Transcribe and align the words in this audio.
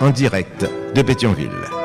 en 0.00 0.10
direct 0.10 0.66
de 0.94 1.02
Pétionville. 1.02 1.78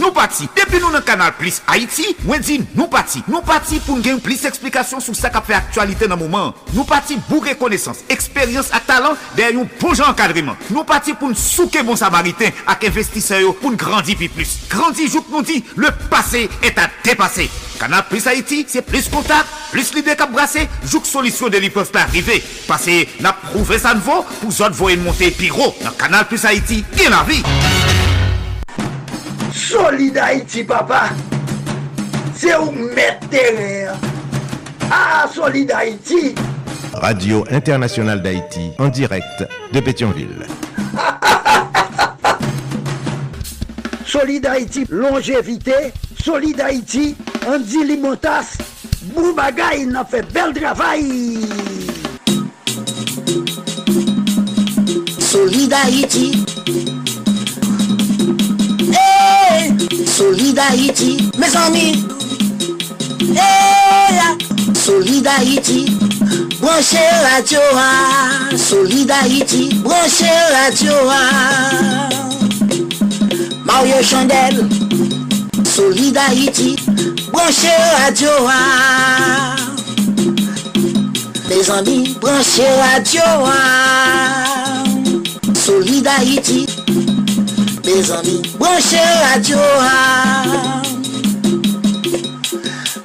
Nou 0.00 0.12
pati, 0.16 0.46
depi 0.56 0.78
nou 0.80 0.92
nan 0.92 1.02
kanal 1.04 1.32
Plis 1.38 1.60
Haiti, 1.68 2.14
mwen 2.24 2.42
di 2.44 2.58
nou 2.76 2.88
pati 2.92 3.22
Nou 3.30 3.44
pati 3.46 3.80
pou 3.84 3.98
n 3.98 4.02
gen 4.04 4.20
plis 4.24 4.42
eksplikasyon 4.48 5.02
sou 5.04 5.16
sa 5.16 5.30
ka 5.32 5.42
fe 5.44 5.54
aktualite 5.56 6.08
nan 6.10 6.20
mouman 6.20 6.54
Nou 6.74 6.86
pati 6.88 7.18
bou 7.28 7.44
rekonesans, 7.44 8.02
eksperyans 8.12 8.72
ak 8.76 8.88
talan 8.88 9.18
Den 9.38 9.60
yon 9.60 9.70
bon 9.80 9.96
jan 9.96 10.16
kadriman 10.18 10.58
Nou 10.72 10.86
pati 10.88 11.14
pou 11.14 11.30
n 11.30 11.36
souke 11.38 11.84
bon 11.86 12.00
samariten 12.00 12.56
ak 12.70 12.88
investiseyo 12.90 13.54
pou 13.60 13.72
n 13.72 13.80
grandi 13.80 14.16
pi 14.20 14.30
plus. 14.32 14.56
Grandi 14.72 15.08
jouk 15.08 15.28
nou 15.32 15.44
di, 15.46 15.60
le 15.76 15.92
pase 16.12 16.46
et 16.60 16.80
a 16.80 16.90
depase 17.04 17.50
Kanal 17.80 18.04
Plis 18.10 18.26
Haiti, 18.28 18.66
se 18.68 18.82
plis 18.84 19.06
kontak, 19.08 19.48
plis 19.70 19.94
lide 19.96 20.16
kap 20.18 20.32
brase 20.34 20.66
Jouk 20.86 21.08
solisyon 21.08 21.52
de 21.54 21.62
li 21.62 21.72
pev 21.74 21.90
pa 21.94 22.06
rive 22.12 22.40
Pase 22.68 23.04
na 23.24 23.34
prouve 23.46 23.80
san 23.80 24.02
vo, 24.04 24.22
pou 24.40 24.52
zot 24.54 24.76
vo 24.76 24.90
en 24.92 25.06
monte 25.06 25.32
pi 25.38 25.52
ro 25.54 25.72
Nan 25.84 25.96
Kanal 26.00 26.28
Plis 26.30 26.48
Haiti, 26.48 26.82
gen 26.96 27.14
la 27.14 27.24
vi 27.28 27.40
Solid 29.70 30.18
Haïti, 30.18 30.64
papa. 30.64 31.10
C'est 32.34 32.56
où 32.56 32.72
mettre 32.72 33.28
Ah, 34.90 35.28
Solid 35.32 35.70
Haïti. 35.70 36.34
Radio 36.92 37.44
Internationale 37.50 38.20
d'Haïti, 38.20 38.72
en 38.78 38.88
direct 38.88 39.46
de 39.72 39.80
Pétionville. 39.80 40.44
Solid 44.06 44.46
Haïti, 44.46 44.86
longévité. 44.90 45.92
Solid 46.20 46.60
Haïti, 46.60 47.16
Andy 47.46 47.84
Limotas. 47.84 48.58
bou 49.14 49.34
bagay, 49.36 49.84
nan 49.86 50.06
fe 50.08 50.22
bel 50.34 50.52
travay. 50.56 51.04
Solidarity 55.30 56.32
hey, 58.90 59.70
Solidarity 60.06 61.30
Mes 61.38 61.54
ami 61.54 61.94
hey, 63.38 64.18
Solidarity 64.74 65.86
Branche 66.60 67.06
la 67.22 67.42
tioa 67.42 68.56
Solidarity 68.56 69.68
Branche 69.84 70.34
la 70.50 70.70
tioa 70.74 71.20
ah. 71.32 72.08
ah. 72.12 72.20
Mario 73.64 74.02
Chandel. 74.02 74.68
Solidarity 75.64 76.74
Haïti, 77.32 77.32
branchez 77.32 77.68
radio. 78.04 78.30
Mes 81.48 81.70
amis, 81.70 82.16
branchez 82.20 82.62
radio. 82.92 83.22
Haïti. 86.06 86.66
Mes 87.84 88.10
amis, 88.10 88.42
branchez 88.58 88.96
radio. 89.32 89.56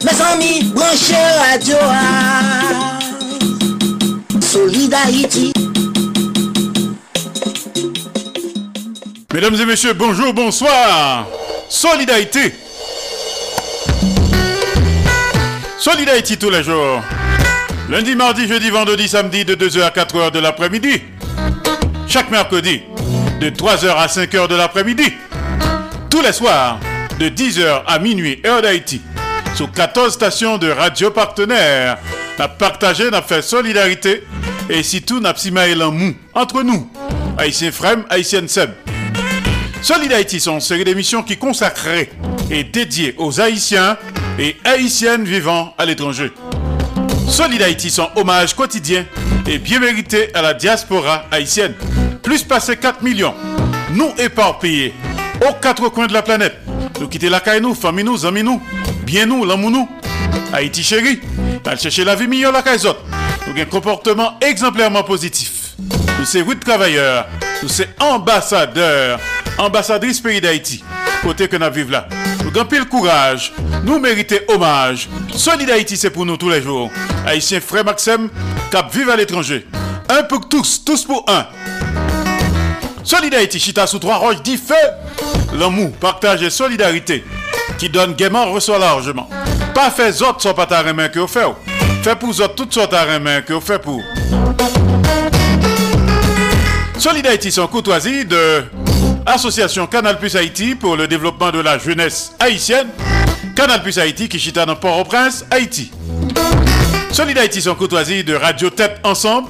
Mes 0.04 0.22
amis, 0.22 0.64
branchez 0.74 1.16
radio. 1.52 1.78
Haïti. 4.94 5.54
Mesdames 9.34 9.56
et 9.60 9.66
messieurs, 9.66 9.94
bonjour, 9.94 10.34
bonsoir. 10.34 11.28
Solidarité. 11.70 12.54
Solidarité 15.86 16.36
tous 16.36 16.50
les 16.50 16.64
jours. 16.64 17.00
Lundi, 17.92 18.16
mardi, 18.16 18.48
jeudi, 18.48 18.72
vendredi, 18.72 19.08
samedi 19.08 19.46
de 19.46 19.54
2h 19.54 19.84
à 19.84 19.92
4h 19.92 20.32
de 20.32 20.40
l'après-midi. 20.40 21.00
Chaque 22.08 22.32
mercredi 22.32 22.82
de 23.40 23.52
3h 23.52 23.90
à 23.96 24.08
5h 24.08 24.48
de 24.48 24.56
l'après-midi. 24.56 25.14
Tous 26.10 26.22
les 26.24 26.34
soirs, 26.34 26.80
de 27.20 27.30
10h 27.30 27.84
à 27.86 28.00
minuit, 28.00 28.42
heure 28.48 28.64
d'Haïti. 28.64 29.00
Sur 29.54 29.72
14 29.72 30.12
stations 30.12 30.58
de 30.58 30.72
radio 30.72 31.12
partenaires. 31.12 32.00
N'a 32.40 32.48
partagé, 32.48 33.12
n'a 33.12 33.22
fait 33.22 33.44
solidarité. 33.44 34.24
Et 34.72 34.82
si 34.82 35.04
tout 35.04 35.20
n'a 35.20 35.36
pas 35.36 35.92
mou 35.92 36.16
entre 36.34 36.64
nous. 36.64 36.90
Haïtien 37.38 37.72
Frem, 37.72 38.06
Haïtien 38.10 38.48
Seb. 38.48 38.72
Solid 39.84 40.12
Haïti 40.12 40.40
sont 40.40 40.56
une 40.56 40.62
série 40.62 40.84
d'émissions 40.84 41.22
qui 41.22 41.38
consacrées 41.38 42.10
et 42.50 42.64
dédiées 42.64 43.14
aux 43.20 43.40
Haïtiens 43.40 44.00
et 44.40 44.58
Haïtiennes 44.64 45.24
vivant 45.26 45.74
à 45.78 45.86
l'étranger. 45.86 46.32
Solid 47.28 47.62
Haïti 47.62 47.90
sont 47.90 48.10
hommage 48.16 48.54
quotidien 48.54 49.06
et 49.48 49.58
bien 49.58 49.80
mérité 49.80 50.34
à 50.34 50.42
la 50.42 50.54
diaspora 50.54 51.26
haïtienne. 51.32 51.74
Plus 52.22 52.44
passé 52.44 52.78
4 52.78 53.02
millions, 53.04 53.34
nous 53.92 54.12
éparpillés 54.18 54.94
aux 55.48 55.54
quatre 55.62 55.90
coins 55.90 56.08
de 56.08 56.14
la 56.14 56.22
planète. 56.22 56.56
Nous 57.00 57.08
quitter 57.08 57.30
la 57.30 57.40
caille 57.40 57.62
nous, 57.62 57.74
famille 57.76 58.06
nous, 58.06 58.26
amis 58.26 58.44
nous, 58.44 58.62
bien 59.04 59.26
nous, 59.26 59.46
l'amour 59.46 59.72
nous. 59.72 59.90
Haïti 60.54 60.84
chéri, 60.84 61.20
t'as 61.64 61.76
chercher 61.76 62.04
la 62.04 62.16
vie 62.16 62.28
meilleure 62.28 62.52
la 62.52 62.62
caille 62.62 62.80
Nous 62.82 63.52
avons 63.52 63.62
un 63.62 63.66
comportement 63.66 64.38
exemplairement 64.42 65.04
positif. 65.04 65.76
Nous 66.20 66.26
sommes 66.26 66.48
huit 66.48 66.60
travailleurs, 66.60 67.28
nous 67.62 67.70
sommes 67.70 67.88
ambassadeurs, 68.00 69.20
ambassadrices 69.58 70.22
pays 70.22 70.40
d'Haïti. 70.40 70.84
Côté 71.22 71.48
que 71.48 71.58
nous 71.58 71.72
vivons 71.72 71.92
là. 71.92 72.08
Le 72.56 72.86
courage, 72.86 73.52
nous 73.84 74.00
méritons 74.00 74.38
hommage. 74.48 75.10
Solid 75.36 75.70
Haïti, 75.70 75.98
c'est 75.98 76.10
pour 76.10 76.26
nous 76.26 76.38
tous 76.38 76.50
les 76.50 76.62
jours. 76.62 76.90
Haïtien 77.28 77.60
frère 77.60 77.84
Maxime, 77.84 78.30
cap 78.72 78.90
vive 78.94 79.10
à 79.10 79.18
l'étranger. 79.18 79.68
Un 80.08 80.24
pour 80.24 80.48
tous, 80.48 80.82
tous 80.86 81.04
pour 81.04 81.26
un. 81.28 81.48
Solidarité 83.04 83.60
Chita 83.60 83.86
sous 83.86 84.00
trois 84.00 84.16
roches 84.16 84.42
dit 84.42 84.56
feu. 84.56 84.74
L'amour, 85.54 85.92
partage 86.00 86.44
et 86.44 86.50
solidarité 86.50 87.26
qui 87.78 87.90
donne 87.90 88.14
gaiement 88.14 88.50
reçoit 88.50 88.80
largement. 88.80 89.30
Pas 89.74 89.92
fait 89.92 90.22
autres 90.22 90.42
sont 90.42 90.54
pas 90.54 90.66
ta 90.66 90.82
main 90.94 91.10
que 91.10 91.20
vous 91.20 91.28
faites. 91.28 91.44
Fait 92.04 92.18
pour 92.18 92.30
autres 92.30 92.56
toutes 92.56 92.74
sortes 92.74 92.92
ta 92.92 93.20
main 93.20 93.42
que 93.42 93.52
vous 93.52 93.60
faites 93.60 93.82
pour. 93.82 94.02
Solidarité 96.98 97.52
son 97.52 97.68
courtoisie 97.68 98.24
de 98.24 98.64
Association 99.26 99.88
Canal 99.88 100.20
Plus 100.20 100.36
Haïti 100.36 100.76
pour 100.76 100.96
le 100.96 101.08
développement 101.08 101.52
de 101.52 101.60
la 101.60 101.78
jeunesse 101.78 102.34
haïtienne. 102.40 102.88
Canal 103.56 103.82
Plus 103.82 103.98
Haïti 103.98 104.30
qui 104.30 104.40
chita 104.40 104.66
dans 104.66 104.76
Port-au-Prince, 104.76 105.46
Haïti. 105.50 105.92
Solidarité 107.12 107.62
son 107.62 107.76
courtoisie 107.76 108.24
de 108.24 108.36
Radio 108.36 108.70
Tête 108.70 109.00
Ensemble, 109.04 109.48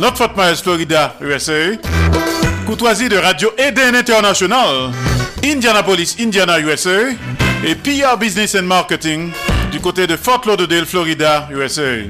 notre 0.00 0.16
Fort 0.16 0.32
Myers, 0.36 0.56
Florida, 0.62 1.16
USA. 1.20 1.76
Courtoisie 2.64 3.08
de 3.08 3.16
Radio 3.16 3.50
Eden 3.58 3.94
International, 3.94 4.92
Indianapolis, 5.44 6.16
Indiana, 6.20 6.60
USA, 6.60 7.10
et 7.64 7.74
PR 7.74 8.16
Business 8.18 8.54
and 8.54 8.62
Marketing 8.62 9.32
du 9.72 9.80
côté 9.80 10.06
de 10.06 10.16
Fort 10.16 10.42
Lauderdale, 10.46 10.86
Florida, 10.86 11.48
USA. 11.50 12.04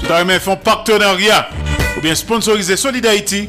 Tout 0.00 0.56
partenariat 0.62 1.48
ou 1.96 2.00
bien 2.00 2.14
sponsoriser 2.14 2.76
Solid 2.76 3.06
Haïti, 3.06 3.48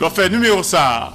Leur 0.00 0.12
fait 0.12 0.28
numéro 0.28 0.62
ça. 0.62 1.12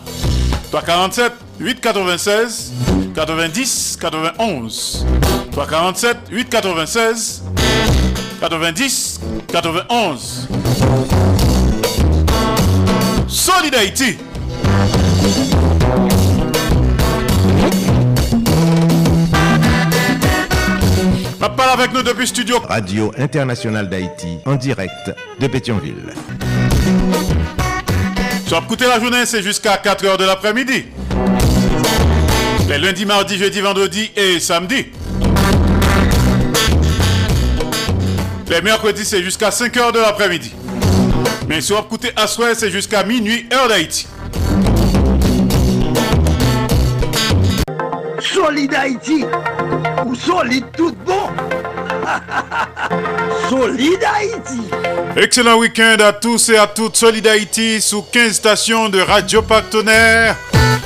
347 0.71 1.33
896 1.59 2.73
90 3.15 3.97
91. 4.01 5.05
347 5.51 6.17
896 6.31 7.43
90 8.41 9.19
91. 9.47 10.47
Solid 13.27 13.75
Haïti. 13.75 14.17
Avec 21.73 21.91
nous 21.91 22.03
depuis 22.03 22.27
studio. 22.27 22.59
Radio 22.69 23.11
Internationale 23.17 23.89
d'Haïti, 23.89 24.37
en 24.45 24.55
direct 24.55 25.11
de 25.39 25.47
Pétionville. 25.47 26.13
Soit 28.47 28.59
écouter 28.59 28.85
la 28.85 28.99
journée, 28.99 29.25
c'est 29.25 29.41
jusqu'à 29.41 29.75
4h 29.77 30.17
de 30.17 30.25
l'après-midi. 30.25 30.85
Les 32.67 32.77
lundis, 32.77 33.05
mardi, 33.05 33.37
jeudi, 33.37 33.61
vendredi 33.61 34.11
et 34.15 34.39
samedi. 34.39 34.87
Les 38.49 38.61
mercredis, 38.61 39.05
c'est 39.05 39.23
jusqu'à 39.23 39.49
5h 39.49 39.93
de 39.93 39.99
l'après-midi. 39.99 40.53
Mais 41.47 41.61
si 41.61 41.73
vous 41.73 41.79
écoutez 41.79 42.11
à 42.15 42.27
soir, 42.27 42.49
c'est 42.53 42.69
jusqu'à 42.69 43.03
minuit, 43.03 43.47
heure 43.51 43.67
d'Haïti. 43.67 44.07
Solid 48.19 48.73
Haïti, 48.73 49.25
ou 50.05 50.15
solide 50.15 50.65
tout 50.77 50.95
bon. 51.05 51.29
solide 53.49 54.03
Haïti. 54.03 54.61
Excellent 55.15 55.57
week-end 55.57 55.97
à 55.99 56.13
tous 56.13 56.49
et 56.49 56.57
à 56.57 56.67
toutes. 56.67 56.95
Solid 56.95 57.25
Haïti 57.25 57.81
sous 57.81 58.01
15 58.03 58.33
stations 58.33 58.89
de 58.89 58.99
radio 58.99 59.41
partenaires. 59.41 60.35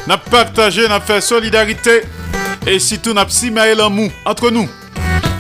N'a 0.07 0.17
partagé, 0.17 0.87
n'a 0.87 0.99
fait 0.99 1.21
solidarité. 1.21 2.03
Et 2.65 2.79
surtout, 2.79 3.13
n'a 3.13 3.25
pas 3.25 3.83
en 3.83 3.89
mou 3.89 4.11
entre 4.25 4.49
nous. 4.49 4.69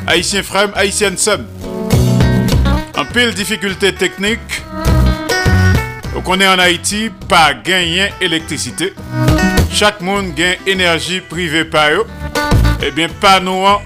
Haïtiens 0.07 0.43
frères, 0.43 0.69
Haïtiennes 0.75 1.17
sœurs. 1.17 1.39
En 2.97 3.05
pile 3.05 3.33
difficulté 3.33 3.93
technique. 3.93 4.63
Donc 6.13 6.27
on 6.27 6.39
est 6.39 6.47
en 6.47 6.57
Haïti, 6.57 7.11
pas 7.27 7.53
gagner 7.53 8.11
électricité. 8.21 8.93
Chaque 9.71 10.01
monde 10.01 10.33
gagne 10.33 10.57
énergie 10.65 11.21
privée 11.21 11.65
par 11.65 11.91
eux. 11.91 12.07
Eh 12.81 12.91
bien, 12.91 13.07
pas 13.21 13.39
nous, 13.39 13.67
hein. 13.67 13.79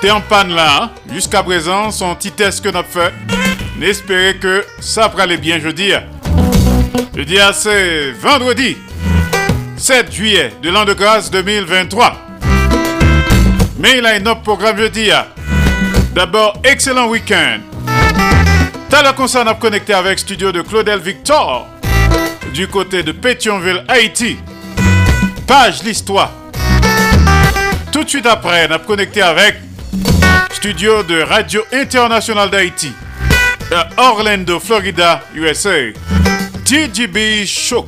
T'es 0.00 0.10
en 0.10 0.20
panne 0.20 0.54
là. 0.54 0.82
Hein. 0.82 0.90
Jusqu'à 1.12 1.42
présent, 1.42 1.90
son 1.90 2.14
petit 2.14 2.32
test 2.32 2.62
que 2.62 2.68
nous 2.68 2.82
fait. 2.88 3.12
N'espérez 3.78 4.36
que 4.36 4.64
ça 4.80 5.08
va 5.08 5.22
aller 5.22 5.36
bien 5.36 5.58
jeudi. 5.60 5.92
Jeudi, 7.14 7.38
c'est 7.52 8.12
vendredi 8.12 8.76
7 9.76 10.12
juillet 10.12 10.52
de 10.62 10.70
l'an 10.70 10.84
de 10.84 10.92
grâce 10.92 11.30
2023. 11.30 12.16
Mais 13.78 13.98
il 13.98 14.06
a 14.06 14.10
un 14.10 14.26
autre 14.26 14.42
programme 14.42 14.78
jeudi. 14.78 15.10
D'abord, 16.12 16.58
excellent 16.64 17.08
week-end. 17.08 17.60
T'as 18.88 19.02
le 19.02 19.12
concert 19.16 19.46
à 19.46 19.54
connecté 19.54 19.94
avec 19.94 20.18
studio 20.18 20.50
de 20.50 20.62
Claudel 20.62 20.98
Victor 20.98 21.66
du 22.52 22.66
côté 22.66 23.02
de 23.02 23.12
Pétionville, 23.12 23.84
Haïti. 23.86 24.38
Page 25.46 25.82
l'histoire. 25.84 26.32
Tout 27.92 28.04
de 28.04 28.08
suite 28.08 28.26
après, 28.26 28.66
on 28.68 28.74
a 28.74 28.78
connecté 28.78 29.22
avec 29.22 29.67
studio 30.58 31.04
de 31.04 31.22
Radio 31.22 31.62
International 31.72 32.50
d'Haïti 32.50 32.92
Orlando, 33.96 34.58
Florida, 34.58 35.22
USA. 35.32 35.92
TGB 36.64 37.46
Show 37.46 37.86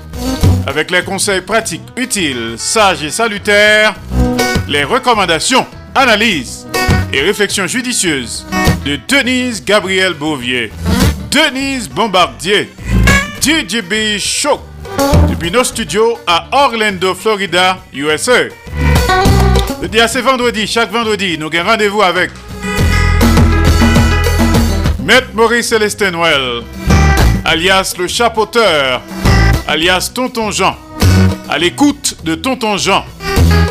avec 0.69 0.93
les 0.93 1.03
conseils 1.03 1.41
pratiques, 1.41 1.83
utiles, 1.97 2.55
sages 2.59 3.03
et 3.03 3.11
salutaires, 3.11 3.97
les 4.69 4.85
recommandations, 4.85 5.67
analyses 5.97 6.69
et 7.13 7.23
réflexions 7.23 7.67
judicieuses 7.67 8.47
de 8.87 9.01
Denise 9.09 9.65
Gabriel 9.65 10.15
Bouvier, 10.15 10.71
Denise 11.29 11.89
Bombardier, 11.89 12.71
DJB 13.41 14.17
Show, 14.21 14.61
depuis 15.29 15.51
nos 15.51 15.65
studios 15.65 16.17
à 16.25 16.47
Orlando, 16.53 17.17
Florida, 17.17 17.79
USA. 17.93 18.45
Le 19.83 19.89
c'est 20.07 20.21
vendredi, 20.21 20.69
chaque 20.69 20.93
vendredi, 20.93 21.37
nous 21.37 21.49
avons 21.53 21.71
rendez-vous 21.71 22.03
avec 22.03 22.31
Maître 25.11 25.31
Maurice 25.35 25.71
Célestin 25.71 26.13
Noël, 26.13 26.63
alias 27.45 27.97
le 27.99 28.07
chapeauteur, 28.07 29.01
alias 29.67 30.09
Tonton 30.15 30.53
Jean, 30.53 30.77
à 31.49 31.59
l'écoute 31.59 32.19
de 32.23 32.37
Tonton 32.37 32.77
Jean, 32.77 33.05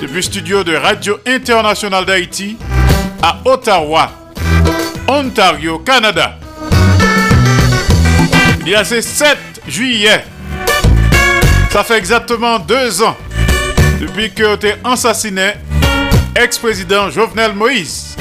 depuis 0.01 0.21
studio 0.21 0.65
de 0.65 0.75
Radio 0.75 1.17
Internationale 1.25 2.03
d'Haïti 2.03 2.57
à 3.23 3.39
Ottawa, 3.45 4.11
Ontario, 5.07 5.79
Canada. 5.79 6.37
Il 8.65 8.67
y 8.67 8.75
a 8.75 8.83
ce 8.83 8.99
7 8.99 9.37
juillet, 9.65 10.25
ça 11.71 11.85
fait 11.85 11.99
exactement 11.99 12.59
deux 12.59 13.01
ans 13.01 13.15
depuis 14.01 14.33
que 14.33 14.55
été 14.55 14.73
assassiné 14.83 15.53
ex-président 16.35 17.09
Jovenel 17.09 17.53
Moïse. 17.53 18.17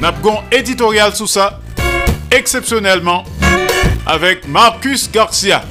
Napgon 0.00 0.38
éditorial 0.50 1.14
sous 1.14 1.26
ça, 1.26 1.60
exceptionnellement, 2.34 3.24
avec 4.06 4.48
Marcus 4.48 5.10
Garcia, 5.10 5.64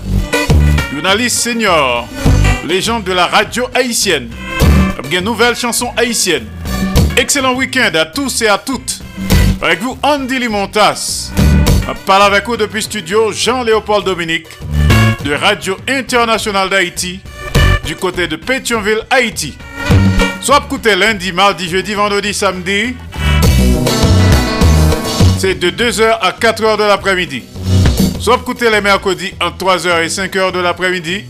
journaliste 0.93 1.39
senior, 1.39 2.07
légende 2.65 3.03
de 3.03 3.11
la 3.11 3.27
radio 3.27 3.67
haïtienne. 3.75 4.29
Une 5.11 5.19
nouvelle 5.19 5.55
chanson 5.55 5.91
haïtienne. 5.95 6.47
Excellent 7.17 7.53
week-end 7.53 7.91
à 7.93 8.05
tous 8.05 8.41
et 8.41 8.47
à 8.47 8.57
toutes. 8.57 9.01
Avec 9.61 9.79
vous, 9.81 9.95
Andy 10.01 10.39
Limontas. 10.39 11.31
Parle 12.07 12.23
avec 12.23 12.47
vous 12.47 12.57
depuis 12.57 12.81
studio 12.81 13.31
Jean-Léopold 13.31 14.05
Dominique 14.05 14.47
de 15.23 15.33
Radio 15.33 15.77
Internationale 15.87 16.69
d'Haïti 16.69 17.19
du 17.85 17.95
côté 17.95 18.27
de 18.27 18.37
Pétionville, 18.37 19.05
Haïti. 19.11 19.55
Soit 20.41 20.63
écoutez 20.65 20.95
lundi, 20.95 21.31
mardi, 21.31 21.69
jeudi, 21.69 21.93
vendredi, 21.93 22.33
samedi. 22.33 22.95
C'est 25.43 25.55
de 25.55 25.69
2h 25.71 26.19
à 26.21 26.31
4h 26.31 26.77
de 26.77 26.83
l'après-midi. 26.83 27.43
Soit 28.17 28.37
écoutez 28.37 28.71
les 28.71 28.79
mercredis 28.79 29.33
entre 29.41 29.65
3h 29.75 30.01
et 30.01 30.07
5h 30.07 30.53
de 30.53 30.59
l'après-midi. 30.59 31.25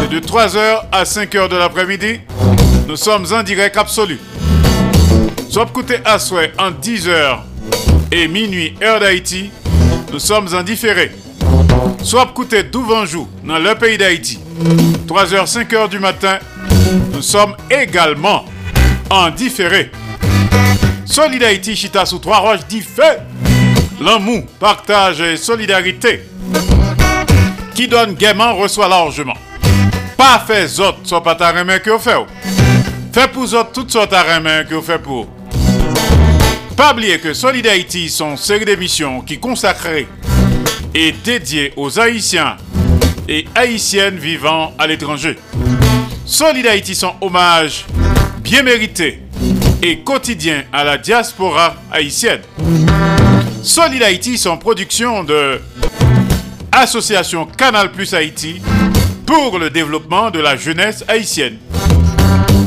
C'est 0.00 0.10
de 0.10 0.18
3h 0.18 0.86
à 0.90 1.04
5h 1.04 1.48
de 1.48 1.56
l'après-midi. 1.58 2.18
Nous 2.88 2.96
sommes 2.96 3.24
en 3.32 3.44
direct 3.44 3.76
absolu. 3.76 4.18
Soit 5.48 5.66
écoutez 5.70 5.98
à 6.04 6.18
souhait 6.18 6.52
en 6.58 6.72
10h 6.72 7.38
et 8.10 8.26
minuit 8.26 8.74
heure 8.82 8.98
d'Haïti. 8.98 9.52
Nous 10.12 10.18
sommes 10.18 10.48
en 10.52 10.64
différé. 10.64 11.12
Soit 12.02 12.30
écoutez 12.32 12.64
d'Ouvanjou 12.64 13.28
dans 13.44 13.60
le 13.60 13.76
pays 13.76 13.96
d'Haïti. 13.96 14.40
3h, 15.06 15.46
5h 15.48 15.88
du 15.88 16.00
matin. 16.00 16.40
Nous 17.12 17.22
sommes 17.22 17.54
également 17.70 18.44
en 19.08 19.30
différé. 19.30 19.92
Solid 21.04 21.42
Haïti 21.42 21.76
Chita 21.76 22.06
sous 22.06 22.18
trois 22.18 22.38
roches 22.38 22.66
dit 22.68 22.80
fait. 22.80 23.20
L'amour, 24.00 24.44
partage 24.58 25.20
et 25.20 25.36
solidarité. 25.36 26.22
Qui 27.74 27.88
donne 27.88 28.14
gaiement 28.14 28.54
reçoit 28.54 28.88
largement. 28.88 29.36
Pas 30.16 30.42
fait 30.46 30.80
autres, 30.80 31.00
soit 31.04 31.22
pas 31.22 31.34
ta 31.34 31.52
main 31.64 31.78
que 31.78 31.90
vous 31.90 31.98
faites. 31.98 32.26
Fait 33.12 33.30
pour 33.30 33.42
autres 33.42 33.72
toutes 33.72 33.90
sortes 33.90 34.10
de 34.10 34.40
main 34.40 34.64
que 34.64 34.74
vous 34.74 34.82
faites 34.82 35.02
pour. 35.02 35.26
Pas 36.76 36.92
oublier 36.92 37.18
que 37.18 37.34
Solid 37.34 37.66
Haïti 37.66 38.08
sont 38.08 38.36
série 38.36 38.64
d'émissions 38.64 39.20
qui 39.20 39.38
consacrées 39.38 40.08
et 40.94 41.12
dédiées 41.12 41.72
aux 41.76 41.98
Haïtiens 41.98 42.56
et 43.28 43.46
Haïtiennes 43.54 44.16
vivant 44.16 44.72
à 44.78 44.86
l'étranger. 44.86 45.38
Solid 46.24 46.66
Haïti 46.66 46.94
son 46.94 47.12
hommage 47.20 47.84
bien 48.42 48.62
mérité 48.62 49.20
et 49.82 49.98
quotidien 49.98 50.62
à 50.72 50.84
la 50.84 50.96
diaspora 50.96 51.74
haïtienne. 51.90 52.40
Solid 53.62 54.02
Haïti 54.02 54.38
son 54.38 54.56
production 54.56 55.24
de 55.24 55.60
Association 56.70 57.46
Canal 57.46 57.90
Plus 57.90 58.14
Haïti 58.14 58.62
pour 59.26 59.58
le 59.58 59.70
développement 59.70 60.30
de 60.30 60.38
la 60.38 60.56
jeunesse 60.56 61.04
haïtienne. 61.08 61.58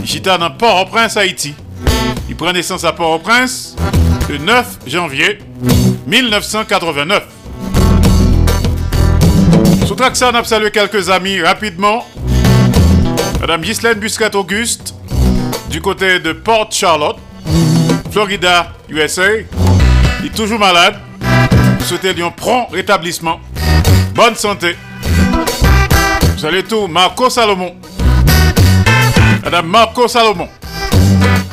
J'étais 0.04 0.38
dans 0.38 0.52
Port-au-Prince, 0.52 1.18
Haïti. 1.18 1.54
Il 2.30 2.36
prend 2.36 2.52
naissance 2.52 2.84
à 2.84 2.92
Port-au-Prince 2.92 3.76
le 4.30 4.38
9 4.38 4.80
janvier 4.86 5.40
1989. 6.06 7.24
Sous 9.88 9.96
ça, 10.14 10.32
on 10.32 10.36
a 10.36 10.44
salué 10.44 10.72
quelques 10.72 11.10
amis 11.10 11.42
rapidement. 11.42 12.06
Madame 13.40 13.62
Ghislaine 13.62 14.00
Busquet-Auguste, 14.00 14.96
du 15.76 15.82
côté 15.82 16.20
de 16.20 16.32
Port 16.32 16.70
Charlotte, 16.72 17.18
Florida, 18.10 18.72
USA. 18.88 19.24
Il 20.22 20.28
est 20.28 20.34
toujours 20.34 20.58
malade. 20.58 20.96
Souhaitez 21.82 22.14
lui 22.14 22.24
un 22.24 22.32
prompt 22.32 22.70
rétablissement. 22.72 23.42
Bonne 24.14 24.36
santé. 24.36 24.78
Salut 26.38 26.64
tout, 26.64 26.88
Marco 26.88 27.30
Salomon. 27.30 27.76
Madame 29.44 29.68
Marco 29.68 30.08
Salomon. 30.08 30.48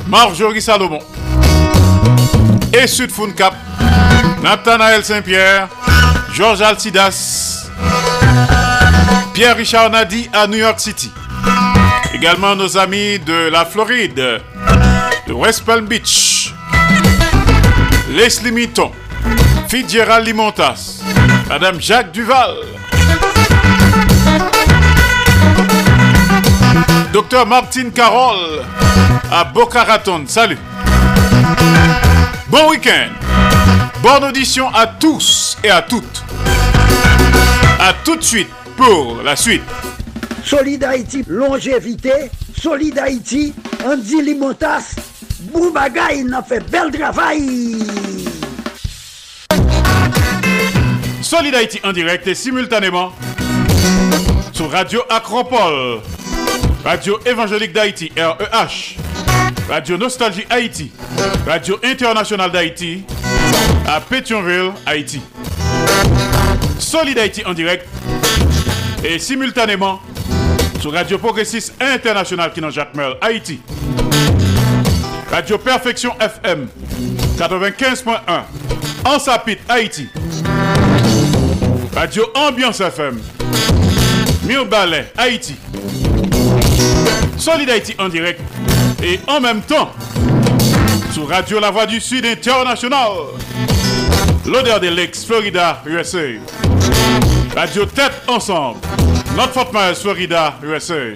Marjorie 0.07 0.63
Salomon. 0.63 1.01
Et 2.73 2.87
Sud 2.87 3.11
Cap. 3.35 3.57
Nathanaël 4.41 5.05
Saint-Pierre, 5.05 5.69
Georges 6.33 6.63
Alcidas, 6.63 7.69
Pierre-Richard 9.35 9.91
Nadi 9.91 10.31
à 10.33 10.47
New 10.47 10.59
York 10.59 10.79
City. 10.79 11.11
Également 12.15 12.55
nos 12.55 12.77
amis 12.77 13.19
de 13.19 13.49
la 13.51 13.65
Floride, 13.65 14.41
de 15.27 15.33
West 15.33 15.65
Palm 15.65 15.87
Beach, 15.87 16.55
Leslie 18.11 18.53
Mitton, 18.53 18.93
Fitzgerald 19.69 20.27
Limontas, 20.27 21.03
Madame 21.49 21.81
Jacques 21.81 22.13
Duval, 22.13 22.57
Docteur 27.13 27.47
Martine 27.47 27.93
Carole 27.93 28.63
à 29.31 29.45
Boca 29.45 29.85
Raton. 29.85 30.25
Salut. 30.27 30.59
Bon 32.49 32.71
week-end. 32.71 33.11
Bonne 34.03 34.25
audition 34.25 34.69
à 34.75 34.87
tous 34.87 35.59
et 35.63 35.71
à 35.71 35.83
toutes. 35.83 36.23
À 37.79 37.93
tout 38.05 38.17
de 38.17 38.23
suite 38.23 38.51
pour 38.77 39.23
la 39.23 39.37
suite. 39.37 39.63
Solid 40.45 40.85
Haïti, 40.85 41.25
longévité. 41.29 42.31
Solid 42.61 42.99
Haïti, 42.99 43.55
Andy 43.85 44.23
Limotas. 44.23 44.97
Boubagaï, 45.53 46.21
il 46.21 46.35
a 46.35 46.43
fait 46.43 46.61
bel 46.71 46.91
travail. 46.91 47.79
Solid 51.23 51.55
en 51.85 51.93
direct 51.93 52.27
et 52.27 52.35
simultanément 52.35 53.13
sur 54.53 54.71
Radio 54.71 55.01
Acropole, 55.09 56.01
Radio 56.85 57.19
Évangélique 57.25 57.73
d'Haïti, 57.73 58.13
REH, 58.17 58.97
Radio 59.69 59.97
Nostalgie 59.97 60.45
Haïti, 60.51 60.93
Radio 61.47 61.79
Internationale 61.83 62.53
d'Haïti, 62.53 63.05
à 63.87 64.01
Pétionville, 64.01 64.73
Haïti. 64.85 65.21
Solid 66.79 67.19
en 67.47 67.55
direct 67.55 67.87
et 69.05 69.19
simultanément 69.19 70.01
sur 70.83 70.93
Radio 70.93 71.17
Progressiste 71.17 71.75
International 71.81 72.53
qui 72.53 72.61
dans 72.61 72.71
Jacques 72.71 72.97
Merle, 72.97 73.17
Haïti. 73.21 73.61
Radio 75.31 75.57
Perfection 75.57 76.11
FM 76.19 76.67
95.1 77.39 78.19
en 79.05 79.19
Sapit, 79.21 79.59
Haïti. 79.69 80.09
Radio 81.95 82.25
Ambiance 82.35 82.81
FM 82.81 83.21
Mille 84.43 84.67
Ballet, 84.69 85.13
Haïti. 85.17 85.55
Solid 87.39 87.71
Haïti 87.71 87.95
en 88.01 88.09
direct 88.09 88.41
et 89.05 89.21
en 89.29 89.41
même 89.41 89.61
temps 89.63 89.93
sur 91.13 91.29
Radio 91.29 91.61
La 91.61 91.71
Voix 91.71 91.87
du 91.87 92.01
Sud 92.01 92.27
International. 92.27 93.13
L'odeur 94.47 94.81
de 94.81 94.89
l'ex 94.89 95.25
Florida, 95.25 95.81
USA. 95.87 96.19
Radio 97.55 97.87
Tête 97.87 98.23
Ensemble. 98.27 98.81
Notre 99.37 99.53
Fort 99.55 99.73
Myers, 99.73 99.95
Florida, 99.95 100.55
USA. 100.63 101.15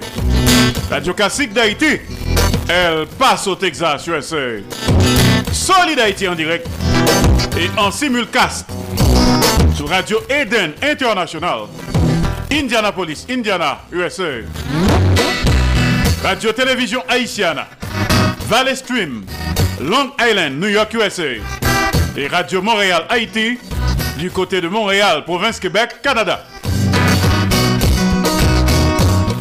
Radio 0.91 1.13
Classique 1.13 1.53
d'Haïti. 1.53 2.01
Elle 2.69 3.07
passe 3.19 3.47
au 3.47 3.55
Texas, 3.55 4.07
USA. 4.07 4.63
Solid 5.53 5.99
Haïti 5.99 6.27
en 6.27 6.35
direct 6.35 6.67
et 7.59 7.69
en 7.79 7.91
simulcast 7.91 8.67
sur 9.75 9.89
Radio 9.89 10.19
Eden 10.31 10.73
International. 10.83 11.67
Indianapolis, 12.51 13.27
Indiana, 13.29 13.81
USA. 13.93 14.41
Radio 16.23 16.53
Télévision 16.53 17.03
Haïtiana. 17.09 17.69
Valley 18.49 18.77
Stream. 18.77 19.27
Long 19.81 20.11
Island, 20.19 20.59
New 20.59 20.69
York, 20.69 20.95
USA. 20.95 21.35
Et 22.17 22.27
Radio 22.29 22.63
Montréal, 22.63 23.05
Haïti, 23.11 23.59
du 24.19 24.31
côté 24.31 24.63
de 24.63 24.69
Montréal, 24.69 25.25
province 25.25 25.61
Québec, 25.61 25.97
Canada. 26.03 26.43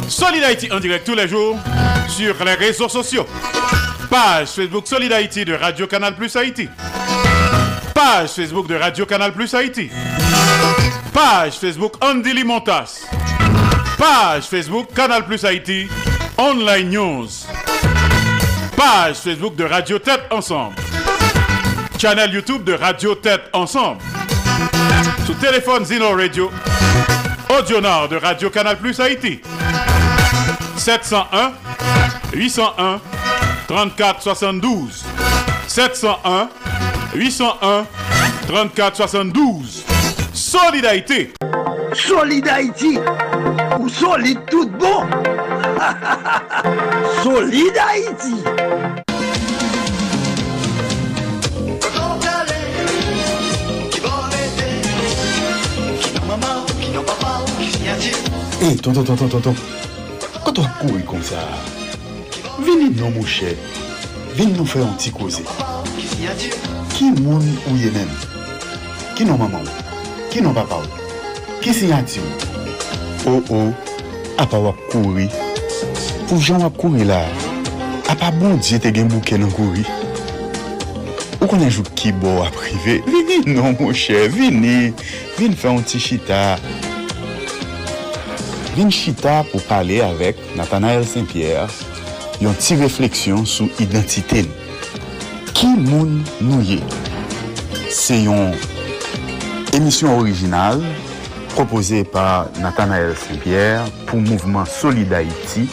Solid 0.08 0.44
Haïti 0.44 0.70
en 0.72 0.80
direct 0.80 1.06
tous 1.06 1.14
les 1.14 1.28
jours 1.28 1.58
sur 2.08 2.44
les 2.44 2.54
réseaux 2.54 2.88
sociaux. 2.88 3.26
Page 4.08 4.48
Facebook 4.48 4.86
Solid 4.86 5.12
Haïti 5.12 5.44
de 5.44 5.54
Radio 5.54 5.86
Canal 5.86 6.14
Plus 6.14 6.34
Haïti. 6.36 6.68
Page 7.94 8.30
Facebook 8.30 8.68
de 8.68 8.76
Radio 8.76 9.04
Canal 9.06 9.32
Plus 9.32 9.52
Haïti. 9.54 9.90
Page 11.12 11.54
Facebook 11.54 11.94
Andy 12.00 12.32
Limontas. 12.32 13.06
Page 13.98 14.44
Facebook 14.44 14.94
Canal 14.94 15.24
Plus 15.24 15.44
Haïti. 15.44 15.88
Online 16.38 16.90
News. 16.90 17.28
Page 18.76 19.16
Facebook 19.16 19.56
de 19.56 19.64
Radio 19.64 19.98
Tête 19.98 20.22
Ensemble. 20.30 20.76
Channel 21.98 22.32
YouTube 22.32 22.64
de 22.64 22.74
Radio 22.74 23.14
Tête 23.14 23.48
Ensemble. 23.52 24.02
Sous 25.26 25.34
téléphone 25.34 25.84
Zino 25.84 26.14
Radio. 26.14 26.50
Audio 27.48 27.80
Nord 27.80 28.08
de 28.08 28.16
Radio 28.16 28.50
Canal 28.50 28.76
Plus 28.76 29.00
Haïti. 29.00 29.40
701 30.78 31.52
801 32.32 33.00
34 33.68 34.22
72. 34.22 35.04
701 35.66 36.48
801 37.14 37.86
34 38.46 38.96
72. 38.96 39.84
Solidarité. 40.32 41.32
Solid 41.92 42.46
Haïti, 42.46 42.98
ou 43.78 43.88
solide 43.88 44.40
tout 44.50 44.68
bon. 44.68 45.06
Solid 47.22 47.72
Haïti. 47.78 48.34
Hey, 58.60 58.76
tonton, 58.76 59.04
tonton, 59.04 59.28
tonton. 59.28 59.54
Quand 59.54 59.85
Kato 60.46 60.62
ak 60.62 60.78
kouri 60.78 61.02
kon 61.02 61.18
sa, 61.26 61.42
vini 62.62 62.86
nou 62.94 63.10
mouche, 63.10 63.48
vini 64.38 64.52
nou 64.54 64.62
fè 64.62 64.78
an 64.78 64.92
ti 64.94 65.10
koze. 65.10 65.42
Ki 66.92 67.08
moun 67.16 67.42
ou 67.66 67.74
ye 67.74 67.90
men? 67.90 68.12
Ki 69.18 69.26
nou 69.26 69.34
maman 69.40 69.66
ou? 69.66 69.90
Ki 70.30 70.44
nou 70.46 70.54
papa 70.54 70.78
ou? 70.78 71.10
Ki 71.64 71.74
si 71.74 71.90
yati 71.90 72.22
ou? 72.22 72.30
Oh, 73.26 73.32
ou 73.32 73.42
oh, 73.42 73.58
ou, 73.58 73.98
apa 74.38 74.62
wak 74.68 74.86
kouri. 74.94 75.26
Pou 76.30 76.38
jan 76.38 76.62
wak 76.62 76.78
kouri 76.78 77.10
la, 77.10 77.24
apa 78.06 78.30
bon 78.38 78.54
diye 78.62 78.78
te 78.78 78.94
gen 78.94 79.10
bouke 79.10 79.42
nan 79.42 79.50
kouri. 79.58 79.82
Ou 81.40 81.50
konen 81.50 81.74
jou 81.74 81.82
ki 81.98 82.14
bo 82.22 82.38
aprive, 82.46 83.00
vini 83.10 83.42
nou 83.50 83.74
mouche, 83.80 84.28
vini, 84.30 84.92
vini 85.40 85.58
fè 85.58 85.74
an 85.74 85.82
ti 85.82 85.98
chita. 85.98 86.44
vin 88.76 88.90
chita 88.92 89.38
pou 89.48 89.62
pale 89.64 90.02
avèk 90.04 90.36
Nathanael 90.58 91.06
Saint-Pierre 91.08 91.64
yon 92.42 92.56
ti 92.60 92.76
refleksyon 92.76 93.46
sou 93.48 93.70
identite. 93.80 94.42
Ki 95.56 95.70
moun 95.80 96.18
nou 96.44 96.60
ye? 96.60 96.82
Se 97.88 98.18
yon 98.26 98.52
emisyon 99.76 100.18
orijinal 100.18 100.82
proposè 101.54 102.02
par 102.12 102.50
Nathanael 102.60 103.14
Saint-Pierre 103.22 103.86
pou 104.10 104.20
mouvment 104.20 104.68
Soli 104.68 105.06
d'Haïti 105.08 105.64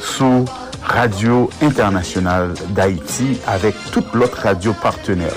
sou 0.00 0.46
Radio 0.88 1.50
Internasyonal 1.60 2.54
d'Haïti 2.72 3.34
avèk 3.52 3.76
tout 3.92 4.16
lot 4.16 4.32
radio 4.40 4.72
partenèl. 4.80 5.36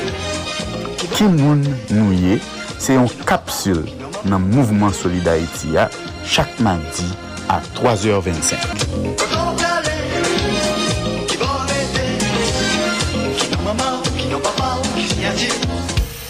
Ki 1.12 1.28
moun 1.28 1.66
nou 1.92 2.16
ye? 2.16 2.40
Se 2.80 2.96
yon 2.96 3.12
kapsul 3.28 3.84
nan 4.24 4.48
mouvment 4.48 4.96
Soli 4.96 5.20
d'Haïti 5.28 5.76
ya 5.76 5.90
chaque 6.26 6.60
mardi 6.60 7.06
à 7.50 7.62
3h25. 7.76 8.56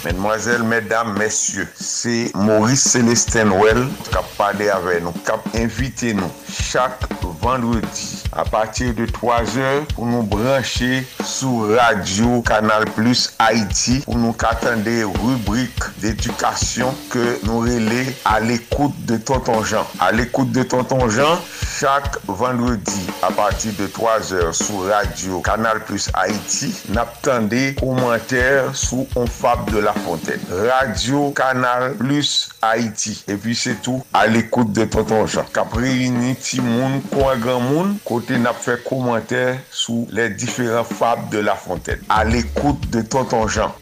Mesdemoiselles, 0.04 0.62
mesdames, 0.64 1.16
messieurs, 1.16 1.68
c'est 1.74 2.30
Maurice 2.34 2.82
Célestin 2.82 3.50
Well 3.50 3.86
qui 4.10 4.16
a 4.16 4.22
parlé 4.36 4.68
avec 4.68 5.02
nous, 5.02 5.12
qui 5.12 5.30
a 5.30 5.62
invité 5.62 6.12
nous 6.12 6.30
chaque 6.50 7.00
vendredi 7.40 8.21
a 8.32 8.44
patir 8.44 8.94
de 8.94 9.06
3 9.06 9.56
or 9.60 9.86
pou 9.92 10.06
nou 10.08 10.24
branche 10.24 11.02
sou 11.28 11.68
radio 11.74 12.40
Kanal 12.48 12.86
Plus 12.96 13.26
Haiti 13.38 13.98
pou 14.06 14.16
nou 14.16 14.32
katande 14.38 14.94
rubrik 15.18 15.88
d'edukasyon 16.00 16.96
ke 17.12 17.24
nou 17.44 17.66
rele 17.66 18.06
a 18.28 18.38
l'ekoute 18.40 19.04
de 19.08 19.18
Tonton 19.18 19.60
Jean. 19.68 19.84
A 20.00 20.10
l'ekoute 20.12 20.52
de 20.56 20.64
Tonton 20.64 21.04
Jean, 21.12 21.36
chak 21.76 22.16
vendredi 22.28 23.04
a 23.22 23.32
patir 23.36 23.76
de 23.76 23.90
3 23.92 24.32
or 24.40 24.54
sou 24.56 24.88
radio 24.88 25.42
Kanal 25.44 25.82
Plus 25.88 26.08
Haiti 26.16 26.72
nap 26.96 27.18
tande 27.26 27.74
komenter 27.80 28.72
sou 28.72 29.06
On 29.16 29.26
Fab 29.26 29.68
de 29.70 29.84
la 29.84 29.92
Fontaine. 29.92 30.40
Radio 30.70 31.30
Kanal 31.36 31.92
Plus 32.00 32.48
Haiti. 32.62 33.18
E 33.28 33.36
pi 33.36 33.54
se 33.58 33.76
tou 33.84 34.00
a 34.16 34.24
l'ekoute 34.30 34.72
de 34.72 34.88
Tonton 34.88 35.26
Jean. 35.26 35.44
Kapri 35.52 36.08
ni 36.12 36.34
ti 36.40 36.62
moun, 36.64 37.02
kwa 37.12 37.36
gran 37.36 37.60
moun, 37.68 37.96
kwa 38.04 38.21
côté 38.22 38.38
n'a 38.38 38.52
fait 38.52 38.82
commentaire 38.84 39.58
sous 39.70 40.06
les 40.10 40.30
différents 40.30 40.84
fables 40.84 41.28
de 41.30 41.38
la 41.38 41.54
Fontaine. 41.54 42.00
À 42.08 42.24
l'écoute 42.24 42.90
de 42.90 43.02
Tonton 43.02 43.46
Jean. 43.48 43.74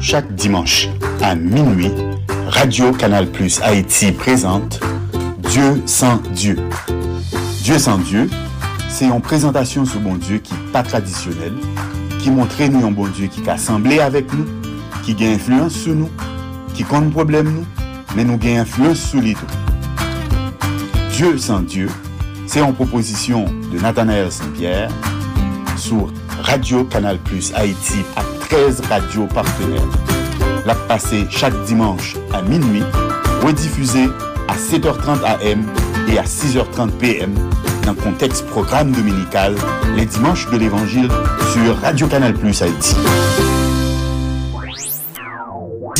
chaque 0.00 0.34
dimanche 0.34 0.88
à 1.20 1.34
minuit, 1.34 1.92
Radio 2.48 2.90
Canal 2.92 3.26
Plus 3.28 3.60
Haïti 3.60 4.12
présente 4.12 4.80
Dieu 5.38 5.82
sans 5.86 6.16
Dieu. 6.32 6.56
Dieu 7.62 7.78
sans 7.78 7.98
Dieu, 7.98 8.28
c'est 8.88 9.06
une 9.06 9.20
présentation 9.20 9.84
sur 9.84 10.00
bon 10.00 10.14
Dieu 10.14 10.38
qui 10.38 10.54
n'est 10.54 10.72
pas 10.72 10.82
traditionnelle, 10.82 11.54
qui 12.20 12.30
montre 12.30 12.60
nous 12.64 12.86
un 12.86 12.90
bon 12.90 13.08
Dieu 13.08 13.26
qui 13.26 13.48
a 13.48 13.54
assemblé 13.54 14.00
avec 14.00 14.32
nous, 14.32 14.46
qui 15.04 15.16
a 15.24 15.28
influence 15.28 15.74
sur 15.74 15.94
nous, 15.94 16.10
qui 16.74 16.82
compte 16.82 17.10
problème 17.12 17.52
nous, 17.52 17.66
mais 18.16 18.24
nous 18.24 18.38
a 18.42 18.60
influence 18.60 18.98
sur 18.98 19.20
les 19.20 19.34
tout. 19.34 19.69
Dieu 21.20 21.36
sans 21.36 21.60
Dieu, 21.60 21.86
c'est 22.46 22.62
en 22.62 22.72
proposition 22.72 23.44
de 23.70 23.78
Nathanaël 23.78 24.32
Saint-Pierre 24.32 24.88
sur 25.76 26.10
Radio 26.40 26.82
Canal 26.84 27.18
Plus 27.18 27.52
Haïti 27.54 27.98
à 28.16 28.22
13 28.48 28.80
radios 28.88 29.26
partenaires. 29.26 29.82
La 30.64 30.74
passer 30.74 31.26
chaque 31.28 31.62
dimanche 31.64 32.16
à 32.32 32.40
minuit, 32.40 32.82
rediffusée 33.42 34.08
à 34.48 34.56
7h30 34.56 35.22
AM 35.22 35.66
et 36.10 36.18
à 36.18 36.24
6h30 36.24 36.92
PM 36.92 37.34
dans 37.84 37.92
le 37.92 38.00
contexte 38.00 38.46
programme 38.46 38.90
dominical 38.90 39.54
les 39.96 40.06
dimanches 40.06 40.48
de 40.48 40.56
l'Évangile 40.56 41.10
sur 41.52 41.76
Radio 41.82 42.06
Canal 42.06 42.32
Plus 42.32 42.62
Haïti. 42.62 42.96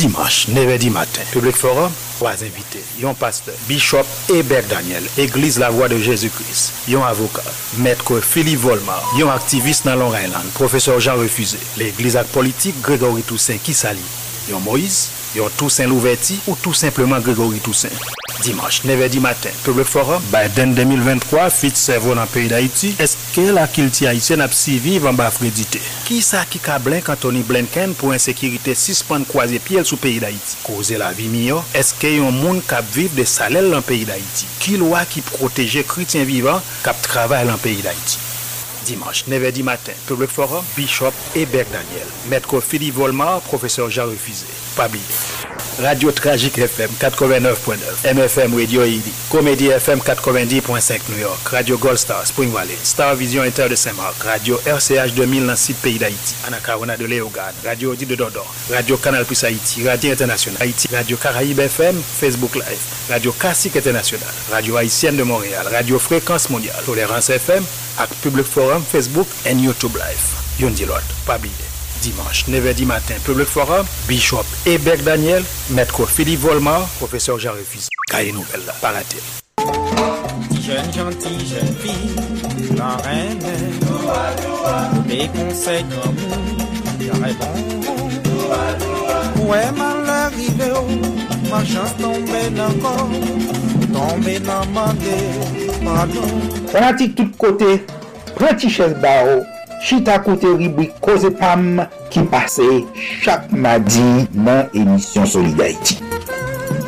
Dimanche, 0.01 0.47
9h 0.47 0.79
du 0.79 0.89
matin, 0.89 1.21
Public 1.31 1.55
Forum, 1.55 1.91
trois 2.17 2.31
invités. 2.43 2.83
Yon 2.99 3.13
pasteur, 3.13 3.53
Bishop 3.67 4.03
Hébert 4.33 4.63
Daniel, 4.67 5.03
Église 5.15 5.59
La 5.59 5.69
Voix 5.69 5.87
de 5.87 5.99
Jésus-Christ. 5.99 6.73
Yon 6.87 7.03
avocat, 7.03 7.43
Maître 7.77 8.19
Philippe 8.19 8.61
Volmar. 8.61 9.03
Yon 9.19 9.29
activiste 9.29 9.85
dans 9.85 9.95
Long 9.95 10.11
Island, 10.11 10.43
Professeur 10.55 10.99
Jean 10.99 11.17
Refusé. 11.17 11.59
L'église 11.77 12.17
politique 12.33 12.81
Grégory 12.81 13.21
Toussaint 13.21 13.59
qui 13.63 13.75
s'allie. 13.75 13.99
Yon 14.49 14.59
Moïse, 14.61 15.11
yon 15.35 15.49
Toussaint 15.57 15.87
Louverti 15.87 16.39
ou 16.47 16.55
tout 16.55 16.73
simplement 16.73 17.19
Grégory 17.19 17.59
Toussaint. 17.59 17.89
Dimanche, 18.41 18.81
9h 18.85 19.09
du 19.09 19.19
matin, 19.19 19.49
Public 19.63 19.85
Forum, 19.85 20.21
Biden 20.33 20.73
2023, 20.73 21.49
fit 21.53 21.77
servo 21.77 22.15
nan 22.17 22.25
peyi 22.31 22.49
d'Haïti, 22.49 22.95
eske 23.03 23.43
la 23.53 23.67
kilti 23.69 24.07
Haïtien 24.09 24.41
ap 24.41 24.55
si 24.57 24.79
vive 24.81 25.05
an 25.11 25.17
bafredite? 25.19 25.77
Ki 26.07 26.17
sa 26.25 26.41
ki 26.49 26.57
ka 26.63 26.79
blen 26.81 27.03
kantoni 27.05 27.43
blenken 27.45 27.93
pou 27.99 28.15
ensekirite 28.15 28.73
sispan 28.79 29.27
kwaze 29.29 29.61
piel 29.61 29.85
sou 29.85 30.01
peyi 30.01 30.17
d'Haïti? 30.23 30.57
Koze 30.65 30.97
la 30.97 31.11
vi 31.13 31.29
miyo, 31.29 31.59
eske 31.77 32.15
yon 32.15 32.33
moun 32.33 32.63
kap 32.65 32.87
vive 32.95 33.19
de 33.19 33.27
salel 33.29 33.69
lan 33.75 33.85
peyi 33.85 34.09
d'Haïti? 34.09 34.49
Ki 34.63 34.79
lwa 34.81 35.05
ki 35.05 35.21
proteje 35.29 35.85
kritien 35.85 36.25
vivan 36.25 36.65
kap 36.81 36.97
travay 37.05 37.45
lan 37.45 37.61
peyi 37.61 37.85
d'Haïti? 37.85 38.17
Dimanche, 38.89 39.29
9h 39.29 39.53
du 39.53 39.61
matin, 39.61 39.93
Public 40.07 40.33
Forum, 40.33 40.65
Bishop 40.75 41.13
Ebert 41.35 41.69
Daniel, 41.69 42.09
Mètre 42.33 42.59
Fili 42.59 42.89
Volmar, 42.89 43.39
Professeur 43.41 43.91
Jean 43.91 44.09
Refusé. 44.09 44.49
Radio 45.79 46.11
Tragique 46.11 46.59
FM 46.59 46.89
89.9, 46.99 48.13
MFM 48.13 48.55
Radio 48.55 48.83
Idi, 48.85 49.11
Comédie 49.29 49.69
FM 49.69 49.99
90.5 49.99 50.99
New 51.09 51.19
York, 51.19 51.47
Radio 51.49 51.77
Gold 51.77 51.97
Star 51.97 52.25
Spring 52.25 52.51
Valley, 52.51 52.77
Star 52.83 53.15
Vision 53.15 53.43
Inter 53.43 53.67
de 53.69 53.75
Saint-Marc, 53.75 54.21
Radio 54.23 54.59
RCH 54.65 55.13
2000 55.13 55.47
dans 55.47 55.55
site 55.55 55.77
pays 55.77 55.97
d'Haïti, 55.97 56.35
Anacarona 56.47 56.97
de 56.97 57.05
Léogane, 57.05 57.53
Radio 57.65 57.93
Audi 57.93 58.05
de 58.05 58.15
Dodon, 58.15 58.41
Radio 58.69 58.97
Canal 58.97 59.25
Plus 59.25 59.43
Haïti, 59.43 59.87
Radio 59.87 60.11
International 60.11 60.61
Haïti, 60.61 60.87
Radio 60.93 61.17
Caraïbe 61.17 61.59
FM, 61.59 62.01
Facebook 62.01 62.55
Live, 62.55 62.81
Radio 63.09 63.31
Classique 63.31 63.77
International, 63.77 64.29
Radio 64.51 64.77
Haïtienne 64.77 65.17
de 65.17 65.23
Montréal, 65.23 65.65
Radio 65.71 65.97
Fréquence 65.99 66.49
Mondiale, 66.49 66.83
Tolérance 66.85 67.29
FM, 67.29 67.63
ak 67.97 68.09
Public 68.21 68.45
Forum, 68.45 68.83
Facebook 68.83 69.27
et 69.45 69.53
YouTube 69.53 69.95
Live. 69.95 70.41
Yon 70.59 70.71
di 70.71 70.85
lot, 70.85 71.01
pas. 71.25 71.39
Dimanche, 72.01 72.45
9h 72.49 72.73
du 72.73 72.85
matin, 72.85 73.13
Public 73.23 73.47
Forum, 73.47 73.85
Bishop 74.07 74.43
Hébert 74.65 75.03
Daniel, 75.03 75.43
Maître 75.69 76.07
Philippe 76.07 76.39
Volmar, 76.39 76.87
Professeur 76.97 77.37
Jean 77.37 77.51
Refus. 77.51 77.87
Cahier 78.09 78.31
nouvelle 78.31 78.61
là, 78.65 78.73
pas 78.81 78.89
rater. 78.91 79.17
Jeune 80.59 80.91
gentille, 80.91 81.47
jeune 81.47 81.75
fille, 81.75 82.15
la 82.75 82.97
reine, 82.97 83.39
des 85.07 85.29
conseils 85.29 85.85
comme 85.89 86.15
carré 87.07 87.33
bon. 87.39 87.71
Ouais, 89.47 89.71
mal 89.71 90.09
arrivé, 90.09 90.71
ma 91.51 91.63
chance 91.63 91.95
tombée 91.99 92.59
encore, 92.59 93.09
tombée 93.93 94.39
dans 94.39 94.65
ma 94.73 94.93
pardon. 95.83 96.21
Fanatik 96.71 97.15
tout 97.15 97.29
kote, 97.37 97.81
pranti 98.35 98.69
ches 98.69 98.93
ba 99.01 99.23
ou, 99.25 99.43
chita 99.83 100.19
kote 100.19 100.47
ribwi 100.57 100.91
Koze 101.01 101.29
Pam 101.29 101.79
ki 102.09 102.21
pase 102.31 102.85
chak 103.23 103.51
madi 103.51 104.27
nan 104.33 104.69
emisyon 104.73 105.25
Solidarity. 105.25 105.97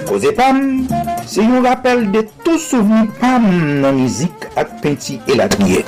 Koze 0.08 0.32
Pam, 0.38 0.88
se 1.26 1.42
yon 1.42 1.66
rappel 1.66 2.06
de 2.14 2.22
tou 2.44 2.60
souveni 2.62 3.10
Pam 3.20 3.48
nan 3.82 3.98
mizik 3.98 4.48
ak 4.60 4.78
penti 4.84 5.20
elatriye. 5.28 5.82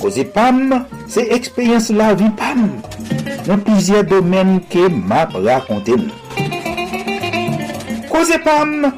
Koze 0.00 0.24
Pam, 0.34 0.86
se 1.10 1.26
ekspeyens 1.36 1.90
la 1.92 2.14
vi 2.14 2.30
Pam 2.40 2.68
nan 3.48 3.60
pizye 3.66 4.02
domen 4.08 4.58
ke 4.72 4.88
map 4.88 5.36
rakonte 5.36 5.98
nou. 6.00 6.16
Koze 8.10 8.40
Pam, 8.44 8.90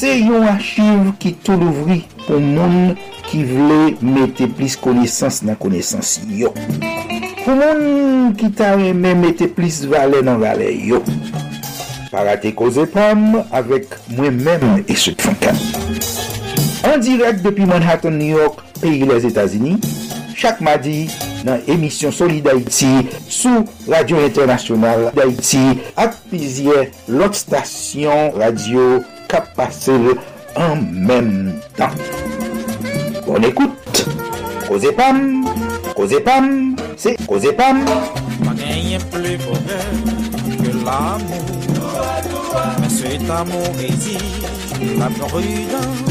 se 0.00 0.16
yon 0.22 0.48
achiv 0.54 1.12
ki 1.20 1.36
tou 1.44 1.60
louvri 1.60 2.02
pou 2.24 2.40
moun 2.40 2.94
ki 3.28 3.42
vle 3.44 3.78
mette 4.02 4.48
plis 4.56 4.76
konesans 4.80 5.42
nan 5.44 5.58
konesans 5.60 6.16
yo. 6.32 6.52
Pou 7.44 7.56
moun 7.56 8.32
ki 8.38 8.50
ta 8.56 8.74
reme 8.76 9.14
mette 9.20 9.50
plis 9.56 9.82
vale 9.88 10.22
nan 10.24 10.40
vale 10.40 10.70
yo. 10.72 11.02
Parate 12.08 12.54
koze 12.56 12.86
pam 12.88 13.42
avek 13.52 13.98
mwen 14.16 14.40
men 14.44 14.82
e 14.88 14.96
sot 14.96 15.20
fankan. 15.24 15.56
An 16.88 17.02
direk 17.04 17.42
depi 17.44 17.66
Manhattan, 17.68 18.16
New 18.16 18.38
York, 18.38 18.62
peyi 18.80 19.04
les 19.04 19.26
Etats-Unis, 19.28 19.82
chak 20.38 20.62
madi 20.64 21.08
nan 21.44 21.60
emisyon 21.68 22.14
Solid 22.14 22.46
d'Haïti 22.46 23.08
sou 23.28 23.66
Radio 23.90 24.22
Internasyonal 24.24 25.10
d'Haïti 25.16 25.64
ak 26.00 26.16
pizye 26.32 26.88
lot 27.12 27.36
stasyon 27.36 28.38
radio 28.38 29.02
kap 29.28 29.52
pase 29.58 29.98
an 30.56 30.86
menm 31.04 31.58
tan. 31.76 31.92
Bonne 33.28 33.44
écoute. 33.44 34.06
Causez 34.66 34.92
Pam, 34.92 35.44
Causez 35.94 36.20
Pam, 36.20 36.74
c'est 36.96 37.14
Causez 37.26 37.52
Pam. 37.52 37.84
Plus 39.12 39.36
bonheur 39.36 39.84
que 40.56 40.70
l'amour. 40.82 41.46
Mais 42.80 42.88
cet 42.88 43.30
amour 43.30 43.74
exige 43.82 44.40
la 44.98 45.06
prudence. 45.06 46.08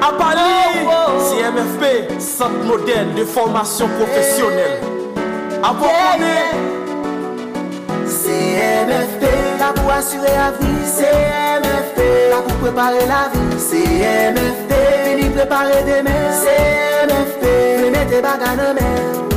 À 0.00 0.12
Paris, 0.18 0.86
CMFP, 1.28 2.18
Centre 2.18 2.64
moderne 2.64 3.14
de 3.14 3.24
formation 3.24 3.88
professionnelle. 3.88 4.80
À 5.62 5.74
CMFP, 8.06 9.22
là 9.58 9.72
pour 9.74 9.90
assurer 9.92 10.28
la 10.28 10.50
vie, 10.52 10.86
CMFP, 10.86 11.98
là 12.30 12.40
pour 12.46 12.56
préparer 12.56 13.06
la 13.06 13.28
vie, 13.32 13.58
CMFP, 13.58 14.72
prepare 15.36 15.82
de 15.84 16.02
men 16.02 16.32
Se 16.42 16.56
MFP, 17.08 17.42
mè 17.82 17.90
mè 17.90 18.04
te 18.10 18.22
baga 18.24 18.54
nan 18.56 18.74
men 18.80 19.35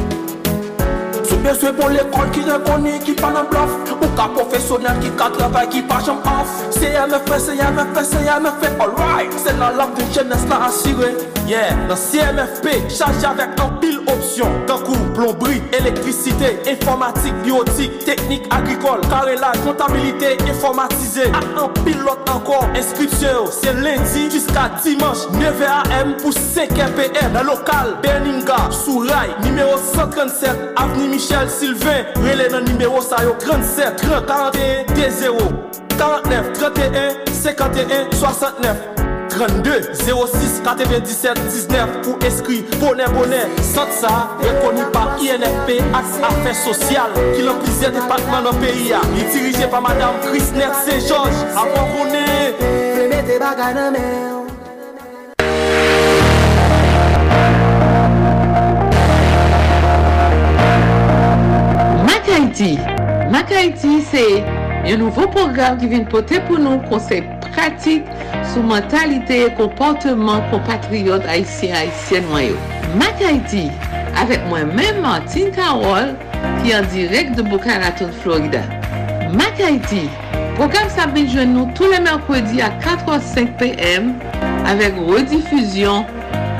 Beswe 1.44 1.72
bon 1.78 1.94
l'ekol 1.94 2.28
ki 2.36 2.42
rekoni 2.44 2.98
ki 3.06 3.14
pa 3.20 3.30
nan 3.32 3.48
blof 3.52 3.72
Ou 3.96 4.10
ka 4.18 4.28
profesyonel 4.36 5.00
ki 5.04 5.12
ka 5.20 5.30
travay 5.36 5.70
ki 5.72 5.84
pa 5.88 6.02
jom 6.04 6.20
af 6.28 6.50
CMFP, 6.76 7.32
CMFP, 7.46 8.00
CMFP, 8.12 8.66
alright 8.84 9.36
Se 9.40 9.54
nan 9.56 9.78
lak 9.80 9.96
de 9.98 10.08
jenes 10.16 10.44
la 10.52 10.66
asire 10.68 11.14
Yeah, 11.50 11.74
nan 11.88 11.98
CMFP, 11.98 12.68
chaje 12.94 13.26
avèk 13.26 13.56
an 13.64 13.78
pil 13.82 14.02
opsyon 14.12 14.60
Tankou, 14.70 14.98
plombri, 15.18 15.62
elektrisite, 15.80 16.52
informatik, 16.70 17.34
biotik, 17.46 17.96
teknik 18.06 18.46
agrikol 18.54 19.02
Karelaj, 19.10 19.64
kontabilite, 19.64 20.36
informatize 20.46 21.30
A 21.32 21.44
an 21.64 21.74
pil 21.86 22.04
lot 22.04 22.28
ankor, 22.36 22.68
inskripsyon 22.78 23.48
Se 23.56 23.74
lendi, 23.80 24.28
jiska 24.36 24.68
dimanche, 24.84 25.32
9am 25.40 26.18
pou 26.20 26.36
5pm 26.36 27.34
Nan 27.38 27.48
lokal, 27.48 27.96
Berninga, 28.04 28.60
Souray, 28.84 29.32
nimeyo 29.46 29.80
137, 29.88 30.76
avni 30.78 31.08
Michel 31.16 31.29
Sylvain, 31.48 32.06
relais 32.16 32.50
dans 32.50 32.62
numéro 32.62 33.02
ça 33.02 33.18
yo 33.24 33.36
37 33.40 33.96
30 33.98 34.26
41 34.26 35.10
0 35.10 35.38
49 35.98 36.54
31 36.54 37.10
51 37.32 38.12
69 38.12 38.78
32 39.30 39.82
06 39.94 40.62
97 40.64 41.40
19 41.48 42.02
pour 42.02 42.18
inscrire 42.26 42.64
bonnet 42.80 43.06
bonnet. 43.14 43.48
Centre 43.62 43.92
ça 43.92 44.30
reconnu 44.40 44.84
par 44.92 45.18
INFP 45.20 45.82
Affaires 45.94 46.56
Sociales 46.56 47.12
qui 47.36 47.44
l'ont 47.44 47.60
plusieurs 47.64 47.92
départements 47.92 48.42
dans 48.42 48.52
le 48.52 48.58
pays 48.58 48.94
Il 49.16 49.24
est 49.24 49.30
dirigé 49.32 49.68
par 49.68 49.82
Madame 49.82 50.20
Christner 50.24 50.68
Saint-Georges. 50.86 51.46
Mettez 53.10 53.40
bagages 53.40 53.76
dans 53.76 53.92
main. 53.92 54.39
Mac 62.30 62.42
Haïti, 62.42 62.78
Mac 63.32 63.52
Haiti, 63.52 64.02
c'est 64.02 64.44
un 64.86 64.98
nouveau 64.98 65.28
programme 65.28 65.78
qui 65.78 65.88
vient 65.88 66.04
porter 66.04 66.40
pour 66.42 66.60
nous 66.60 66.78
conseils 66.88 67.24
pratiques 67.52 68.06
sur 68.54 68.62
mentalité 68.62 69.48
et 69.48 69.54
comportement 69.54 70.40
compatriotes 70.52 71.26
haïtiens 71.26 71.76
haïtiennes 71.76 72.28
noyaux. 72.30 72.56
Mac 72.98 73.16
Haiti, 73.20 73.72
avec 74.16 74.46
moi-même 74.48 75.02
Martine 75.02 75.50
Carole, 75.52 76.16
qui 76.62 76.70
est 76.70 76.76
en 76.76 76.84
direct 76.84 77.36
de 77.36 77.42
Boca 77.42 77.80
Raton, 77.80 78.10
Florida. 78.22 78.62
Mac 79.34 79.60
Haiti, 79.60 80.08
programme 80.56 80.88
vient 81.16 81.46
nous 81.46 81.68
tous 81.74 81.90
les 81.92 82.00
mercredis 82.00 82.62
à 82.62 82.70
4h05 82.70 83.58
p.m. 83.58 84.14
avec 84.68 84.94
rediffusion 84.98 86.06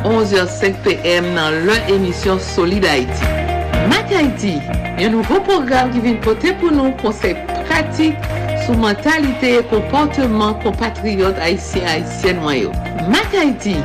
11h05 0.04 0.74
p.m. 0.84 1.26
dans 1.36 1.52
leur 1.64 1.90
émission 1.90 2.40
Solid. 2.40 2.86
Mac 4.00 4.14
Haiti, 4.14 4.62
un 4.98 5.10
nouveau 5.10 5.42
programme 5.42 5.92
qui 5.92 6.00
vient 6.00 6.14
porter 6.14 6.54
pour 6.54 6.72
nous 6.72 6.92
conseils 6.92 7.36
pratiques 7.66 8.16
sur 8.64 8.78
mentalité 8.78 9.56
et 9.56 9.64
comportement 9.64 10.54
compatriotes 10.54 11.38
haïtiens 11.38 11.86
haïtiennes 11.86 12.40
noyaux. 12.40 12.72
Mac 13.10 13.28
Haiti, 13.34 13.76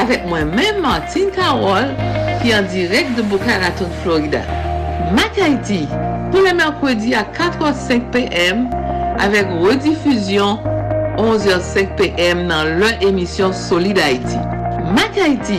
avec 0.00 0.24
moi-même 0.24 0.80
Martine 0.80 1.30
Carole, 1.34 1.96
qui 2.40 2.50
est 2.50 2.54
en 2.54 2.62
direct 2.62 3.16
de 3.16 3.22
Boca 3.22 3.58
Raton, 3.58 3.88
Florida. 4.04 4.42
Mac 5.12 5.36
Haiti, 5.36 5.88
tous 6.30 6.44
les 6.44 6.52
mercredis 6.54 7.16
à 7.16 7.22
4h05 7.24 8.10
p.m. 8.12 8.70
avec 9.18 9.48
rediffusion 9.48 10.60
11h05 11.18 11.96
p.m. 11.96 12.46
dans 12.46 12.62
leur 12.78 13.02
émission 13.02 13.52
Solid 13.52 13.98
Haïti. 13.98 14.36
Mac 14.94 15.10
Haiti 15.16 15.58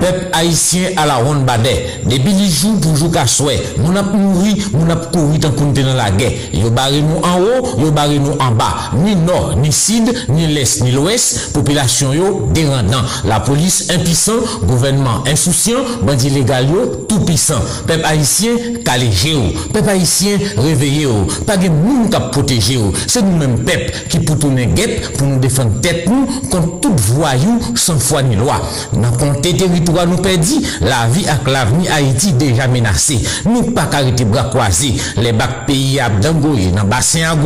Peuple 0.00 0.28
haïtien 0.32 0.90
à 0.96 1.06
la 1.06 1.16
ronde 1.16 1.44
badet. 1.44 2.02
Depuis 2.04 2.32
les 2.32 2.48
jours 2.48 2.80
pour 2.80 2.96
jouer 2.96 3.10
qu'à 3.10 3.26
souhait. 3.26 3.62
Mon 3.78 3.94
ap 3.96 4.12
mouri, 4.14 4.62
mon 4.72 4.88
ap 4.90 5.12
couru 5.12 5.38
tant 5.38 5.50
qu'on 5.50 5.72
dans 5.72 5.94
la 5.94 6.10
guerre. 6.10 6.32
Yo 6.52 6.70
barré 6.70 7.02
nous 7.02 7.16
en 7.16 7.40
haut, 7.40 7.80
yo 7.80 7.90
barré 7.90 8.18
nous 8.18 8.32
en 8.38 8.52
bas. 8.52 8.90
Ni 9.04 9.16
nord, 9.16 9.56
ni 9.60 9.72
sud, 9.72 10.12
ni 10.28 10.46
l'est, 10.46 10.82
ni 10.82 10.92
l'ouest. 10.92 11.52
Population 11.52 12.12
yo 12.12 12.48
dérendant. 12.54 13.02
La 13.24 13.40
police 13.40 13.88
impuissant, 13.90 14.40
gouvernement 14.62 15.24
insouciant, 15.26 15.80
bandit 16.02 16.30
légal 16.30 16.68
yo 16.70 17.04
tout 17.08 17.20
puissant. 17.20 17.60
Peuple 17.86 18.04
haïtien 18.04 18.52
calé 18.84 19.10
géo. 19.10 19.40
Peuple 19.72 19.90
haïtien 19.90 20.38
réveillé 20.56 21.02
yo. 21.02 21.26
Pas 21.46 21.56
de 21.56 21.68
monde 21.68 22.10
qui 22.10 22.30
protéger 22.30 22.74
yo. 22.74 22.92
C'est 23.06 23.22
nous-mêmes 23.22 23.64
peuple 23.64 23.92
qui 24.08 24.20
pour 24.20 24.38
tourner 24.38 24.68
pour 25.16 25.26
nous 25.26 25.38
défendre 25.38 25.80
tête 25.80 26.08
nous 26.08 26.26
contre 26.50 26.80
tout 26.80 26.94
voyou 26.96 27.58
sans 27.74 27.98
foi 27.98 28.22
ni 28.22 28.36
loi. 28.36 28.60
Dans 28.92 29.40
territoire 29.40 29.87
nous 29.92 30.16
perdit, 30.18 30.64
la 30.80 31.06
vie 31.08 31.26
avec 31.26 31.48
l'avenir 31.48 31.92
Haïti 31.92 32.32
déjà 32.32 32.66
menacé. 32.68 33.20
Nous 33.44 33.72
pas 33.72 33.88
arrêter 33.92 34.24
bras 34.24 34.44
croisés. 34.44 34.94
Les 35.16 35.32
bacs 35.32 35.66
pays 35.66 36.00
à 36.00 36.08
Dangoye, 36.08 36.70
dans 36.72 36.84
bassin 36.84 37.20
à 37.32 37.36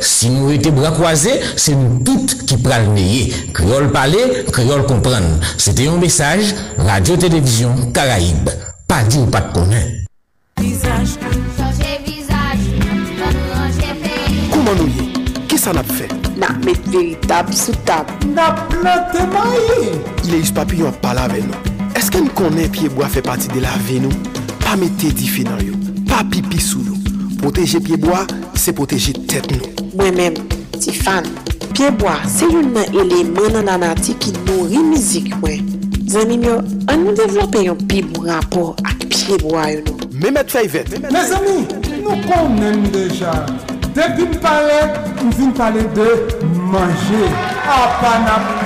si 0.00 0.30
nous 0.30 0.50
étions 0.50 0.72
bras 0.72 0.90
croisés, 0.90 1.40
c'est 1.56 1.74
nous 1.74 2.00
toutes 2.04 2.44
qui 2.46 2.56
pral 2.56 2.88
neyer. 2.88 3.32
Créole 3.54 3.90
parler, 3.90 4.44
créole 4.52 4.86
comprendre. 4.86 5.38
C'était 5.56 5.88
un 5.88 5.96
message, 5.96 6.54
Radio-Télévision 6.78 7.74
Caraïbe. 7.92 8.50
Pas 8.88 9.02
dit 9.04 9.18
ou 9.18 9.26
pas 9.26 9.40
de 9.40 9.52
connaître. 9.52 10.06
Visage, 10.60 11.16
changer 11.56 12.00
visage, 12.04 12.64
ranger 13.54 13.94
pays. 14.02 14.48
Comment 14.50 14.74
nous 14.78 14.88
y 14.88 15.12
Qu'est-ce 15.48 15.70
qu'on 15.70 15.76
a 15.76 15.82
fait? 15.82 16.08
N'a 16.36 16.48
mettre 16.64 16.90
véritable 16.90 17.52
sous 17.52 17.72
table. 17.84 18.10
N'a 18.34 18.52
planté 18.68 19.18
maïs. 19.18 19.98
Il 20.24 20.34
est 20.34 20.38
juste 20.38 20.54
papillon 20.54 20.88
à 20.88 20.92
parler 20.92 21.20
avec 21.20 21.44
nous. 21.44 21.71
Eske 22.12 22.26
nou 22.26 22.34
konen 22.36 22.66
pyeboa 22.68 23.06
fe 23.08 23.22
pati 23.24 23.48
de 23.48 23.62
la 23.64 23.72
ve 23.86 23.94
nou? 24.04 24.12
Pa 24.60 24.74
mette 24.76 25.08
difi 25.16 25.46
nan 25.46 25.62
yo, 25.64 25.78
pa 26.10 26.18
pipi 26.28 26.58
sou 26.60 26.82
nou. 26.84 26.98
Poteje 27.40 27.78
pyeboa, 27.80 28.26
se 28.52 28.74
poteje 28.76 29.14
tet 29.30 29.48
nou. 29.48 29.70
Mwen 29.96 30.18
men, 30.18 30.36
ti 30.76 30.92
fan, 30.92 31.24
pyeboa 31.70 32.18
se 32.28 32.50
yon 32.52 32.68
nan 32.74 32.98
elemen 33.00 33.56
nan 33.56 33.70
anati 33.72 34.12
ki 34.20 34.34
nori 34.42 34.82
mizik 34.90 35.30
mwen. 35.40 35.70
Zanim 36.12 36.44
yo, 36.44 36.58
an 36.92 37.00
nou 37.06 37.16
devlope 37.16 37.62
yon 37.64 37.80
pi 37.88 38.02
mou 38.10 38.26
rapor 38.28 38.74
ak 38.84 39.06
pyeboa 39.06 39.70
yo 39.72 39.80
nou. 39.86 40.10
Mehmet 40.12 40.52
Fayvet. 40.52 40.92
Me 41.08 41.22
zami, 41.30 41.62
nou 41.94 42.18
konen 42.26 42.90
deja. 42.92 43.38
Depi 43.96 44.28
m 44.28 44.36
pale, 44.44 44.82
m 45.16 45.32
vin 45.38 45.56
pale 45.56 45.88
de 45.96 46.10
manje. 46.74 47.24
A 47.72 47.80
panam. 48.04 48.61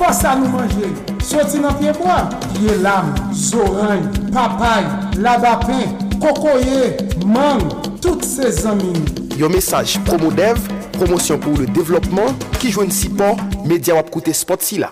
Il 0.00 0.06
faut 0.06 0.12
ça 0.14 0.34
nous 0.34 0.48
manger. 0.48 0.94
Sorti 1.22 1.58
dans 1.58 1.74
pied 1.74 1.92
bois, 1.92 2.30
pied 2.54 2.74
lame, 2.80 3.14
zoragne, 3.34 4.08
papaye, 4.32 4.86
labapin, 5.18 5.94
cocoyer, 6.18 6.96
mangue, 7.26 7.68
toutes 8.00 8.24
ces 8.24 8.66
amis. 8.66 8.94
Yo 9.36 9.50
message 9.50 9.98
promo 10.06 10.30
dev, 10.30 10.58
promotion 10.92 11.38
pour 11.38 11.54
le 11.58 11.66
développement 11.66 12.34
qui 12.58 12.70
joue 12.70 12.80
un 12.80 12.90
support 12.90 13.36
média 13.66 13.94
wap 13.94 14.08
côté 14.10 14.32
spot 14.32 14.62
si 14.62 14.78
là. 14.78 14.90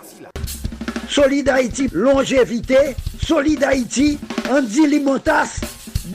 Solid 1.08 1.48
Haïti, 1.48 1.88
longévité. 1.90 2.94
Solid 3.24 3.64
Haïti, 3.64 4.18
Andy 4.50 4.86
Limotas. 4.88 5.60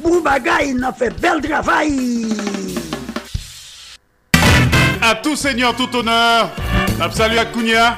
Boubagaï, 0.03 0.75
n'a 0.75 0.93
fait 0.93 1.09
bel 1.19 1.41
travail. 1.41 2.27
À 5.01 5.15
tout 5.15 5.35
seigneur, 5.35 5.75
tout 5.75 5.95
honneur, 5.95 6.51
salut 7.11 7.39
à 7.39 7.45
Kounia, 7.45 7.97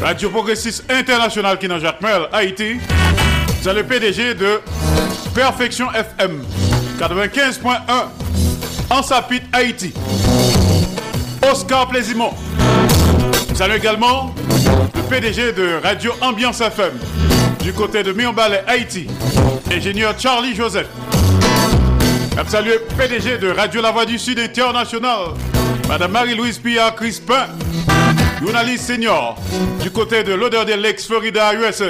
Radio 0.00 0.30
Progressiste 0.30 0.84
International 0.90 1.58
qui 1.58 1.68
Jacmel, 1.68 2.28
Haïti. 2.32 2.76
C'est 3.60 3.74
le 3.74 3.82
PDG 3.82 4.34
de 4.34 4.60
Perfection 5.34 5.92
FM 5.92 6.42
95.1 6.98 7.80
en 8.90 9.02
Sapit, 9.02 9.42
Haïti. 9.52 9.92
Oscar 11.50 11.88
Plaisimont. 11.88 12.32
Saluons 13.54 13.74
également 13.76 14.34
le 14.94 15.02
PDG 15.02 15.52
de 15.52 15.80
Radio 15.82 16.12
Ambiance 16.20 16.60
FM 16.60 16.92
du 17.62 17.72
côté 17.72 18.02
de 18.02 18.12
Mionbalais, 18.12 18.62
Haïti. 18.66 19.08
Ingénieur 19.72 20.14
Charlie 20.18 20.54
Joseph. 20.54 20.86
Le 22.36 22.78
PDG 22.96 23.38
de 23.38 23.50
Radio 23.50 23.82
La 23.82 23.90
Voix 23.90 24.06
du 24.06 24.18
Sud 24.18 24.38
International. 24.38 25.34
Madame 25.88 26.12
Marie-Louise 26.12 26.58
Pia 26.58 26.90
Crispin, 26.90 27.46
journaliste 28.40 28.84
senior 28.84 29.36
du 29.82 29.90
côté 29.90 30.22
de 30.22 30.32
l'odeur 30.32 30.64
de 30.64 30.74
l'ex 30.74 31.06
Florida, 31.06 31.52
USA. 31.54 31.84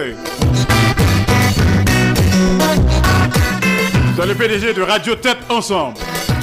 Dans 4.16 4.26
le 4.26 4.34
PDG 4.34 4.72
de 4.72 4.82
Radio 4.82 5.14
Tête 5.14 5.38
Ensemble, 5.48 5.98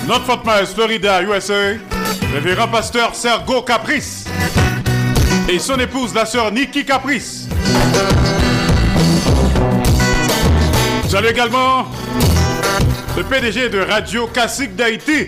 Notre 0.07 0.25
Fort 0.25 0.43
Myers, 0.45 0.67
Florida, 0.73 1.21
USA, 1.23 1.77
révérend 2.33 2.67
pasteur 2.67 3.13
Sergo 3.15 3.61
Caprice 3.63 4.25
et 5.49 5.59
son 5.59 5.77
épouse, 5.79 6.13
la 6.13 6.25
sœur 6.25 6.51
Nikki 6.51 6.85
Caprice. 6.85 7.47
Salut 11.09 11.27
également 11.27 11.85
le 13.17 13.23
PDG 13.23 13.69
de 13.69 13.79
Radio 13.79 14.27
Classique 14.27 14.75
d'Haïti, 14.75 15.27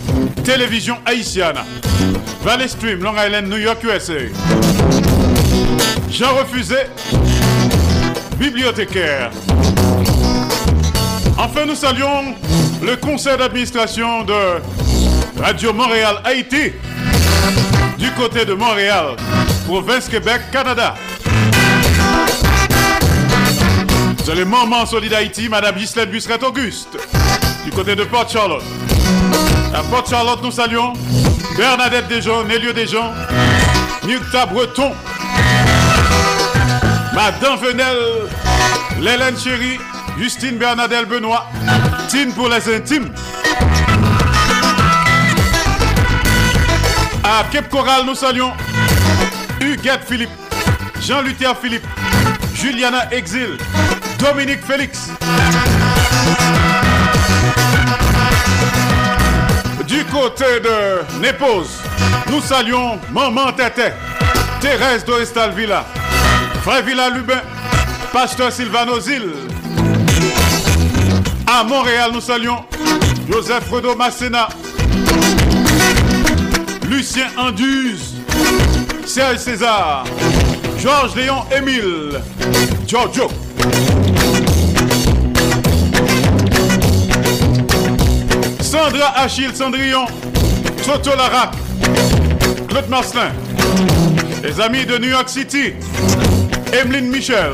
Télévision 0.43 0.97
Haïtiana. 1.05 1.63
Valley 2.43 2.67
Stream, 2.67 3.03
Long 3.03 3.13
Island, 3.15 3.47
New 3.47 3.57
York, 3.57 3.83
USA. 3.83 4.13
Jean 6.09 6.35
Refusé, 6.35 6.77
bibliothécaire. 8.37 9.31
Enfin, 11.37 11.65
nous 11.65 11.75
saluons 11.75 12.35
le 12.81 12.95
conseil 12.97 13.37
d'administration 13.37 14.23
de 14.23 14.61
Radio 15.39 15.73
Montréal 15.73 16.21
Haïti 16.23 16.71
du 17.97 18.11
côté 18.11 18.43
de 18.43 18.53
Montréal, 18.53 19.15
province 19.67 20.09
Québec, 20.09 20.41
Canada. 20.51 20.95
C'est 24.23 24.35
le 24.35 24.45
moment 24.45 24.85
solide 24.85 25.13
Haïti, 25.13 25.49
Madame 25.49 25.75
Ghislaine 25.75 26.09
Busseret 26.09 26.43
Auguste, 26.43 26.97
du 27.63 27.71
côté 27.71 27.95
de 27.95 28.03
Port 28.03 28.27
Charlotte. 28.29 28.63
À 29.73 29.83
Port 29.83 30.05
Charlotte, 30.09 30.43
nous 30.43 30.51
saluons 30.51 30.93
Bernadette 31.57 32.07
Desjons, 32.07 32.43
Nélio 32.43 32.73
Desjons, 32.73 33.11
Nukta 34.05 34.45
Breton, 34.45 34.91
Madame 37.13 37.57
Venel, 37.57 37.97
Lélène 38.99 39.37
Chéri, 39.37 39.79
Justine 40.17 40.57
Bernadette 40.57 41.07
Benoît, 41.07 41.47
Tine 42.09 42.33
pour 42.33 42.49
les 42.49 42.75
intimes. 42.75 43.11
À 47.23 47.45
Cape 47.51 47.69
Coral, 47.69 48.05
nous 48.05 48.15
saluons 48.15 48.51
Huguette 49.61 50.01
Philippe, 50.07 50.29
Jean-Luther 51.01 51.53
Philippe, 51.61 51.87
Juliana 52.53 53.09
Exil, 53.11 53.57
Dominique 54.19 54.63
Félix. 54.65 55.11
Côté 60.11 60.59
de 60.59 61.19
Népose, 61.21 61.79
nous 62.29 62.41
saluons 62.41 62.99
Maman 63.11 63.51
Tété, 63.53 63.91
Thérèse 64.59 65.05
d'Orestal 65.05 65.51
Villa, 65.51 65.85
Frère 66.63 66.83
Villa 66.83 67.09
Lubin, 67.09 67.41
Pasteur 68.11 68.51
Sylvano 68.51 68.99
Zil. 68.99 69.29
À 71.47 71.63
Montréal, 71.63 72.11
nous 72.13 72.21
saluons 72.21 72.63
Joseph 73.31 73.63
Fredo 73.65 73.95
Massena, 73.95 74.49
Lucien 76.89 77.27
Anduze, 77.37 78.15
Serge 79.05 79.37
César, 79.37 80.03
Georges 80.77 81.15
Léon 81.15 81.43
Émile, 81.55 82.21
Giorgio. 82.85 83.29
Sandra 88.71 89.11
Achille 89.17 89.53
Cendrillon, 89.53 90.05
Toto 90.85 91.13
Larac, 91.13 91.55
Claude 92.69 92.87
Marcelin, 92.87 93.33
les 94.41 94.61
amis 94.61 94.85
de 94.85 94.97
New 94.97 95.09
York 95.09 95.27
City, 95.27 95.73
Emeline 96.71 97.09
Michel. 97.09 97.51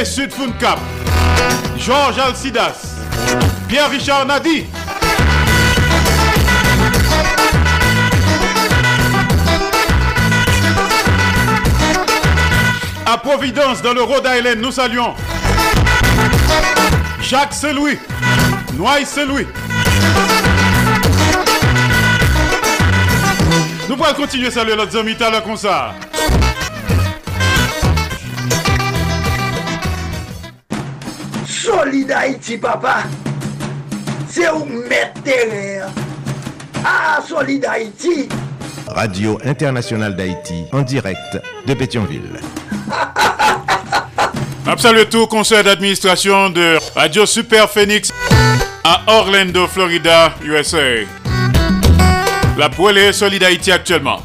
Et 0.00 0.04
Sud 0.04 0.32
Cap, 0.58 0.80
Georges 1.78 2.18
Alcidas, 2.18 2.96
Pierre-Richard 3.68 4.26
Nadi. 4.26 4.64
À 13.12 13.18
Providence, 13.18 13.82
dans 13.82 13.92
le 13.92 14.04
Rhode 14.04 14.24
Island, 14.24 14.60
nous 14.60 14.70
saluons 14.70 15.14
Jacques 17.20 17.52
Selouis, 17.52 17.98
Noailles 18.74 19.04
Selouis. 19.04 19.48
Nous 23.88 23.96
pourrons 23.96 24.14
continuer 24.14 24.46
à 24.46 24.50
saluer 24.52 24.76
notre 24.76 24.96
ami 24.96 25.16
tout 25.16 25.24
à 25.24 25.30
l'heure 25.30 25.42
comme 25.42 25.56
ça. 25.56 25.92
Solid 31.48 32.12
Haïti, 32.12 32.58
papa. 32.58 32.98
C'est 34.28 34.50
où 34.52 34.64
mettre. 34.88 35.20
Ah, 36.84 37.18
Solid 37.28 37.64
Haïti. 37.64 38.28
Radio 38.86 39.36
Internationale 39.44 40.14
d'Haïti, 40.14 40.66
en 40.70 40.82
direct 40.82 41.42
de 41.66 41.74
Pétionville. 41.74 42.38
Absolue 44.66 45.06
tout 45.06 45.26
conseil 45.26 45.64
d'administration 45.64 46.50
de 46.50 46.78
Radio 46.94 47.26
Super 47.26 47.68
Phoenix 47.68 48.12
à 48.84 49.02
Orlando, 49.06 49.66
Florida, 49.66 50.34
USA. 50.44 51.06
La 52.56 52.68
poêle 52.68 52.98
est 52.98 53.12
Solid 53.12 53.42
Haïti 53.42 53.72
actuellement. 53.72 54.20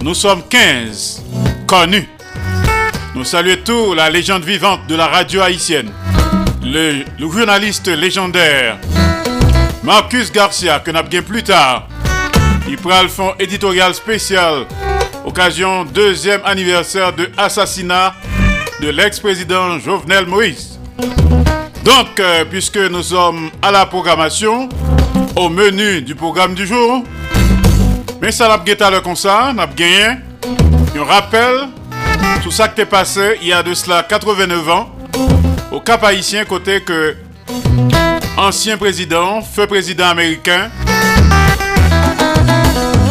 Nous 0.00 0.14
sommes 0.14 0.42
15 0.48 1.22
connus. 1.66 2.08
Nous 3.14 3.24
saluons 3.24 3.56
tous 3.64 3.94
la 3.94 4.08
légende 4.08 4.44
vivante 4.44 4.86
de 4.88 4.94
la 4.94 5.08
radio 5.08 5.42
haïtienne. 5.42 5.90
Le, 6.64 7.04
journaliste 7.18 7.88
légendaire 7.88 8.78
Marcus 9.82 10.30
Garcia, 10.30 10.78
que 10.78 10.90
n'a 10.92 11.02
bien 11.02 11.22
plus 11.22 11.42
tard. 11.42 11.88
Il 12.68 12.76
prend 12.76 13.02
le 13.02 13.08
fond 13.08 13.34
éditorial 13.38 13.94
spécial 13.94 14.66
occasion 15.24 15.84
deuxième 15.84 16.40
anniversaire 16.44 17.12
de 17.12 17.30
assassinat 17.36 18.14
de 18.82 18.88
l'ex-président 18.90 19.78
Jovenel 19.78 20.26
Moïse. 20.26 20.80
Donc, 21.84 22.18
euh, 22.18 22.44
puisque 22.44 22.78
nous 22.78 23.02
sommes 23.04 23.48
à 23.62 23.70
la 23.70 23.86
programmation, 23.86 24.68
au 25.36 25.48
menu 25.48 26.02
du 26.02 26.16
programme 26.16 26.54
du 26.54 26.66
jour, 26.66 27.04
mais 28.20 28.32
ça 28.32 28.48
n'a 28.48 28.90
le 28.90 29.14
ça, 29.14 29.52
n'a 29.54 29.66
gagné 29.68 30.18
un 30.96 31.04
rappel 31.04 31.68
tout 32.42 32.50
ça 32.50 32.66
qui 32.68 32.80
est 32.80 32.86
passé 32.86 33.38
il 33.40 33.48
y 33.48 33.52
a 33.52 33.62
de 33.62 33.72
cela 33.72 34.02
89 34.02 34.68
ans 34.68 34.90
au 35.70 35.78
Cap 35.78 36.02
Haïtien 36.02 36.44
côté 36.44 36.82
que 36.82 37.14
ancien 38.36 38.76
président, 38.76 39.42
feu 39.42 39.68
président 39.68 40.08
américain 40.08 40.70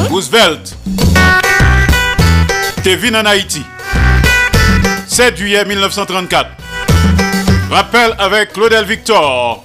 Roosevelt 0.09 0.75
était 2.77 2.95
venu 2.97 3.15
en 3.15 3.25
Haïti 3.25 3.63
7 5.21 5.37
juillet 5.37 5.63
1934. 5.63 6.49
Rappel 7.69 8.15
avec 8.17 8.53
Claudel 8.53 8.85
Victor. 8.85 9.63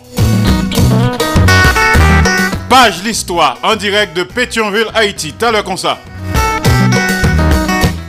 Page 2.68 3.02
l'histoire 3.02 3.56
en 3.62 3.74
direct 3.74 4.14
de 4.14 4.22
Pétionville, 4.24 4.88
Haïti. 4.92 5.32
T'as 5.32 5.50
le 5.50 5.62
comme 5.62 5.78
ça. 5.78 5.98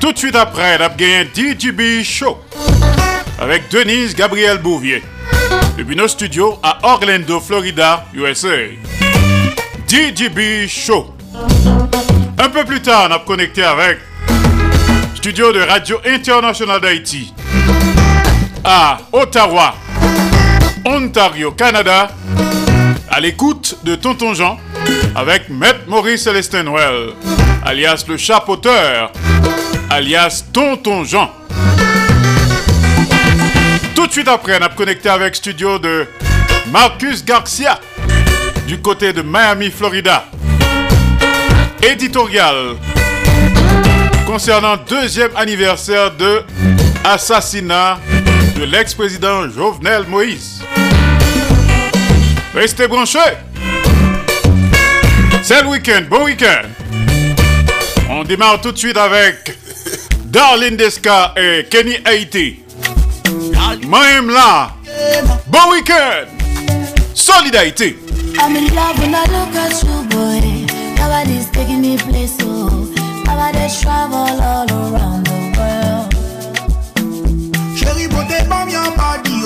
Tout 0.02 0.12
de 0.12 0.18
suite 0.18 0.36
après, 0.36 0.74
a 0.74 0.90
gagné 0.90 1.30
DJB 1.34 2.04
Show 2.04 2.38
avec 3.40 3.72
Denise 3.72 4.14
Gabriel 4.14 4.58
Bouvier. 4.58 5.02
Depuis 5.78 5.96
nos 5.96 6.10
studios 6.10 6.60
à 6.62 6.80
Orlando, 6.84 7.40
Florida, 7.40 8.04
USA. 8.14 8.58
DJB 9.88 10.68
Show. 10.68 11.16
Un 12.40 12.50
peu 12.50 12.66
plus 12.66 12.82
tard, 12.82 13.08
on 13.10 13.14
a 13.14 13.20
connecté 13.20 13.64
avec 13.64 14.00
studio 15.16 15.52
de 15.52 15.60
Radio 15.60 15.98
Internationale 16.06 16.80
d'Haïti 16.80 17.34
à 18.68 18.98
Ottawa, 19.14 19.76
Ontario, 20.86 21.54
Canada, 21.54 22.10
à 23.10 23.20
l'écoute 23.22 23.78
de 23.84 23.96
Tonton 23.96 24.34
Jean 24.34 24.58
avec 25.16 25.48
Maître 25.50 25.80
Maurice 25.88 26.24
Célestin 26.24 26.66
alias 27.64 28.04
le 28.10 28.18
chapeauteur, 28.18 29.14
alias 29.90 30.44
Tonton 30.52 31.06
Jean. 31.06 31.32
Tout 33.96 34.06
de 34.06 34.12
suite 34.12 34.28
après, 34.28 34.58
on 34.60 34.66
a 34.66 34.70
connecté 34.70 35.08
avec 35.08 35.38
studio 35.38 35.80
de 35.80 36.06
Marcus 36.70 37.24
Garcia 37.24 37.80
du 38.68 38.82
côté 38.82 39.14
de 39.14 39.22
Miami, 39.22 39.72
Florida. 39.72 40.26
Éditorial 41.82 42.76
concernant 44.26 44.76
deuxième 44.76 45.32
anniversaire 45.38 46.12
de 46.12 46.44
assassinat 47.06 47.98
de 48.58 48.64
l'ex-président 48.64 49.48
Jovenel 49.50 50.06
Moïse. 50.08 50.62
Restez 52.56 52.88
branchés. 52.88 53.20
C'est 55.44 55.62
le 55.62 55.68
week-end, 55.70 56.02
bon 56.10 56.26
week-end. 56.26 56.68
On 58.10 58.24
démarre 58.24 58.60
tout 58.60 58.72
de 58.72 58.78
suite 58.78 58.98
avec 58.98 59.58
Darlene 60.26 60.76
Desca 60.76 61.34
et 61.38 61.66
Kenny 61.70 61.98
Haiti. 62.06 62.60
Même 63.88 64.32
là, 64.32 64.72
bon 65.48 65.72
week-end. 65.72 66.26
Solidarité. 67.14 68.00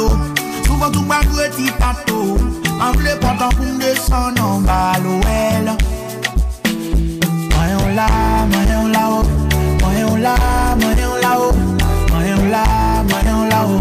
Yo 0.02 0.10
Souvan 0.66 0.92
tou 0.94 1.04
bag 1.10 1.28
wè 1.38 1.48
ti 1.56 1.70
tato 1.80 2.20
An 2.82 2.96
vle 2.98 3.14
pantan 3.22 3.52
pou 3.58 3.66
m 3.68 3.78
desan 3.82 4.38
nan 4.38 4.66
bal 4.68 5.06
ouel 5.14 5.68
Mwen 7.52 7.70
yon 7.74 7.90
la, 7.98 8.08
mwen 8.52 8.72
yon 8.74 8.88
la 8.96 9.04
ou 9.18 9.24
Mwen 9.82 10.00
yon 10.02 10.24
la, 10.26 10.36
mwen 10.82 11.02
yon 11.04 11.18
la 11.26 11.34
ou 11.46 11.52
Mwen 12.12 12.30
yon 12.30 12.46
la, 12.54 12.64
mwen 13.10 13.30
yon 13.32 13.44
la 13.54 13.62
ou 13.70 13.80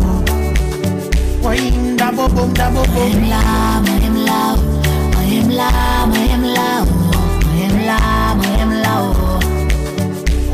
Mwen 1.45 1.63
yon 1.65 1.97
da 2.01 2.11
bo 2.17 2.29
bom, 2.35 2.53
da 2.59 2.69
bo 2.75 2.85
bom 2.95 3.01
Mwen 3.01 3.29
la, 3.33 3.43
mwen 3.87 4.21
la 4.29 4.41
ou 4.57 4.61
Mwen 5.17 5.55
la, 5.61 5.71
mwen 6.13 6.49
la 6.57 6.69
ou 6.83 6.99
Mwen 7.55 7.79
la, 7.89 8.01
mwen 8.43 8.77
la 8.85 8.97
ou 9.07 9.15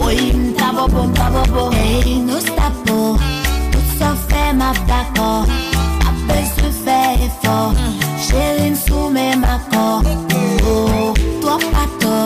Mwen 0.02 0.52
ta 0.60 0.70
bo 0.76 0.86
bom, 0.92 1.10
ta 1.16 1.32
bo 1.34 1.48
bom 1.54 1.74
Hey, 1.74 2.20
nou 2.22 2.38
stapo 2.38 2.55
Tout 2.55 2.55
sa 4.58 4.72
fe 4.72 4.88
map 4.88 4.88
dako 4.88 5.44
Apè 6.08 6.40
se 6.54 6.70
fe 6.84 6.98
efor 7.26 7.74
Chéri 8.26 8.70
n 8.70 8.76
sou 8.76 9.10
men 9.10 9.40
mako 9.40 10.02
Oh, 10.66 11.14
to 11.42 11.58
pato 11.72 12.16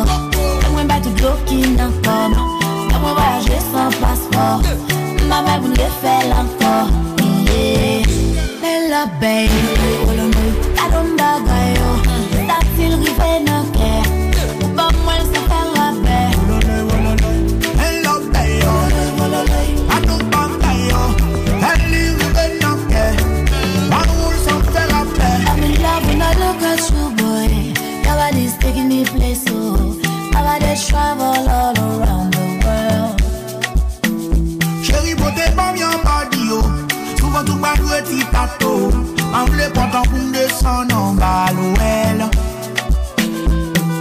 Mwen 0.73 0.87
bati 0.89 1.11
bloki 1.19 1.61
nan 1.77 1.93
kom 2.05 2.35
Mwen 2.91 3.01
voyaje 3.03 3.59
san 3.73 3.91
paspor 4.01 4.63
Ma 5.29 5.43
mè 5.43 5.59
pou 5.61 5.69
nge 5.69 5.89
fe 6.03 6.17
lankor 6.31 6.87
Yeah. 7.51 8.07
Bella 8.63 9.07
babe 9.21 10.50
dwe 38.59 38.91
ti 38.91 38.91
tato 38.91 38.91
An 39.33 39.47
vle 39.47 39.67
pantan 39.75 40.03
pou 40.11 40.19
m 40.19 40.33
desan 40.33 40.89
nan 40.89 41.17
bal 41.21 41.57
ouel 41.57 42.21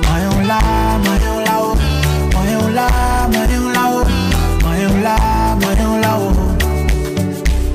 Mwen 0.06 0.22
yon 0.24 0.48
la, 0.48 0.60
mwen 1.04 1.22
yon 1.26 1.40
la 1.46 1.56
ou 1.62 1.76
Mwen 2.34 2.52
yon 2.52 2.74
la, 2.74 2.88
mwen 3.32 3.52
yon 3.54 3.72
la 3.74 3.84
ou 3.94 4.04
Mwen 4.64 4.82
yon 4.82 5.02
la, 5.04 5.16
mwen 5.62 5.80
yon 5.84 6.02
la 6.02 6.14
ou 6.18 6.32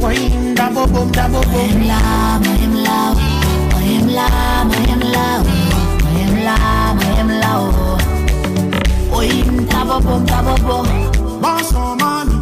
Mwen 0.01 0.17
yon 0.33 0.55
da 0.55 0.71
bo 0.71 0.87
bom, 0.87 1.11
da 1.13 1.29
bo 1.29 1.41
bom 1.41 1.53
Mwen 1.55 1.87
la, 1.87 2.01
mwen 2.43 2.83
la 2.83 2.99
ou. 3.13 3.45
Mwen 3.85 4.15
la, 4.15 4.29
mwen 4.65 5.03
la 5.13 5.27
ou. 5.39 5.45
Mwen 6.05 6.45
la, 6.45 6.57
mwen 6.99 7.33
la 7.41 7.53
ou. 7.61 7.99
Mwen 9.11 9.67
ta 9.69 9.85
bo 9.85 10.01
bom, 10.01 10.27
ta 10.27 10.43
bo 10.43 10.55
bom. 10.67 10.89
Bon 11.41 11.59
son 11.71 11.97
mami. 12.01 12.35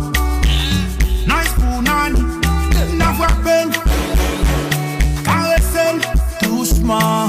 Nice 1.27 1.55
pou 1.59 1.83
nani 1.83 2.23
Na 2.97 3.13
vwa 3.13 3.29
pen 3.45 3.82
Oh, 6.85 6.87
man. 6.87 7.29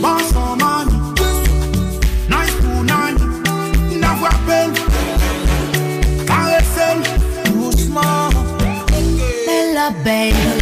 Boss 0.00 0.32
money, 0.32 0.92
Nice 2.28 2.54
pour 2.62 2.84
nine. 2.84 3.18
N'avoir 4.00 4.38
peine. 4.46 4.72
Caresser 6.24 7.02
doucement. 7.52 8.30
Elle 9.48 9.74
Bella, 9.74 9.90
baby. 10.04 10.59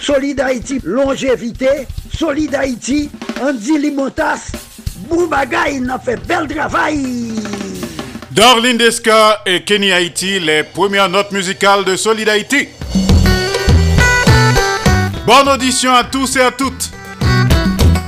Solid 0.00 0.40
Haïti, 0.40 0.80
longévité. 0.84 1.86
Solid 2.16 2.54
Haïti, 2.54 3.10
Andy 3.42 3.78
Limotas. 3.78 4.52
Boubagaï, 5.08 5.80
n'a 5.80 5.98
fait 5.98 6.16
bel 6.26 6.48
travail. 6.48 7.34
Darlene 8.30 8.78
Desca 8.78 9.40
et 9.44 9.62
Kenny 9.64 9.90
Haiti, 9.90 10.40
les 10.40 10.62
premières 10.62 11.08
notes 11.08 11.32
musicales 11.32 11.84
de 11.84 11.96
Solid 11.96 12.28
Haïti. 12.28 12.68
Bonne 15.26 15.48
audition 15.48 15.92
à 15.92 16.04
tous 16.04 16.36
et 16.36 16.40
à 16.40 16.50
toutes. 16.50 16.90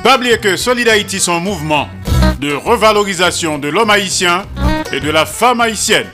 Pas 0.02 0.16
oublier 0.16 0.38
que 0.38 0.56
Solid 0.56 0.88
Haïti, 0.88 1.20
son 1.20 1.38
mouvement 1.40 1.88
de 2.40 2.54
revalorisation 2.54 3.58
de 3.58 3.68
l'homme 3.68 3.90
haïtien 3.90 4.44
et 4.90 5.00
de 5.00 5.10
la 5.10 5.26
femme 5.26 5.60
haïtienne. 5.60 6.06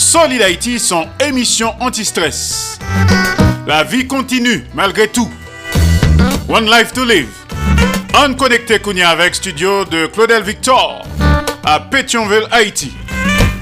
Solid 0.00 0.40
Haïti, 0.40 0.80
son 0.80 1.06
émission 1.22 1.74
anti-stress. 1.78 2.78
La 3.66 3.84
vie 3.84 4.06
continue 4.06 4.64
malgré 4.72 5.08
tout. 5.08 5.30
One 6.48 6.64
life 6.70 6.94
to 6.94 7.04
live. 7.04 7.28
On 8.16 8.32
connecté 8.32 8.78
Kounia 8.78 9.10
avec 9.10 9.34
studio 9.34 9.84
de 9.84 10.06
Claudel 10.06 10.42
Victor 10.42 11.02
à 11.62 11.80
Pétionville, 11.80 12.46
Haïti. 12.50 12.94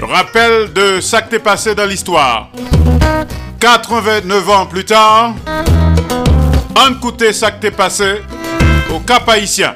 Rappel 0.01 0.71
de 0.71 1.01
ça 1.01 1.21
qui 1.23 1.39
passé 1.39 1.75
dans 1.75 1.85
l'histoire. 1.85 2.49
89 3.59 4.49
ans 4.49 4.65
plus 4.65 4.85
tard, 4.85 5.35
on 6.77 6.93
écoutait 6.93 7.33
ça 7.33 7.51
qui 7.51 7.69
passé 7.69 8.21
au 8.95 9.01
Cap 9.01 9.27
Haïtien. 9.27 9.75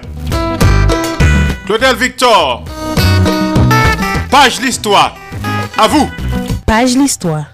Claudel 1.66 1.97
Victor, 1.97 2.64
page 4.32 4.61
l'histoire. 4.61 5.18
À 5.78 5.88
vous. 5.88 6.09
Page 6.74 6.97
l'histoire. 6.97 7.45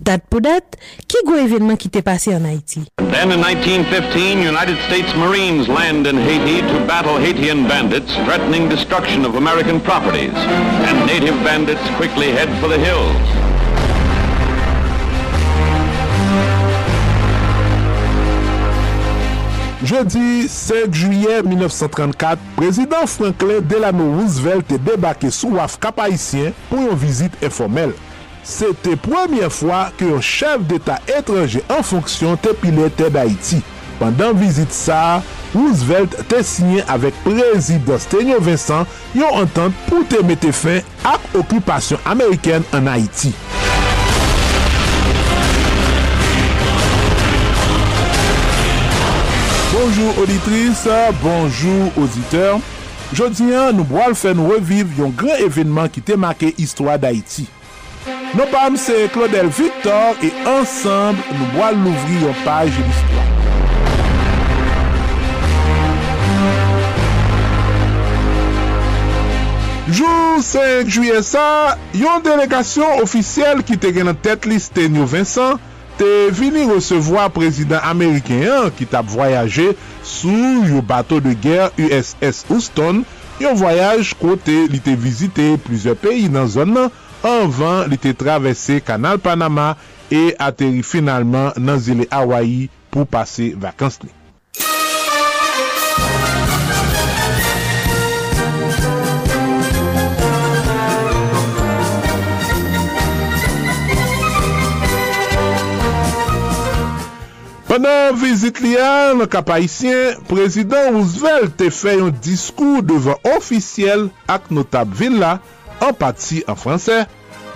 Date 0.00 0.22
pour 0.30 0.40
date, 0.40 0.76
qui 1.08 1.16
go 1.26 1.34
événement 1.34 1.74
qui 1.74 1.90
t'est 1.90 2.00
passé 2.00 2.32
en 2.32 2.44
Haïti? 2.44 2.84
Then 3.10 3.32
in 3.32 3.40
1915, 3.40 4.38
United 4.38 4.76
States 4.86 5.12
Marines 5.16 5.66
land 5.66 6.06
in 6.06 6.16
Haiti 6.16 6.60
to 6.60 6.86
battle 6.86 7.18
Haitian 7.18 7.66
bandits 7.66 8.14
threatening 8.24 8.68
destruction 8.68 9.24
of 9.24 9.34
American 9.34 9.80
properties. 9.80 10.30
And 10.86 11.04
native 11.08 11.34
bandits 11.42 11.82
quickly 11.96 12.30
head 12.30 12.48
for 12.60 12.68
the 12.68 12.78
hills. 12.78 13.18
Jeudi 19.82 20.46
5 20.46 20.92
juillet 20.92 21.42
1934, 21.42 22.38
président 22.54 23.06
Franklin 23.08 23.60
Delano 23.60 24.20
Roosevelt 24.20 24.70
est 24.70 24.78
débarqué 24.78 25.32
sous 25.32 25.48
Waf 25.48 25.80
Cap 25.80 25.98
Haïtien 25.98 26.52
pour 26.70 26.78
une 26.78 26.96
se 28.48 28.72
te 28.84 28.96
premye 29.04 29.48
fwa 29.52 29.88
ke 29.98 30.08
yon 30.08 30.24
chev 30.24 30.64
d'Etat 30.70 31.10
etranje 31.18 31.60
an 31.68 31.84
fonksyon 31.84 32.40
te 32.40 32.54
pilete 32.62 33.10
d'Haïti. 33.12 33.60
Pendan 33.98 34.36
vizit 34.38 34.72
sa, 34.72 35.20
Roosevelt 35.54 36.12
te 36.28 36.42
sinye 36.44 36.82
avèk 36.92 37.16
prezident 37.24 38.00
Stenio 38.02 38.36
Vincent 38.44 38.88
yon 39.16 39.40
entente 39.40 39.76
pou 39.88 40.04
te 40.08 40.20
mette 40.26 40.52
fin 40.52 40.84
ak 41.08 41.24
okupasyon 41.40 42.02
Ameriken 42.08 42.66
an 42.76 42.90
Haïti. 42.92 43.32
Bonjour 49.72 50.18
auditrice, 50.18 50.88
bonjour 51.22 51.92
auditeur. 51.96 52.58
Jodi 53.16 53.54
an 53.56 53.78
nou 53.78 53.88
boal 53.88 54.12
fè 54.18 54.34
nou 54.36 54.52
reviv 54.52 54.98
yon 55.00 55.14
gran 55.16 55.40
evenman 55.46 55.88
ki 55.92 56.04
te 56.04 56.18
make 56.20 56.52
Histoire 56.60 57.00
d'Haïti. 57.00 57.48
Nou 58.36 58.44
pam 58.52 58.76
se 58.76 59.08
Claudel 59.14 59.48
Victor 59.48 60.18
e 60.20 60.28
ansamb 60.52 61.16
nou 61.32 61.46
boal 61.54 61.78
louvri 61.80 62.18
yon 62.20 62.34
paj 62.44 62.68
l'histoire. 62.68 63.28
Jou 69.88 70.42
5 70.44 70.92
juye 70.92 71.22
sa, 71.24 71.78
yon 71.96 72.20
delegasyon 72.26 73.00
ofisyel 73.06 73.64
ki 73.64 73.80
te 73.80 73.94
gen 73.96 74.12
an 74.12 74.20
tet 74.20 74.44
lis 74.50 74.68
Tenyo 74.76 75.08
Vincent 75.08 75.64
te 75.98 76.28
vini 76.36 76.66
resevoa 76.68 77.30
prezident 77.32 77.80
Ameriken 77.88 78.68
ki 78.76 78.84
tap 78.92 79.08
voyaje 79.08 79.70
sou 80.04 80.68
yon 80.68 80.84
bato 80.84 81.22
de 81.24 81.32
ger 81.32 81.72
USS 81.80 82.44
Houston, 82.52 83.06
yon 83.40 83.56
voyaj 83.56 84.12
kote 84.20 84.66
li 84.68 84.84
te 84.84 84.92
vizite 85.00 85.54
plize 85.64 85.96
peyi 85.96 86.28
nan 86.28 86.52
zon 86.52 86.76
nan 86.76 86.92
anvan 87.28 87.88
li 87.92 88.00
te 88.00 88.14
travesse 88.16 88.80
kanal 88.84 89.20
Panama 89.22 89.72
e 90.10 90.30
ateri 90.48 90.84
finalman 90.86 91.52
nan 91.60 91.82
zile 91.82 92.08
Hawaii 92.12 92.68
pou 92.90 93.08
pase 93.08 93.52
vakans 93.60 94.00
li. 94.04 94.12
Nan 107.78 108.16
vizit 108.18 108.58
li 108.58 108.72
an, 108.82 109.20
kapayisyen, 109.30 110.16
prezident 110.26 110.96
Roosevelt 110.96 111.52
te 111.60 111.68
fè 111.70 111.94
yon 112.00 112.16
diskou 112.24 112.80
devan 112.82 113.20
ofisyel 113.36 114.08
ak 114.26 114.48
notab 114.50 114.90
villa, 114.98 115.36
an 115.84 115.94
pati 115.94 116.40
an 116.50 116.58
fransè, 116.58 117.04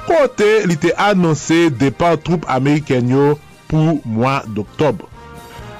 kote 0.06 0.50
li 0.68 0.76
te 0.80 0.92
anonsè 0.98 1.66
depan 1.80 2.18
troupe 2.24 2.48
Ameriken 2.50 3.10
yo 3.12 3.26
pou 3.70 3.98
mwa 4.04 4.40
d'Oktob. 4.46 5.04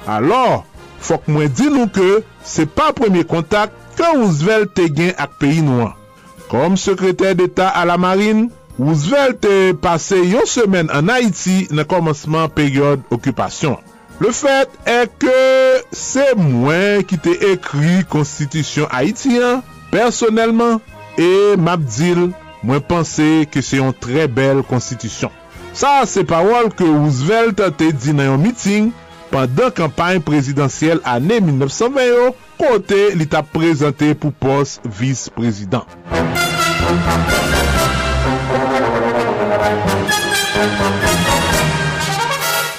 Alors, 0.09 0.63
fok 1.03 1.27
mwen 1.31 1.51
di 1.53 1.69
nou 1.71 1.91
ke 1.93 2.23
se 2.47 2.65
pa 2.67 2.91
premye 2.95 3.25
kontak 3.27 3.73
ke 3.97 4.09
Roosevelt 4.15 4.73
te 4.77 4.89
gen 4.91 5.13
ak 5.21 5.37
peyi 5.41 5.63
nou 5.65 5.87
an. 5.87 5.95
Kom 6.51 6.75
sekretèr 6.79 7.37
d'Etat 7.37 7.75
a 7.77 7.85
la 7.87 7.97
marine, 8.01 8.49
Roosevelt 8.79 9.41
te 9.43 9.55
pase 9.81 10.19
yon 10.25 10.47
semen 10.49 10.89
an 10.93 11.11
Haiti 11.13 11.67
nan 11.73 11.87
komanseman 11.89 12.51
peryode 12.55 13.05
okupasyon. 13.13 13.77
Le 14.21 14.29
fèt 14.33 14.73
e 14.89 14.99
ke 15.19 15.37
se 15.97 16.25
mwen 16.37 17.03
ki 17.09 17.17
te 17.21 17.33
ekri 17.53 18.01
konstitisyon 18.09 18.89
Haitien, 18.93 19.63
personelman, 19.93 20.79
e 21.17 21.55
mabdil 21.61 22.31
mwen 22.63 22.83
panse 22.87 23.45
ke 23.51 23.63
se 23.65 23.79
yon 23.79 23.95
tre 23.95 24.27
bel 24.31 24.63
konstitisyon. 24.67 25.31
Sa 25.73 26.03
se 26.09 26.21
parol 26.27 26.69
ke 26.73 26.85
Roosevelt 26.85 27.61
te 27.79 27.89
di 27.93 28.13
nan 28.15 28.33
yon 28.33 28.43
miting 28.43 28.91
pandan 29.33 29.73
kampany 29.73 30.21
prezidansyel 30.23 31.01
ane 31.09 31.39
1920 31.41 32.35
kote 32.59 32.99
li 33.17 33.25
ta 33.29 33.41
prezante 33.45 34.11
pou 34.13 34.35
pos 34.37 34.77
vice-prezident. 34.85 35.89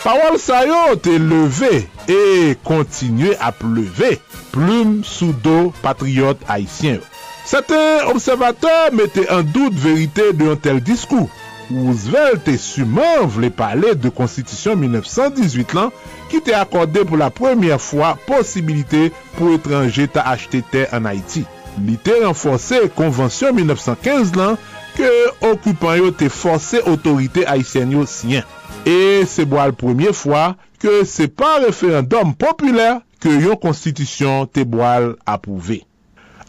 Parol 0.05 0.39
sa 0.39 0.61
yo 0.69 0.95
te 1.03 1.17
leve 1.19 1.73
e 2.07 2.21
kontinye 2.69 3.35
ap 3.43 3.65
leve 3.65 4.15
plume 4.55 5.03
sou 5.09 5.35
do 5.43 5.73
patriote 5.83 6.47
haisyen 6.47 7.01
yo. 7.01 7.14
Sate 7.45 7.77
observateur 8.09 8.93
mette 8.97 9.27
an 9.29 9.45
dout 9.45 9.75
verite 9.77 10.31
de 10.33 10.49
an 10.49 10.61
tel 10.61 10.81
diskou. 10.85 11.29
Roosevelt 11.69 12.47
te 12.47 12.55
suman 12.61 13.29
vle 13.33 13.51
pale 13.53 13.93
de 14.01 14.09
konstitisyon 14.13 14.81
1918 14.81 15.75
lan 15.77 15.93
ki 16.33 16.41
te 16.45 16.57
akorde 16.57 17.05
pou 17.05 17.21
la 17.21 17.29
premye 17.35 17.77
fwa 17.81 18.15
posibilite 18.29 19.11
pou 19.37 19.53
etranje 19.59 20.09
ta 20.17 20.25
achete 20.33 20.65
te 20.73 20.87
an 20.97 21.09
Haiti. 21.09 21.45
Li 21.85 21.99
te 22.01 22.17
renfonse 22.23 22.85
konvansyon 22.97 23.57
1915 23.61 24.35
lan 24.41 24.59
ke 24.97 25.09
okupan 25.53 26.01
yo 26.01 26.13
te 26.17 26.33
force 26.33 26.81
otorite 26.89 27.45
Haitien 27.49 27.93
yo 27.93 28.09
siyen. 28.09 28.45
E 28.89 29.25
se 29.29 29.45
bo 29.49 29.61
al 29.61 29.77
premye 29.77 30.17
fwa 30.17 30.55
ke 30.81 31.03
se 31.09 31.29
pa 31.29 31.59
referendom 31.65 32.33
populer 32.41 33.03
ke 33.21 33.33
yo 33.41 33.61
konstitisyon 33.61 34.49
te 34.53 34.65
bo 34.69 34.85
al 34.85 35.15
apouve. 35.29 35.85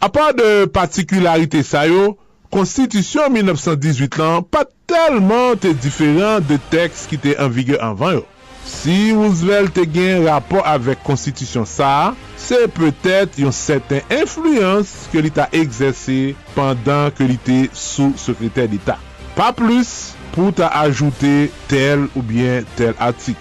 A 0.00 0.08
pa 0.12 0.30
de 0.36 0.66
partikularite 0.72 1.62
sa 1.64 1.86
yo, 1.88 2.14
konstitisyon 2.52 3.32
1918 3.32 4.18
lan 4.20 4.44
pa 4.44 4.66
telman 4.88 5.56
te 5.60 5.72
diferan 5.72 6.44
de 6.46 6.58
tekst 6.72 7.08
ki 7.10 7.18
te 7.22 7.36
envige 7.42 7.78
anvan 7.82 8.18
yo. 8.18 8.24
Si 8.66 9.12
Roosevelt 9.14 9.76
te 9.78 9.86
gen 9.86 10.24
rapor 10.26 10.66
avek 10.66 11.00
konstitisyon 11.06 11.68
sa, 11.70 12.14
se 12.36 12.66
peutet 12.74 13.38
yon 13.40 13.54
seten 13.54 14.02
influyans 14.18 14.90
ke 15.12 15.22
li 15.22 15.30
ta 15.34 15.46
egzese 15.54 16.34
pandan 16.56 17.14
ke 17.14 17.28
li 17.30 17.38
te 17.46 17.60
sou 17.72 18.12
sekreter 18.20 18.68
d'Etat. 18.72 19.00
Pa 19.38 19.52
plus 19.54 20.16
pou 20.34 20.52
ta 20.54 20.72
ajoute 20.82 21.48
tel 21.70 22.08
ou 22.14 22.24
bien 22.26 22.66
tel 22.76 22.96
atik. 22.98 23.38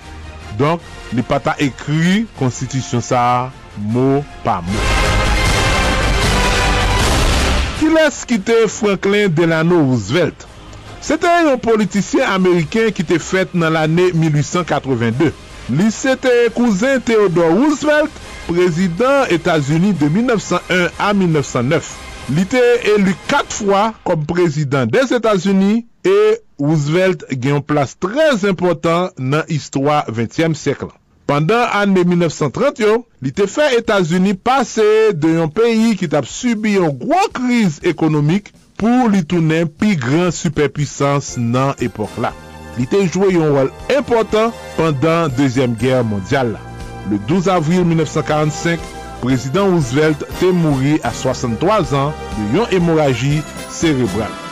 Donk, 0.60 0.84
li 1.12 1.26
pa 1.26 1.42
ta 1.44 1.58
ekri 1.60 2.24
konstitisyon 2.40 3.04
sa, 3.04 3.52
mou 3.76 4.24
pa 4.46 4.62
mou. 4.64 5.15
Ki 7.76 7.90
les 7.92 8.22
ki 8.24 8.38
te 8.40 8.56
Franklin 8.72 9.34
Delano 9.36 9.82
Roosevelt? 9.82 10.46
Se 11.04 11.18
te 11.20 11.32
yon 11.44 11.60
politisyen 11.60 12.30
Ameriken 12.32 12.94
ki 12.96 13.04
te 13.10 13.18
fet 13.20 13.52
nan 13.52 13.76
l 13.76 13.82
ane 13.82 14.06
1882. 14.16 15.34
Li 15.76 15.90
se 15.92 16.14
te 16.24 16.32
kouzen 16.56 17.04
Theodore 17.04 17.52
Roosevelt, 17.52 18.24
prezident 18.48 19.28
Etats-Unis 19.36 20.00
de 20.00 20.08
1901 20.08 21.04
a 21.04 21.12
1909. 21.20 21.92
Li 22.38 22.48
te 22.56 22.64
elu 22.96 23.12
kat 23.28 23.52
fwa 23.60 23.90
kom 24.08 24.24
prezident 24.30 24.90
des 24.96 25.12
Etats-Unis 25.20 25.84
e 26.08 26.20
Roosevelt 26.62 27.28
gen 27.34 27.58
yon 27.58 27.66
plas 27.68 27.98
trez 28.00 28.48
important 28.48 29.20
nan 29.20 29.44
histwa 29.52 30.06
20e 30.08 30.56
seklan. 30.56 30.96
Pendan 31.26 31.72
ane 31.74 32.04
1930 32.06 32.82
yo, 32.84 33.00
li 33.26 33.32
te 33.34 33.48
fe 33.50 33.66
Etasuni 33.80 34.36
pase 34.38 34.86
de 35.18 35.34
yon 35.40 35.50
peyi 35.54 35.96
ki 35.98 36.10
tap 36.12 36.28
subi 36.30 36.76
yon 36.76 36.94
gwa 37.02 37.24
kriz 37.34 37.80
ekonomik 37.88 38.52
pou 38.78 39.10
li 39.10 39.24
tounen 39.26 39.70
pi 39.70 39.96
gran 39.98 40.30
superpuissance 40.36 41.42
nan 41.42 41.74
epok 41.82 42.20
la. 42.22 42.34
Li 42.78 42.86
te 42.92 43.02
jwe 43.08 43.32
yon 43.34 43.56
rol 43.56 43.74
important 43.96 44.54
pandan 44.78 45.34
Dezyem 45.38 45.74
Ger 45.82 46.06
Mondial 46.06 46.54
la. 46.54 46.64
Le 47.10 47.18
12 47.30 47.50
avril 47.54 47.86
1945, 47.86 48.80
Prezident 49.26 49.72
Roosevelt 49.74 50.26
te 50.42 50.54
mouri 50.54 51.00
a 51.02 51.14
63 51.16 51.94
an 51.98 52.12
de 52.38 52.50
yon 52.60 52.74
hemoraji 52.74 53.40
cerebral. 53.74 54.45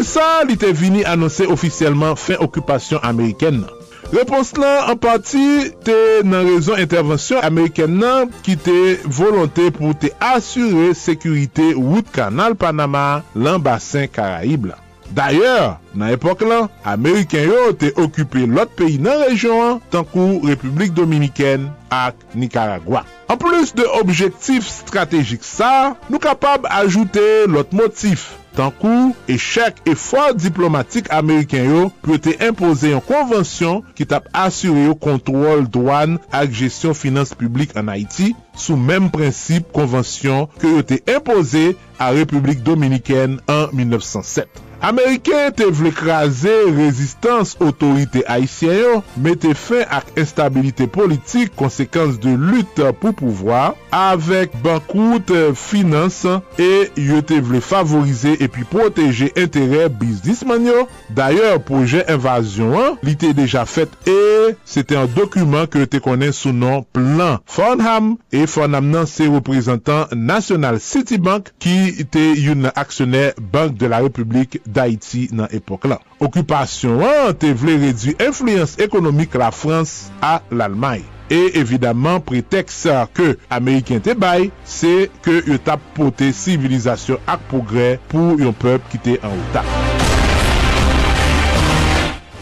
Pou 0.00 0.08
sa, 0.08 0.40
li 0.48 0.54
te 0.56 0.70
vini 0.72 1.02
anonsè 1.04 1.44
ofisyelman 1.52 2.14
fin 2.16 2.38
okupasyon 2.40 3.02
Ameriken 3.04 3.58
nan. 3.60 3.82
Repons 4.14 4.54
lan 4.56 4.86
an 4.88 4.96
pati 4.96 5.42
te 5.84 5.96
nan 6.24 6.48
rezon 6.48 6.80
intervensyon 6.80 7.44
Ameriken 7.44 7.98
nan 8.00 8.32
ki 8.46 8.56
te 8.64 8.78
volontè 9.04 9.66
pou 9.76 9.92
te 9.92 10.08
asyre 10.24 10.94
sekurite 10.96 11.74
wout 11.76 12.08
kanal 12.16 12.56
Panama 12.56 13.20
lan 13.36 13.60
basen 13.60 14.08
Karaib 14.08 14.70
lan. 14.70 14.89
D'ayor, 15.10 15.80
nan 15.98 16.12
epok 16.14 16.44
lan, 16.46 16.68
Ameriken 16.86 17.48
yo 17.48 17.70
te 17.74 17.88
okupe 17.98 18.44
lot 18.46 18.70
peyi 18.78 19.00
nan 19.02 19.24
rejon 19.24 19.58
an, 19.64 19.80
tankou 19.90 20.38
Republik 20.46 20.94
Dominiken 20.94 21.66
ak 21.90 22.14
Nicaragua. 22.38 23.02
An 23.26 23.38
plus 23.40 23.74
de 23.74 23.86
objektif 23.98 24.68
strategik 24.70 25.42
sa, 25.46 25.96
nou 26.06 26.22
kapab 26.22 26.68
ajoute 26.70 27.24
lot 27.50 27.74
motif. 27.74 28.28
Tankou, 28.54 29.10
echec 29.30 29.82
e 29.86 29.96
fwa 29.98 30.30
diplomatik 30.34 31.10
Ameriken 31.14 31.66
yo 31.66 31.82
pou 32.06 32.18
te 32.22 32.36
impose 32.46 32.94
yon 32.94 33.02
konvensyon 33.10 33.82
ki 33.98 34.06
tap 34.10 34.30
asyre 34.46 34.86
yo 34.86 34.94
kontrol 34.94 35.66
douan 35.66 36.18
ak 36.30 36.54
jesyon 36.62 36.94
finans 36.98 37.34
publik 37.34 37.74
an 37.78 37.90
Haiti 37.90 38.32
sou 38.54 38.78
menm 38.78 39.10
prinsip 39.10 39.70
konvensyon 39.74 40.50
ke 40.62 40.70
yo 40.78 40.86
te 40.86 41.02
impose 41.10 41.72
a 41.98 42.14
Republik 42.14 42.62
Dominiken 42.66 43.40
an 43.50 43.70
1907. 43.74 44.69
Ameriken 44.80 45.50
te 45.52 45.66
vle 45.76 45.90
kraze 45.92 46.52
rezistans 46.72 47.52
otorite 47.60 48.22
Haitien 48.24 48.78
yo, 48.78 48.92
mette 49.20 49.50
fin 49.58 49.84
ak 49.92 50.08
instabilite 50.16 50.86
politik 50.88 51.52
konsekans 51.58 52.16
de 52.22 52.32
lut 52.32 52.80
pou 53.02 53.12
pouvoi, 53.16 53.74
avek 53.92 54.54
bankout 54.64 55.28
finans 55.58 56.22
e 56.56 56.70
yo 56.96 57.20
te 57.28 57.42
vle 57.44 57.60
favorize 57.60 58.32
epi 58.40 58.64
proteje 58.72 59.28
entere 59.36 59.90
biznisman 60.00 60.64
yo. 60.64 60.86
D'ayor, 61.12 61.58
proje 61.66 62.00
invasyon 62.08 62.72
an, 62.78 62.96
li 63.04 63.18
te 63.20 63.34
deja 63.36 63.66
fet 63.68 63.92
e, 64.08 64.16
se 64.64 64.86
te 64.86 64.96
an 64.96 65.10
dokumen 65.12 65.68
ke 65.68 65.84
te 65.90 66.00
konen 66.00 66.32
sou 66.32 66.56
nan 66.56 66.86
plan 66.96 67.40
Farnham 67.44 68.14
e 68.32 68.46
Farnham 68.48 68.88
nan 68.94 69.08
se 69.10 69.28
reprezentan 69.28 70.08
National 70.16 70.80
City 70.80 71.20
Bank 71.20 71.52
ki 71.60 72.06
te 72.08 72.24
yon 72.40 72.70
aksyoner 72.72 73.36
Bank 73.52 73.76
de 73.76 73.92
la 73.92 74.00
Republik 74.06 74.56
d'Haïti 74.74 75.28
nan 75.36 75.50
epok 75.54 75.88
la. 75.90 76.00
Okupasyon 76.22 77.04
an 77.06 77.38
te 77.40 77.52
vle 77.56 77.76
redwi 77.82 78.16
influence 78.18 78.80
ekonomik 78.82 79.36
la 79.40 79.50
Frans 79.54 80.10
a 80.24 80.38
l'Almay. 80.50 81.04
E 81.30 81.44
evidaman 81.60 82.18
preteks 82.26 82.80
sa 82.88 83.04
ke 83.06 83.36
Ameriken 83.54 84.02
te 84.02 84.16
bay, 84.18 84.48
se 84.66 85.06
ke 85.22 85.36
yo 85.46 85.60
tap 85.62 85.84
pote 85.94 86.32
sivilizasyon 86.34 87.22
ak 87.30 87.44
progre 87.52 87.92
pou 88.10 88.34
yon 88.40 88.56
pep 88.58 88.88
ki 88.90 88.98
te 89.04 89.14
an 89.22 89.36
ou 89.36 89.52
tap. 89.54 89.70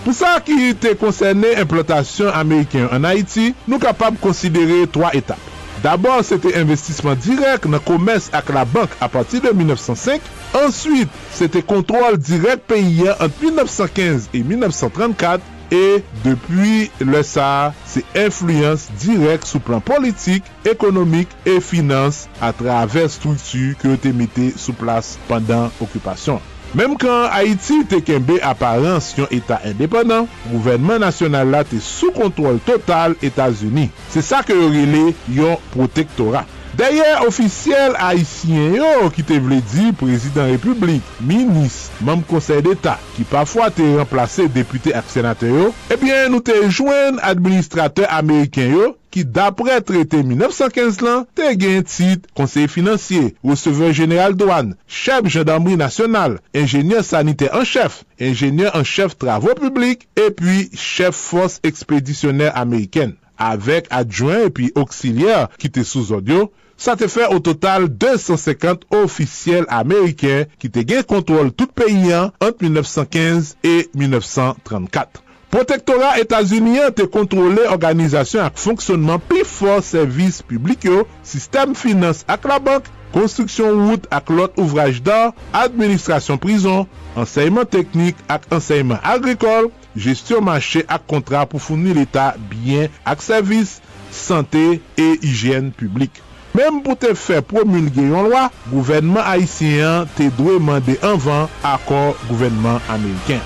Pou 0.07 0.17
sa 0.17 0.39
ki 0.41 0.73
te 0.81 0.95
konserne 0.97 1.53
implantasyon 1.61 2.33
Ameriken 2.33 2.89
an 2.97 3.05
Haïti, 3.05 3.51
nou 3.69 3.77
kapab 3.83 4.17
konsidere 4.25 4.87
3 4.95 5.13
etap. 5.21 5.45
D'abord, 5.83 6.25
se 6.27 6.41
te 6.43 6.51
investisman 6.59 7.19
direk 7.23 7.69
nan 7.71 7.83
komes 7.87 8.33
ak 8.35 8.49
la 8.57 8.65
bank 8.67 8.97
a 9.05 9.07
pati 9.13 9.39
de 9.45 9.53
1905, 9.55 10.25
Ensuite, 10.55 11.11
c'était 11.33 11.63
contrôle 11.63 12.19
direct 12.19 12.63
paysan 12.67 13.13
entre 13.21 13.43
1915 13.43 14.31
et 14.35 14.43
1934 14.43 15.43
et 15.71 16.03
depuis 16.25 16.91
le 17.01 17.23
ça, 17.23 17.75
c'est 17.85 18.05
influence 18.17 18.89
directe 18.99 19.47
sous 19.47 19.61
plan 19.61 19.81
politique, 19.81 20.45
économique 20.65 21.29
et 21.45 21.61
finance 21.61 22.29
à 22.41 22.53
travers 22.53 23.11
structure 23.11 23.77
que 23.79 23.97
te 23.97 24.09
mettez 24.09 24.55
sous 24.57 24.73
place 24.73 25.19
pendant 25.29 25.71
occupation. 25.81 26.41
Mem 26.77 26.99
kan 27.01 27.31
Haiti 27.33 27.79
te 27.89 27.97
kenbe 28.05 28.35
aparans 28.45 29.15
yon 29.17 29.31
etat 29.33 29.65
independant, 29.71 30.29
gouvernement 30.51 31.01
nasyonal 31.01 31.49
la 31.55 31.63
te 31.65 31.81
sou 31.81 32.13
kontrol 32.13 32.59
total 32.67 33.15
Etats-Unis. 33.25 33.89
Se 34.13 34.21
sa 34.25 34.43
ke 34.45 34.53
yorile 34.53 35.15
yon 35.33 35.57
protektorat. 35.73 36.58
Deye 36.79 37.17
ofisyel 37.27 37.97
Haitien 37.99 38.77
yo 38.77 39.09
ki 39.11 39.25
te 39.27 39.41
vle 39.43 39.57
di 39.73 39.89
prezident 39.99 40.47
republik, 40.47 41.03
minis, 41.27 41.89
mam 42.07 42.21
konsey 42.29 42.61
d'Etat 42.63 43.03
ki 43.17 43.25
pafwa 43.27 43.67
te 43.75 43.83
remplase 43.97 44.47
depute 44.55 44.93
ak 44.95 45.09
senate 45.11 45.51
yo, 45.51 45.73
eh 45.89 45.97
ebyen 45.97 46.31
nou 46.31 46.39
te 46.47 46.55
jwen 46.69 47.19
administrate 47.27 48.07
Ameriken 48.15 48.71
yo 48.71 48.85
ki 49.11 49.25
dapre 49.27 49.81
trete 49.89 50.21
1915 50.23 51.03
lan 51.03 51.25
te 51.35 51.49
gen 51.59 51.83
tit 51.83 52.31
konsey 52.39 52.71
finansye, 52.71 53.33
receveur 53.43 53.91
general 53.99 54.39
douan, 54.39 54.71
chef 54.87 55.27
jendamri 55.35 55.75
nasyonal, 55.83 56.39
enjeneur 56.55 57.03
sanite 57.03 57.51
en 57.51 57.67
chef, 57.67 58.05
enjeneur 58.23 58.79
en 58.79 58.87
chef 58.87 59.19
travou 59.19 59.59
publik, 59.59 60.07
epi 60.15 60.69
chef 60.79 61.19
fos 61.19 61.59
ekspedisyoner 61.67 62.55
Ameriken, 62.55 63.17
avek 63.35 63.91
adjwen 63.91 64.47
epi 64.53 64.71
auxilier 64.79 65.51
ki 65.59 65.75
te 65.75 65.83
sou 65.83 66.07
zodyo, 66.07 66.47
Sa 66.79 66.95
te 66.95 67.09
fe 67.11 67.25
au 67.27 67.41
total 67.43 67.89
250 67.91 68.85
ofisyel 69.01 69.65
Ameriken 69.75 70.47
ki 70.63 70.69
te 70.71 70.85
gen 70.87 71.03
kontrol 71.11 71.51
tout 71.51 71.73
peyi 71.75 72.13
an 72.15 72.31
ant 72.39 72.61
1915 72.63 73.57
et 73.67 73.91
1934. 73.99 75.25
Protektora 75.51 76.13
Etasunian 76.21 76.93
te 76.95 77.09
kontrole 77.11 77.65
organizasyon 77.73 78.45
ak 78.47 78.61
fonksyonman 78.63 79.19
pi 79.27 79.43
for 79.49 79.83
servis 79.83 80.39
publik 80.47 80.87
yo, 80.87 81.03
sistem 81.27 81.75
finans 81.75 82.21
ak 82.31 82.47
la 82.47 82.61
bank, 82.63 82.87
konstruksyon 83.17 83.83
wout 83.89 84.07
ak 84.15 84.31
lot 84.31 84.61
ouvraj 84.61 85.01
dar, 85.03 85.33
administrasyon 85.57 86.39
prison, 86.39 86.87
enseyman 87.19 87.67
teknik 87.67 88.23
ak 88.31 88.47
enseyman 88.55 89.03
agrikol, 89.03 89.73
gestyon 89.99 90.47
manche 90.47 90.85
ak 90.87 91.11
kontra 91.11 91.43
pou 91.49 91.59
founi 91.59 91.97
l'Etat 91.97 92.39
biyen 92.53 92.93
ak 93.09 93.25
servis, 93.25 93.81
sante 94.15 94.67
e 94.79 95.11
higyen 95.25 95.73
publik. 95.75 96.23
Mem 96.59 96.81
pou 96.83 96.99
te 96.99 97.13
fe 97.15 97.37
promulge 97.47 98.03
yon 98.03 98.27
lwa, 98.27 98.49
gouvenman 98.73 99.23
Haitien 99.23 100.09
te 100.17 100.27
dwe 100.35 100.57
mande 100.59 100.97
anvan 101.07 101.47
akor 101.63 102.17
gouvenman 102.27 102.81
Ameriken. 102.91 103.39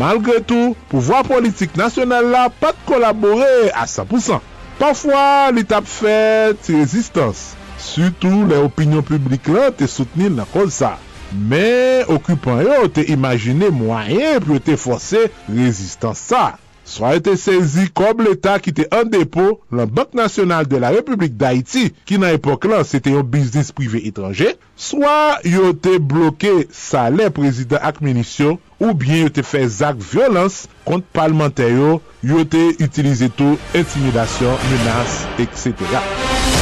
Malgre 0.00 0.38
tou, 0.48 0.72
pouvoi 0.88 1.20
politik 1.28 1.76
nasyonal 1.76 2.30
la 2.32 2.46
pat 2.62 2.80
kolabore 2.88 3.68
a 3.76 3.84
100%. 3.84 4.40
Pafwa 4.80 5.52
li 5.52 5.66
tap 5.68 5.84
fe 5.84 6.16
ti 6.64 6.80
rezistans. 6.80 7.50
Soutou 7.76 8.48
le 8.48 8.64
opinyon 8.64 9.04
publik 9.04 9.52
la 9.52 9.68
te 9.76 9.90
soutenil 9.90 10.40
nan 10.40 10.48
kon 10.56 10.72
sa. 10.72 10.94
Men, 11.36 12.08
okupan 12.16 12.64
yo 12.64 12.88
te 12.96 13.04
imajine 13.12 13.68
mwayen 13.76 14.40
pou 14.40 14.56
te 14.56 14.80
fose 14.80 15.28
rezistans 15.52 16.30
sa. 16.32 16.54
Swa 16.88 17.12
ete 17.16 17.36
sezi 17.38 17.86
kob 17.94 18.20
l'Etat 18.24 18.62
ki 18.64 18.72
te 18.74 18.86
an 18.94 19.10
depo 19.12 19.60
lan 19.74 19.90
Bank 19.94 20.16
Nasional 20.18 20.66
de 20.68 20.80
la 20.82 20.90
Republik 20.94 21.36
d'Haïti 21.38 21.88
ki 22.08 22.18
nan 22.20 22.34
epok 22.36 22.66
lan 22.70 22.82
se 22.86 22.98
te 23.02 23.14
yon 23.14 23.28
biznis 23.28 23.70
privé 23.76 24.02
etranje, 24.08 24.54
swa 24.74 25.38
yo 25.46 25.72
te 25.78 25.98
bloke 25.98 26.52
sa 26.74 27.06
le 27.14 27.30
prezident 27.34 27.82
ak 27.86 28.02
menisyon 28.04 28.58
ou 28.82 28.96
bien 28.98 29.22
yo 29.22 29.30
te 29.30 29.46
fe 29.46 29.62
zak 29.70 30.00
violans 30.02 30.64
kont 30.88 31.06
parlementaryo, 31.14 32.00
yo 32.26 32.42
te 32.50 32.64
utilize 32.82 33.30
tou 33.38 33.58
intimidasyon, 33.78 34.58
menas, 34.72 35.22
etc. 35.42 36.61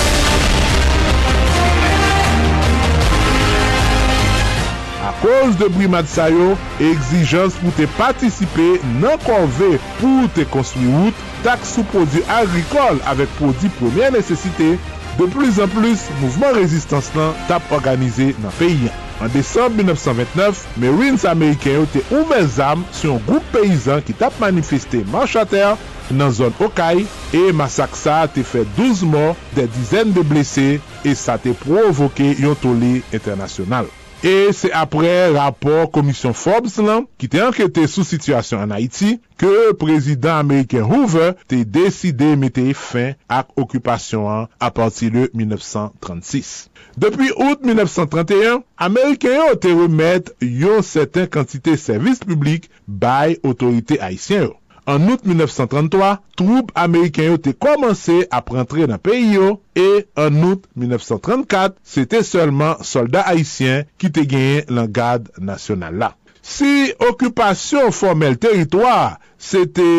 koz 5.21 5.59
de 5.61 5.69
brimat 5.75 6.09
sayo, 6.11 6.55
egzijans 6.83 7.59
pou 7.61 7.75
te 7.79 7.89
patisipe 7.99 8.71
nan 9.03 9.21
konve 9.27 9.75
pou 9.99 10.31
te 10.37 10.47
konstruy 10.55 10.89
wout, 10.93 11.27
tak 11.45 11.63
sou 11.69 11.85
podi 11.93 12.25
agrikol 12.41 13.03
avek 13.11 13.31
podi 13.39 13.73
premier 13.81 14.13
nesesite, 14.15 14.75
de 15.19 15.31
plus 15.35 15.61
an 15.61 15.71
plus, 15.77 16.09
mouvman 16.23 16.57
rezistans 16.57 17.13
lan 17.17 17.37
tap 17.51 17.73
organize 17.77 18.33
nan 18.41 18.55
peyyan. 18.59 18.95
an. 19.21 19.29
Desembe 19.29 19.83
1929, 19.83 20.67
Marines 20.77 21.25
Ameriken 21.25 21.81
yo 21.81 21.87
te 21.93 22.03
ouve 22.09 22.41
zam 22.49 22.85
sou 22.89 23.13
yon 23.13 23.23
goup 23.29 23.47
peyizan 23.55 24.03
ki 24.05 24.17
tap 24.17 24.37
manifeste 24.43 25.03
manchater 25.13 25.77
nan 26.11 26.33
zon 26.35 26.55
Okay 26.65 27.05
e 27.37 27.45
masak 27.57 27.95
sa 27.99 28.25
te 28.33 28.45
fe 28.47 28.65
12 28.79 29.07
mor, 29.07 29.37
de 29.57 29.69
dizen 29.77 30.15
de 30.17 30.25
blese 30.27 30.69
e 31.05 31.17
sa 31.19 31.39
te 31.41 31.55
provoke 31.65 32.33
yon 32.41 32.59
tole 32.63 33.01
internasyonal. 33.13 33.91
E 34.23 34.53
se 34.53 34.69
apre 34.77 35.09
rapor 35.33 35.87
komisyon 35.95 36.35
Forbes 36.37 36.75
lan, 36.85 37.07
ki 37.17 37.29
te 37.33 37.41
anketè 37.41 37.87
sou 37.89 38.05
situasyon 38.05 38.67
an 38.67 38.75
Haiti, 38.77 39.15
ke 39.41 39.71
prezident 39.81 40.35
Ameriken 40.35 40.85
Hoover 40.85 41.39
te 41.49 41.63
deside 41.65 42.35
mette 42.37 42.67
fin 42.77 43.17
ak 43.33 43.57
okupasyon 43.57 44.29
an 44.29 44.45
apanti 44.61 45.09
le 45.15 45.31
1936. 45.33 46.69
Depi 47.01 47.33
out 47.33 47.65
1931, 47.65 48.61
Ameriken 48.77 49.39
yo 49.39 49.49
te 49.57 49.73
remet 49.73 50.29
yon 50.45 50.85
seten 50.85 51.31
kantite 51.33 51.81
servis 51.81 52.21
publik 52.21 52.69
bay 52.85 53.39
otorite 53.41 54.03
Haitien 54.05 54.51
yo. 54.51 54.60
An 54.87 55.09
out 55.11 55.25
1933, 55.27 56.13
troub 56.39 56.71
Ameriken 56.79 57.31
yo 57.31 57.41
te 57.43 57.53
komanse 57.57 58.23
ap 58.33 58.53
rentre 58.55 58.87
nan 58.91 59.01
peyi 59.03 59.35
yo, 59.37 59.51
e 59.77 60.05
an 60.21 60.39
out 60.45 60.69
1934, 60.77 61.77
se 61.85 62.07
te 62.09 62.23
seulement 62.27 62.81
soldat 62.87 63.29
Haitien 63.29 63.85
ki 64.01 64.13
te 64.15 64.25
genye 64.29 64.65
lan 64.73 64.89
gade 64.93 65.33
nasyonal 65.41 66.01
la. 66.01 66.15
Si 66.41 66.91
okupasyon 67.05 67.93
formel 67.93 68.39
teritwa, 68.41 69.19
se 69.41 69.67
te 69.69 69.91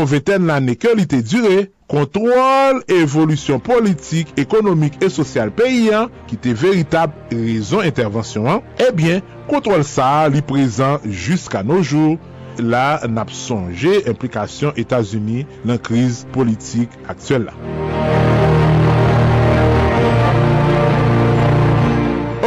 oveten 0.00 0.48
lan 0.48 0.64
neke 0.68 0.94
li 0.96 1.04
te 1.08 1.20
dure, 1.20 1.68
kontrol 1.90 2.80
evolusyon 2.94 3.60
politik, 3.66 4.30
ekonomik 4.38 5.00
e 5.02 5.10
sosyal 5.12 5.50
peyi 5.54 5.90
an, 5.96 6.08
ki 6.30 6.38
te 6.40 6.54
veritab 6.56 7.12
rezon 7.34 7.84
intervensyon 7.88 8.48
an, 8.56 8.64
ebyen, 8.88 9.20
eh 9.20 9.36
kontrol 9.50 9.82
sa 9.86 10.28
li 10.30 10.42
prezan 10.46 11.02
jiska 11.10 11.64
nou 11.66 11.82
jour, 11.82 12.16
la 12.60 13.00
nap 13.08 13.32
sonje 13.34 14.00
implikasyon 14.10 14.76
Etasuni 14.80 15.46
nan 15.68 15.80
kriz 15.82 16.24
politik 16.34 16.92
aktuel 17.10 17.48
la. 17.48 17.56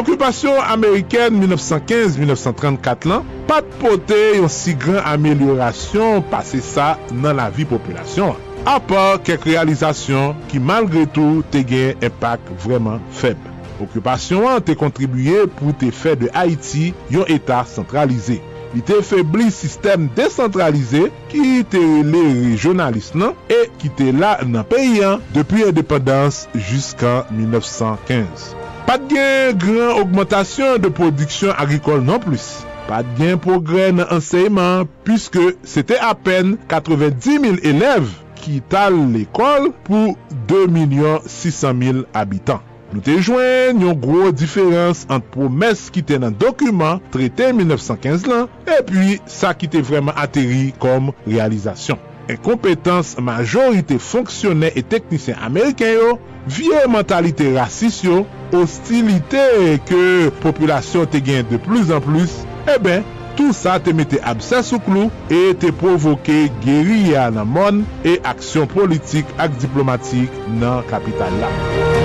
Okupasyon 0.03 0.61
Ameriken 0.73 1.37
1915-1934 1.43 3.11
lan, 3.11 3.27
pat 3.49 3.67
pote 3.81 4.21
yon 4.37 4.49
si 4.51 4.73
gran 4.77 5.05
amelyorasyon 5.13 6.25
pase 6.31 6.63
sa 6.65 6.95
nan 7.11 7.37
la 7.39 7.51
vi 7.53 7.65
populasyon 7.69 8.33
an. 8.33 8.49
apor 8.63 9.17
kek 9.27 9.43
realizasyon 9.47 10.37
ki 10.51 10.61
malgre 10.63 11.03
tou 11.15 11.41
te 11.51 11.63
gen 11.67 11.99
empak 12.05 12.43
vreman 12.63 13.01
feb. 13.19 13.39
Okupasyon 13.83 14.47
an 14.53 14.63
te 14.63 14.75
kontribuye 14.79 15.43
pou 15.57 15.75
te 15.75 15.89
fe 15.91 16.15
de 16.19 16.29
Haiti 16.35 16.91
yon 17.11 17.27
etat 17.31 17.67
sentralize. 17.67 18.39
li 18.73 18.81
te 18.85 18.99
febli 19.05 19.49
sistem 19.53 20.07
desentralize 20.17 21.05
ki 21.31 21.61
te 21.69 21.81
le 22.09 22.23
regionalist 22.49 23.15
nan 23.19 23.37
e 23.51 23.63
ki 23.81 23.91
te 23.97 24.09
la 24.15 24.35
nan 24.47 24.65
peyan 24.69 25.21
depi 25.35 25.63
independans 25.67 26.43
jusqu'an 26.71 27.29
1915. 27.31 28.53
Pat 28.87 29.05
gen 29.11 29.55
gran 29.61 29.95
augmentation 30.01 30.81
de 30.81 30.91
prodiksyon 30.91 31.55
agrikol 31.55 32.03
nan 32.03 32.19
plus. 32.23 32.49
Pat 32.89 33.07
gen 33.19 33.39
progre 33.41 33.91
nan 33.95 34.09
enseyman 34.17 34.89
pwiske 35.07 35.53
sete 35.63 36.01
apen 36.03 36.57
90.000 36.71 37.63
elev 37.71 38.11
ki 38.43 38.59
tal 38.71 38.97
l'ekol 39.13 39.71
pou 39.87 40.17
2.600.000 40.51 42.03
abitan. 42.19 42.59
Nou 42.93 43.01
te 43.01 43.15
jwen 43.17 43.79
yon 43.81 43.95
gro 43.97 44.27
diferans 44.37 44.99
ant 45.09 45.25
promes 45.33 45.87
ki 45.93 46.03
te 46.05 46.19
nan 46.21 46.35
dokumen 46.37 46.99
trete 47.13 47.47
1915 47.49 48.27
lan, 48.29 48.51
epi 48.69 49.15
sa 49.25 49.55
ki 49.57 49.69
te 49.73 49.81
vreman 49.81 50.13
ateri 50.21 50.67
kom 50.81 51.09
realizasyon. 51.25 51.97
En 52.29 52.37
kompetans 52.45 53.15
majorite 53.17 53.97
fonksyonè 53.97 54.69
e 54.77 54.85
teknisyen 54.85 55.41
Ameriken 55.41 55.95
yo, 55.95 56.13
vie 56.45 56.85
mentalite 56.93 57.49
rasis 57.57 58.03
yo, 58.05 58.21
ostilite 58.53 59.41
ke 59.89 60.29
populasyon 60.45 61.09
te 61.09 61.23
gen 61.25 61.49
de 61.49 61.57
plus 61.65 61.89
an 61.89 62.05
plus, 62.05 62.37
e 62.69 62.77
ben, 62.77 63.01
tout 63.33 63.57
sa 63.57 63.79
te 63.81 63.89
mette 63.97 64.21
absa 64.21 64.61
sou 64.61 64.77
klou 64.85 65.09
e 65.33 65.57
te 65.57 65.73
provoke 65.81 66.43
geriya 66.61 67.31
nan 67.33 67.49
mon 67.57 67.81
e 68.05 68.19
aksyon 68.21 68.69
politik 68.77 69.33
ak 69.41 69.57
diplomatik 69.65 70.43
nan 70.61 70.85
kapital 70.93 71.41
la. 71.41 72.02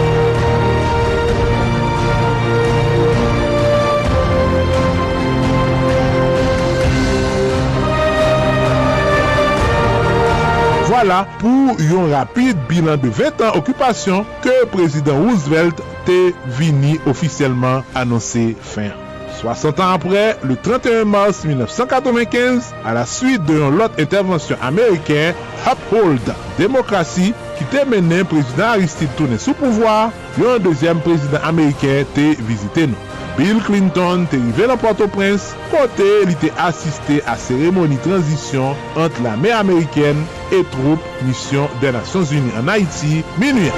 la 11.08 11.24
pou 11.40 11.74
yon 11.88 12.12
rapide 12.12 12.60
bilan 12.68 13.00
de 13.00 13.10
20 13.16 13.44
an 13.48 13.58
okupasyon 13.58 14.24
ke 14.44 14.54
prezident 14.72 15.24
Roosevelt 15.24 15.80
te 16.06 16.18
vini 16.58 16.96
ofisyelman 17.08 17.84
anonsi 17.98 18.50
fin. 18.74 18.92
60 19.38 19.80
ans 19.80 19.92
après, 19.92 20.36
le 20.42 20.56
31 20.56 21.04
mars 21.04 21.44
1995, 21.44 22.74
à 22.84 22.92
la 22.92 23.06
suite 23.06 23.44
de 23.44 23.54
l'autre 23.54 23.94
intervention 23.98 24.56
américaine, 24.60 25.32
Uphold 25.64 26.34
Démocratie, 26.58 27.32
qui 27.56 27.64
était 27.64 27.84
mené 27.84 28.24
président 28.24 28.64
Aristide 28.74 29.14
tourné 29.16 29.38
sous 29.38 29.54
pouvoir, 29.54 30.10
et 30.40 30.56
un 30.56 30.58
deuxième 30.58 30.98
président 31.00 31.38
américain 31.44 32.00
était 32.00 32.36
visité 32.42 32.88
nous. 32.88 33.07
Bill 33.38 33.62
Clinton 33.62 34.24
te 34.26 34.34
rive 34.34 34.66
la 34.66 34.74
Port-au-Prince, 34.76 35.54
kote 35.70 36.06
li 36.26 36.34
te 36.42 36.48
asiste 36.58 37.20
a 37.30 37.36
seremoni 37.38 37.94
transisyon 38.02 38.74
ant 38.98 39.20
la 39.22 39.36
me 39.38 39.52
Ameriken 39.54 40.18
et 40.50 40.64
troupe 40.72 41.04
mission 41.22 41.68
de 41.78 41.92
Nations 41.94 42.32
Uni 42.34 42.50
an 42.58 42.66
Haiti 42.66 43.20
minuyen. 43.38 43.70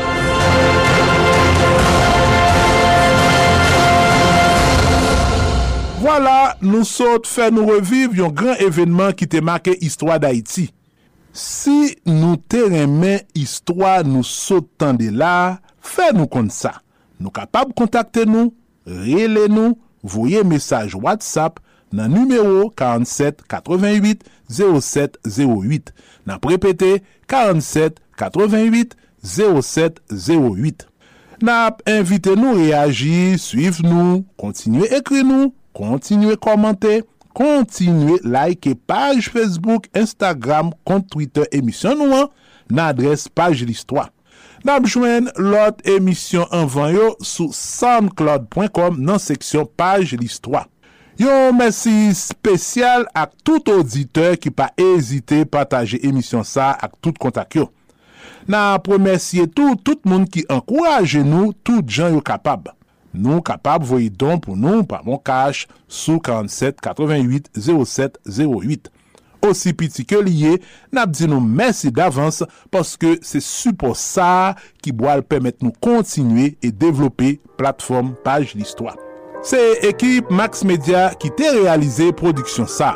Voilà, 6.01 6.55
nou 6.65 6.87
sot 6.89 7.29
fè 7.29 7.51
nou 7.53 7.69
reviv 7.75 8.17
yon 8.17 8.33
gran 8.33 8.57
evenman 8.65 9.13
ki 9.13 9.29
te 9.29 9.43
make 9.45 9.75
histwa 9.85 10.17
d'Haïti. 10.23 10.71
Si 11.37 11.99
nou 12.09 12.41
te 12.49 12.65
remè 12.65 13.19
histwa 13.37 13.99
nou 14.09 14.25
sot 14.25 14.73
tande 14.81 15.13
la, 15.13 15.59
fè 15.85 16.15
nou 16.17 16.33
kont 16.33 16.57
sa. 16.57 16.79
Nou 17.21 17.29
kapab 17.37 17.77
kontakte 17.77 18.25
nou 18.25 18.55
rele 18.87 19.47
nou, 19.53 19.77
voye 20.03 20.43
mesaj 20.47 20.95
WhatsApp 20.97 21.61
nan 21.93 22.13
numero 22.15 22.69
47 22.77 23.45
88 23.51 24.25
07 24.51 25.19
08. 25.27 25.93
Nan 26.29 26.41
prepete 26.43 26.99
47 27.31 28.01
88 28.21 28.97
07 29.25 30.01
08. 30.11 30.87
Nan 31.41 31.71
ap 31.71 31.81
invite 31.89 32.35
nou 32.37 32.59
reagi, 32.59 33.39
suiv 33.41 33.81
nou, 33.85 34.21
kontinue 34.41 34.91
ekri 34.93 35.23
nou, 35.25 35.49
kontinue 35.77 36.37
komante, 36.41 37.01
kontinue 37.37 38.19
like 38.27 38.75
page 38.91 39.31
Facebook, 39.33 39.89
Instagram, 39.97 40.75
kont 40.85 41.09
Twitter 41.13 41.49
emisyon 41.57 41.97
nou 42.03 42.19
an, 42.19 42.33
nan 42.69 42.91
adres 42.91 43.25
page 43.33 43.65
listwa. 43.65 44.11
Nabjwen 44.61 45.31
lot 45.41 45.79
emisyon 45.89 46.51
anvan 46.53 46.91
yo 46.93 47.07
sou 47.25 47.49
soundcloud.com 47.57 48.99
nan 49.01 49.21
seksyon 49.23 49.65
page 49.79 50.19
listwa. 50.21 50.67
Yo 51.21 51.33
mersi 51.57 52.13
spesyal 52.17 53.07
ak 53.17 53.33
tout 53.45 53.73
auditeur 53.73 54.37
ki 54.41 54.53
pa 54.53 54.69
ezite 54.81 55.43
pataje 55.49 56.01
emisyon 56.05 56.45
sa 56.45 56.75
ak 56.77 56.99
tout 57.01 57.17
kontak 57.21 57.57
yo. 57.57 57.71
Na 58.49 58.77
premersye 58.85 59.47
tout, 59.49 59.81
tout 59.81 60.01
moun 60.09 60.27
ki 60.29 60.45
ankouraje 60.53 61.25
nou 61.25 61.55
tout 61.65 61.85
jan 61.89 62.13
yo 62.17 62.21
kapab. 62.25 62.69
Nou 63.17 63.41
kapab 63.45 63.85
voye 63.89 64.13
don 64.13 64.41
pou 64.45 64.61
nou 64.61 64.85
pa 64.89 65.01
moun 65.07 65.21
kache 65.25 65.69
sou 65.89 66.21
47 66.21 66.85
88 66.85 67.49
07 67.57 68.21
08. 68.29 68.93
osi 69.47 69.75
piti 69.77 70.05
ke 70.09 70.21
liye, 70.25 70.59
nap 70.95 71.13
di 71.17 71.29
nou 71.31 71.43
mersi 71.43 71.93
davans 71.95 72.43
paske 72.73 73.17
se 73.27 73.43
supo 73.45 73.93
sa 73.99 74.57
ki 74.85 74.95
boal 74.97 75.25
pemet 75.27 75.61
nou 75.65 75.75
kontinue 75.85 76.55
e 76.61 76.73
devlope 76.73 77.37
platform 77.61 78.15
page 78.25 78.57
L'Histoire. 78.59 78.97
Se 79.43 79.61
ekip 79.89 80.29
Max 80.31 80.65
Media 80.69 81.09
ki 81.21 81.31
te 81.39 81.49
realize 81.57 82.11
Produksyon 82.19 82.69
Sa. 82.69 82.95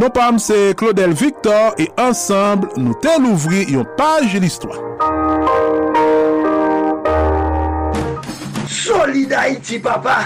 Nou 0.00 0.10
pam 0.10 0.40
se 0.42 0.72
Claudel 0.80 1.12
Victor 1.14 1.76
e 1.78 1.90
ansamble 2.00 2.72
nou 2.80 2.96
te 3.04 3.12
louvri 3.20 3.66
yon 3.74 3.86
page 3.98 4.40
L'Histoire. 4.40 4.80
Solid 8.66 9.32
Haïti, 9.32 9.78
papa. 9.78 10.24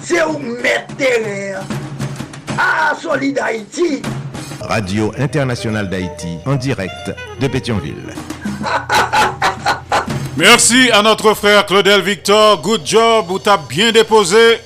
C'est 0.00 0.22
où 0.24 0.38
mettre 0.38 0.94
terre. 0.96 1.62
Ah, 2.58 2.94
Solid 2.94 3.38
Haïti. 3.38 4.02
Radio 4.68 5.12
Internationale 5.18 5.88
d'Haïti, 5.88 6.38
en 6.44 6.56
direct 6.56 7.14
de 7.40 7.46
Pétionville. 7.46 8.14
Merci 10.36 10.90
à 10.92 11.02
notre 11.02 11.34
frère 11.34 11.64
Claudel 11.66 12.02
Victor. 12.02 12.60
Good 12.60 12.82
job, 12.84 13.26
vous 13.28 13.38
t'as 13.38 13.56
bien 13.56 13.92
déposé. 13.92 14.60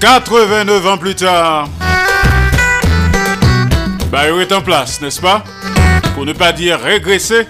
89 0.00 0.86
ans 0.86 0.98
plus 0.98 1.14
tard. 1.14 1.68
Il 4.12 4.40
est 4.40 4.52
en 4.52 4.62
place, 4.62 5.00
n'est-ce 5.00 5.20
pas? 5.20 5.44
Pour 6.14 6.24
ne 6.24 6.32
pas 6.32 6.52
dire 6.52 6.80
régresser. 6.80 7.46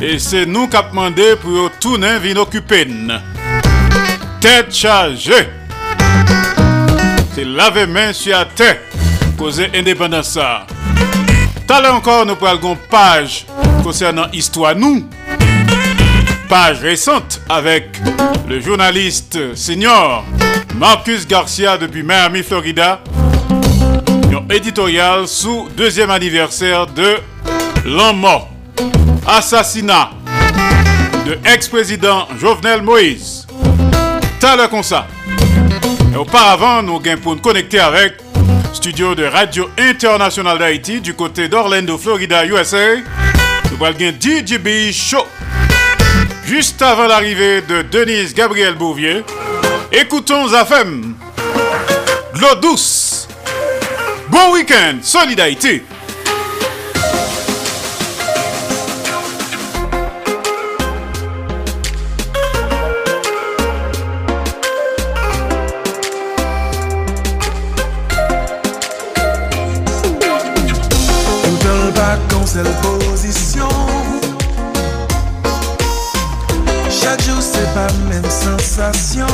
Et 0.00 0.18
c'est 0.18 0.46
nous 0.46 0.68
qui 0.68 0.76
avons 0.76 0.90
demandé 0.90 1.36
pour 1.36 1.70
tourner 1.80 2.18
vin 2.18 2.36
occupé. 2.36 2.86
Tête 4.40 4.72
chargée. 4.72 5.48
C'est 7.34 7.44
laver 7.44 7.86
main 7.86 8.12
sur 8.12 8.36
la 8.36 8.44
tête 8.44 8.87
causer 9.38 9.70
indépendance 9.72 10.30
ça. 10.30 10.66
Tout 11.66 11.86
encore, 11.90 12.26
nous 12.26 12.34
prenons 12.34 12.72
une 12.72 12.76
page 12.90 13.46
concernant 13.84 14.26
histoire 14.32 14.74
nous. 14.74 15.08
Page 16.48 16.80
récente 16.80 17.40
avec 17.48 18.00
le 18.48 18.60
journaliste 18.60 19.54
senior 19.54 20.24
Marcus 20.74 21.26
Garcia 21.26 21.78
depuis 21.78 22.02
Miami, 22.02 22.42
Florida. 22.42 23.00
Un 24.32 24.54
éditorial 24.54 25.28
sous 25.28 25.68
deuxième 25.76 26.10
anniversaire 26.10 26.86
de 26.88 27.16
l'an 27.86 28.14
mort. 28.14 28.48
Assassinat 29.26 30.10
de 31.26 31.38
ex-président 31.44 32.26
Jovenel 32.40 32.82
Moïse. 32.82 33.46
T'as 34.40 34.66
comme 34.68 34.82
ça. 34.82 35.06
Et 36.12 36.16
auparavant, 36.16 36.82
nous 36.82 36.96
avons 36.96 37.20
pour 37.20 37.34
nous 37.36 37.42
connecter 37.42 37.78
avec 37.78 38.27
studio 38.72 39.14
de 39.14 39.24
Radio 39.24 39.68
International 39.78 40.58
d'Haïti 40.58 41.00
du 41.00 41.14
côté 41.14 41.48
d'Orlando, 41.48 41.98
Florida, 41.98 42.44
USA. 42.46 42.96
Nous 43.70 43.84
allons 43.84 43.96
DJB 43.96 44.92
Show. 44.92 45.26
Juste 46.44 46.80
avant 46.82 47.06
l'arrivée 47.06 47.62
de 47.62 47.82
Denise 47.82 48.34
Gabriel 48.34 48.74
Bouvier, 48.74 49.22
écoutons 49.92 50.48
Zafem. 50.48 51.14
L'eau 52.40 52.54
douce. 52.60 53.28
Bon 54.28 54.52
week-end, 54.52 54.98
Solid 55.02 55.40
Haïti. 55.40 55.82
Seule 72.48 72.64
position. 72.80 73.68
Chaque 76.88 77.22
jour, 77.22 77.42
c'est 77.42 77.74
pas 77.74 77.88
même 78.08 78.24
sensation. 78.30 79.26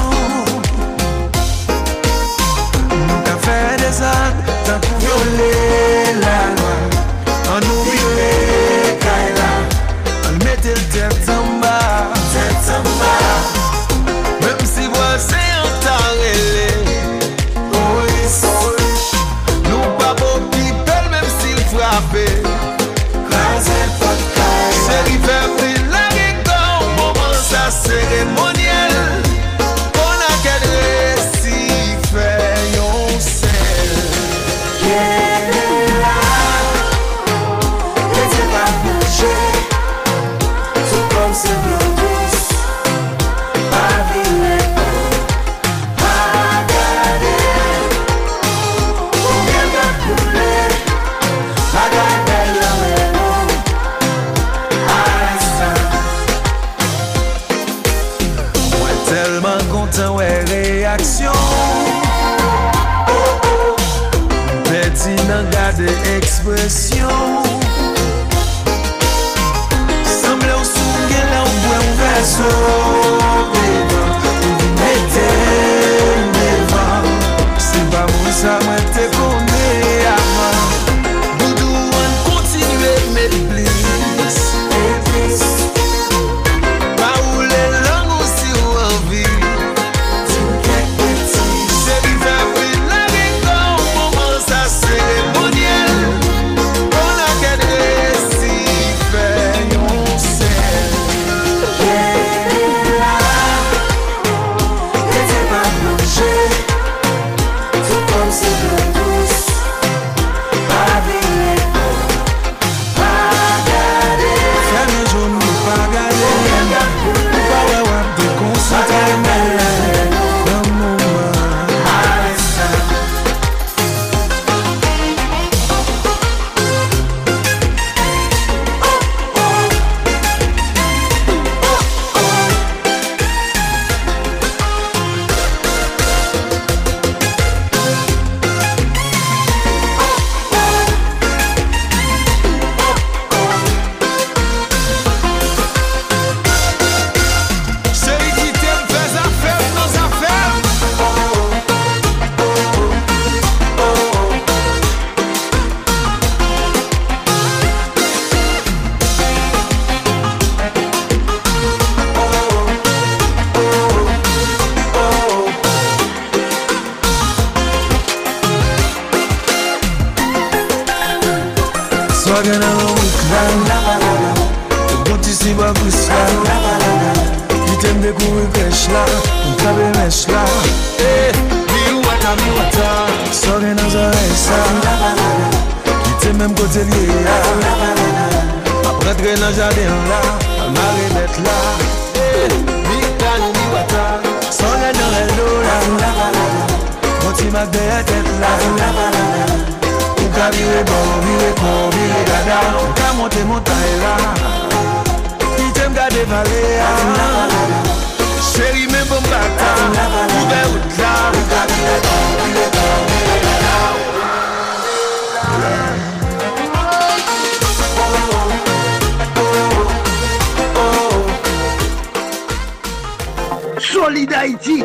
Solide 224.05 224.35
Haïti, 224.35 224.85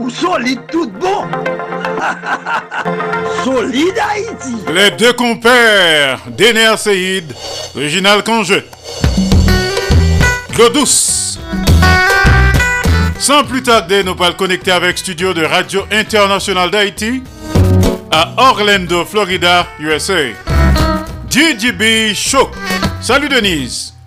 ou 0.00 0.08
solide 0.08 0.60
tout 0.72 0.90
bon. 0.98 1.26
solide 3.44 3.98
Haïti. 3.98 4.56
Les 4.72 4.90
deux 4.92 5.12
compères 5.12 6.20
d'Ener 6.26 6.74
Seïd, 6.78 7.34
Réginal 7.74 8.24
Congé. 8.24 8.64
L'eau 10.56 10.70
douce. 10.70 11.38
Sans 13.18 13.44
plus 13.44 13.62
tarder, 13.62 14.02
nous 14.04 14.16
allons 14.18 14.32
connecter 14.32 14.70
avec 14.70 14.96
studio 14.96 15.34
de 15.34 15.44
Radio 15.44 15.82
Internationale 15.92 16.70
d'Haïti 16.70 17.22
à 18.10 18.32
Orlando, 18.38 19.04
Florida, 19.04 19.66
USA. 19.78 20.30
DJB 21.28 22.14
Show. 22.14 22.50
Salut 23.02 23.28
Denise. 23.28 23.99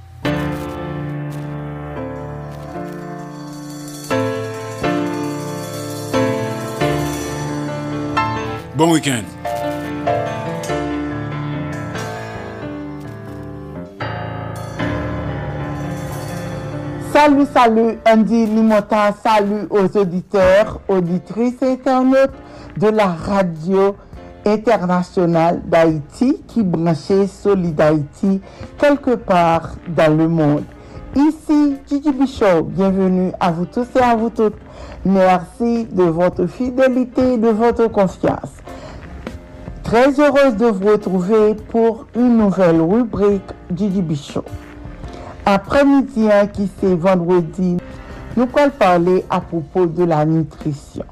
Bon 8.75 8.91
week-end. 8.91 9.21
Salut, 17.11 17.45
salut, 17.53 17.99
Andy 18.07 18.47
Limotin, 18.47 19.11
salut 19.23 19.67
aux 19.69 19.95
auditeurs, 19.95 20.81
auditrices 20.87 21.61
et 21.61 21.73
internautes 21.73 22.31
de 22.77 22.87
la 22.87 23.05
radio 23.05 23.95
internationale 24.43 25.61
d'Haïti 25.65 26.41
qui 26.47 26.63
branchait 26.63 27.27
Solid 27.27 27.79
Haïti 27.79 28.41
quelque 28.79 29.13
part 29.13 29.75
dans 29.87 30.17
le 30.17 30.27
monde. 30.27 30.63
Ici, 31.15 31.75
Gigi 31.87 32.11
Bichot, 32.11 32.63
bienvenue 32.63 33.33
à 33.39 33.51
vous 33.51 33.67
tous 33.67 33.85
et 33.95 34.01
à 34.01 34.15
vous 34.15 34.31
toutes. 34.31 34.57
Merci 35.05 35.85
de 35.91 36.03
votre 36.03 36.45
fidélité 36.45 37.37
de 37.37 37.49
votre 37.49 37.87
confiance. 37.89 38.53
Très 39.83 40.17
heureuse 40.17 40.55
de 40.55 40.67
vous 40.67 40.87
retrouver 40.87 41.55
pour 41.55 42.07
une 42.15 42.37
nouvelle 42.37 42.79
rubrique 42.79 43.51
Gigi 43.75 44.01
Bichot. 44.01 44.45
Après-midi, 45.45 46.29
hein, 46.31 46.47
qui 46.47 46.71
c'est 46.79 46.95
vendredi, 46.95 47.75
nous 48.37 48.47
allons 48.55 48.71
parler 48.79 49.25
à 49.29 49.41
propos 49.41 49.87
de 49.87 50.05
la 50.05 50.25
nutrition. 50.25 51.03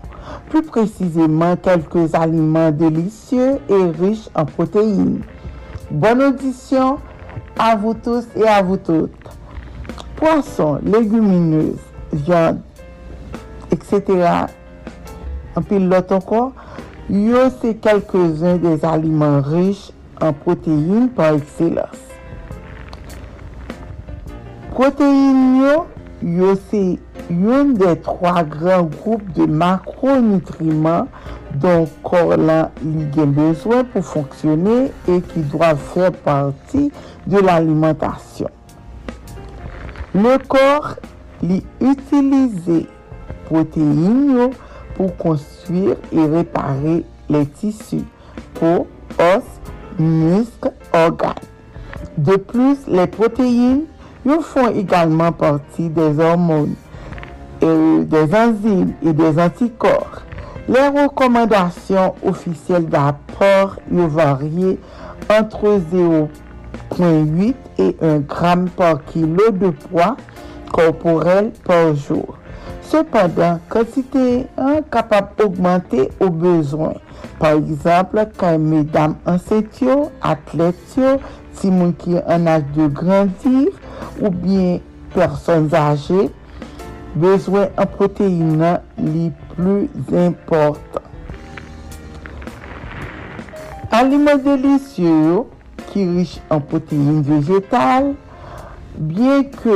Plus 0.49 0.61
précisément, 0.61 1.57
quelques 1.57 2.15
aliments 2.15 2.71
délicieux 2.71 3.59
et 3.67 3.83
riches 3.99 4.29
en 4.33 4.45
protéines. 4.45 5.21
Bonne 5.91 6.23
audition 6.23 6.97
à 7.59 7.75
vous 7.75 7.93
tous 7.93 8.25
et 8.37 8.47
à 8.47 8.61
vous 8.61 8.77
toutes. 8.77 9.11
Poissons, 10.15 10.79
légumineuses, 10.81 11.75
viande, 12.13 12.61
etc. 13.71 14.47
An 15.57 15.67
pil 15.67 15.87
lot 15.91 16.11
ankon, 16.15 16.51
yo 17.11 17.47
se 17.57 17.73
kelkezon 17.83 18.61
des 18.63 18.85
alimen 18.87 19.41
riche 19.47 19.91
an 20.21 20.35
proteine 20.43 21.07
par 21.15 21.39
ekselans. 21.39 22.07
Proteine 24.71 25.63
yo, 25.63 25.75
yo 26.21 26.55
se 26.69 26.83
yon 27.31 27.73
de 27.79 27.93
3 28.03 28.43
gran 28.43 28.83
group 28.83 29.23
de 29.35 29.45
makronutriman 29.47 31.07
don 31.61 31.85
kor 32.05 32.35
lan 32.39 32.71
il 32.85 33.09
gen 33.15 33.33
bezwen 33.35 33.85
pou 33.91 34.05
fonksyonne 34.05 34.77
e 35.09 35.19
ki 35.31 35.43
doa 35.51 35.73
fè 35.75 36.11
parti 36.25 36.89
de 37.27 37.43
l'alimentasyon. 37.43 38.51
Le 40.15 40.37
kor 40.51 40.95
li 41.43 41.61
utilize 41.79 42.83
protéines 43.51 44.31
yo 44.31 44.51
pour 44.95 45.15
construire 45.17 45.95
et 46.11 46.25
réparer 46.25 47.03
les 47.29 47.45
tissus, 47.45 48.05
peau, 48.53 48.87
os, 49.19 49.43
muscles, 49.99 50.71
organes. 50.93 51.33
De 52.17 52.37
plus, 52.37 52.77
les 52.87 53.07
protéines 53.07 53.83
ils 54.25 54.41
font 54.41 54.69
également 54.69 55.31
partie 55.31 55.89
des 55.89 56.19
hormones, 56.19 56.75
des 57.59 58.35
enzymes 58.35 58.93
et 59.03 59.13
des 59.13 59.39
anticorps. 59.39 60.21
Les 60.69 60.87
recommandations 60.87 62.13
officielles 62.23 62.85
d'apport 62.85 63.77
varient 63.89 64.77
entre 65.29 65.79
0,8 66.99 67.55
et 67.79 67.97
1 67.99 68.19
gramme 68.19 68.69
par 68.69 69.03
kilo 69.05 69.49
de 69.51 69.71
poids 69.71 70.15
corporel 70.71 71.51
par 71.65 71.95
jour. 71.95 72.37
Sepadan, 72.91 73.61
kantite 73.71 74.21
yon 74.43 74.81
kapap 74.91 75.39
augmente 75.39 76.09
ou 76.19 76.27
bezwen. 76.27 76.97
Par 77.39 77.55
exemple, 77.55 78.25
kan 78.35 78.57
medam 78.59 79.13
anset 79.31 79.79
yo, 79.79 80.09
atlet 80.19 80.75
yo, 80.99 81.13
si 81.55 81.71
moun 81.71 81.93
ki 82.01 82.19
an 82.19 82.49
aj 82.51 82.65
de 82.75 82.89
grandir 82.91 83.69
ou 84.19 84.27
bien 84.27 84.81
person 85.15 85.69
zaje, 85.71 86.25
bezwen 87.15 87.71
an 87.79 87.87
proteina 87.95 88.73
li 88.99 89.29
plus 89.53 90.11
importan. 90.25 91.07
Alimen 94.01 94.43
delisye 94.43 95.15
yo 95.29 95.45
ki 95.93 96.09
riche 96.17 96.43
an 96.51 96.59
proteine 96.67 97.23
vegetal, 97.23 98.11
Bien 99.01 99.47
ke 99.49 99.73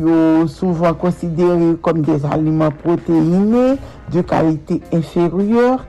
yo 0.00 0.46
souvan 0.48 0.94
konsidere 0.96 1.74
kom 1.84 1.98
des 2.06 2.22
aliman 2.24 2.72
proteine, 2.80 3.74
de 4.08 4.22
kalite 4.24 4.78
inferyor, 4.96 5.82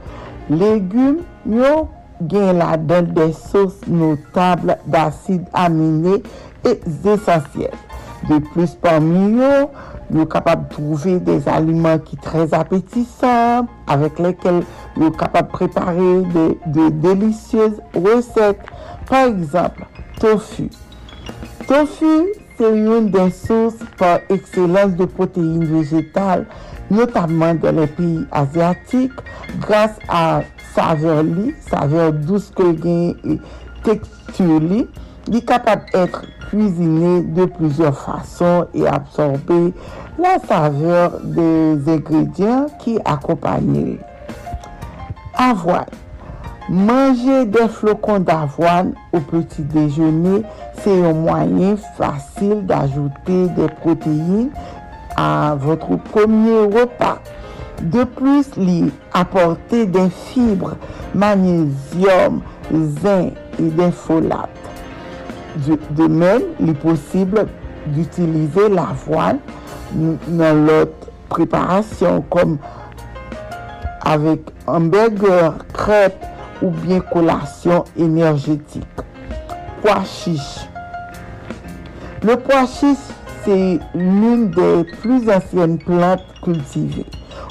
legume 0.52 1.24
yo 1.48 1.86
gen 2.28 2.58
la 2.60 2.74
den 2.76 3.06
de 3.16 3.30
sos 3.32 3.78
notable 3.88 4.76
d'asid 4.84 5.46
amine 5.56 6.18
et 6.68 6.84
esensyel. 6.92 7.72
De 8.28 8.42
plus 8.50 8.74
parmi 8.84 9.38
yo, 9.38 9.70
yo 10.12 10.26
kapab 10.28 10.66
trouve 10.74 11.22
des 11.24 11.48
aliman 11.48 12.02
ki 12.04 12.20
trez 12.26 12.52
apetisan, 12.58 13.70
avek 13.88 14.20
lekel 14.26 14.60
yo 15.00 15.14
kapab 15.16 15.54
prepare 15.54 16.26
de 16.36 16.90
delisyeuse 17.00 17.80
recette. 17.96 18.60
Par 19.08 19.30
exemple, 19.30 19.88
tofu. 20.20 20.68
Tofu, 21.64 22.26
c'est 22.58 22.76
une 22.76 23.12
des 23.12 23.30
sources 23.30 23.78
par 23.98 24.20
excellence 24.30 24.96
de 24.96 25.06
protéines 25.06 25.66
végétales, 25.66 26.46
notamment 26.90 27.54
dans 27.54 27.72
les 27.72 27.88
pays 27.88 28.26
asiatiques, 28.32 29.12
grâce 29.60 29.98
à 30.10 30.42
saveur 30.74 31.24
li, 31.24 31.54
saveur 31.70 32.14
douce 32.14 32.52
que 32.56 32.74
et 33.28 33.40
texture 33.84 34.60
li. 34.60 34.88
Est 35.34 35.46
capable 35.46 35.84
d'être 35.94 36.22
cuisiné 36.50 37.22
de 37.22 37.46
plusieurs 37.46 37.98
façons 37.98 38.66
et 38.74 38.88
absorber 38.88 39.74
la 40.18 40.40
saveur 40.40 41.20
des 41.22 41.78
ingrédients 41.86 42.68
qui 42.80 42.98
accompagnent. 43.04 43.98
Avoine. 45.36 46.07
Manger 46.70 47.46
des 47.46 47.70
flocons 47.70 48.20
d'avoine 48.20 48.94
au 49.14 49.22
petit 49.22 49.62
déjeuner, 49.62 50.44
c'est 50.80 51.02
un 51.02 51.14
moyen 51.14 51.78
facile 51.98 52.66
d'ajouter 52.66 53.48
des 53.56 53.70
protéines 53.80 54.50
à 55.16 55.56
votre 55.58 55.96
premier 55.96 56.60
repas. 56.60 57.20
De 57.82 58.04
plus, 58.04 58.54
lui 58.58 58.92
apporter 59.14 59.86
des 59.86 60.10
fibres, 60.10 60.76
magnésium, 61.16 62.42
zinc 62.74 63.32
et 63.60 63.70
des 63.70 63.92
folates. 63.92 64.50
De, 65.66 65.80
de 65.92 66.08
même, 66.08 66.42
il 66.60 66.72
est 66.72 66.74
possible 66.74 67.48
d'utiliser 67.88 68.68
l'avoine 68.68 69.38
dans 69.94 70.66
l'autre 70.66 71.08
préparation 71.30 72.22
comme 72.30 72.58
avec 74.02 74.42
hamburger, 74.68 75.54
crêpes 75.74 76.26
ou 76.62 76.70
bien 76.70 77.00
collation 77.00 77.84
énergétique. 77.98 78.84
Pois 79.82 80.04
chiche. 80.04 80.68
Le 82.24 82.36
pois 82.36 82.66
chiche, 82.66 82.98
c'est 83.44 83.80
l'une 83.94 84.50
des 84.50 84.84
plus 85.02 85.30
anciennes 85.30 85.78
plantes 85.78 86.24
cultivées. 86.44 87.06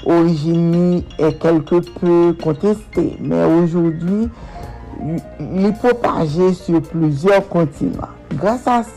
Origine 0.05 1.03
est 1.19 1.39
quelque 1.41 1.81
peu 1.99 2.37
contestée, 2.43 3.17
mais 3.21 3.45
aujourd'hui, 3.45 4.29
il 5.41 5.67
est 5.67 5.79
propagé 5.79 6.53
sur 6.55 6.81
plusieurs 6.83 7.49
continents. 7.49 8.09
Grâce 8.35 8.67
à 8.67 8.83
sa 8.83 8.91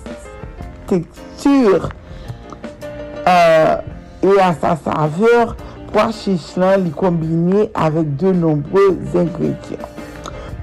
texture 0.87 1.89
euh, 3.27 3.75
et 4.23 4.39
à 4.39 4.53
sa 4.53 4.75
saveur, 4.75 5.55
pois 5.91 6.11
chiche 6.11 6.57
li 6.57 6.91
kombine 6.91 7.67
avec 7.73 8.15
de 8.17 8.31
nombreux 8.31 8.97
ingrédients. 9.15 9.98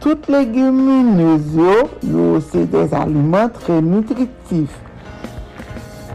tout 0.07 0.31
leguminez 0.31 1.43
yo, 1.57 1.89
yo 2.07 2.39
se 2.39 2.61
des 2.71 2.93
alimen 2.95 3.49
tre 3.51 3.81
nutritif. 3.83 4.71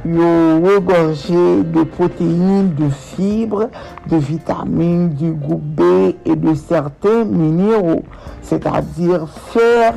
Yo 0.07 0.29
regorje 0.63 1.41
de 1.73 1.83
proteine, 1.83 2.71
de 2.77 2.87
fibre, 2.87 3.67
de 4.07 4.15
vitamine, 4.15 5.09
du 5.09 5.33
groupe 5.33 5.75
B 5.75 6.15
et 6.23 6.37
de 6.37 6.53
certains 6.53 7.25
minéraux, 7.25 8.05
c'est-à-dire 8.41 9.27
fer, 9.51 9.95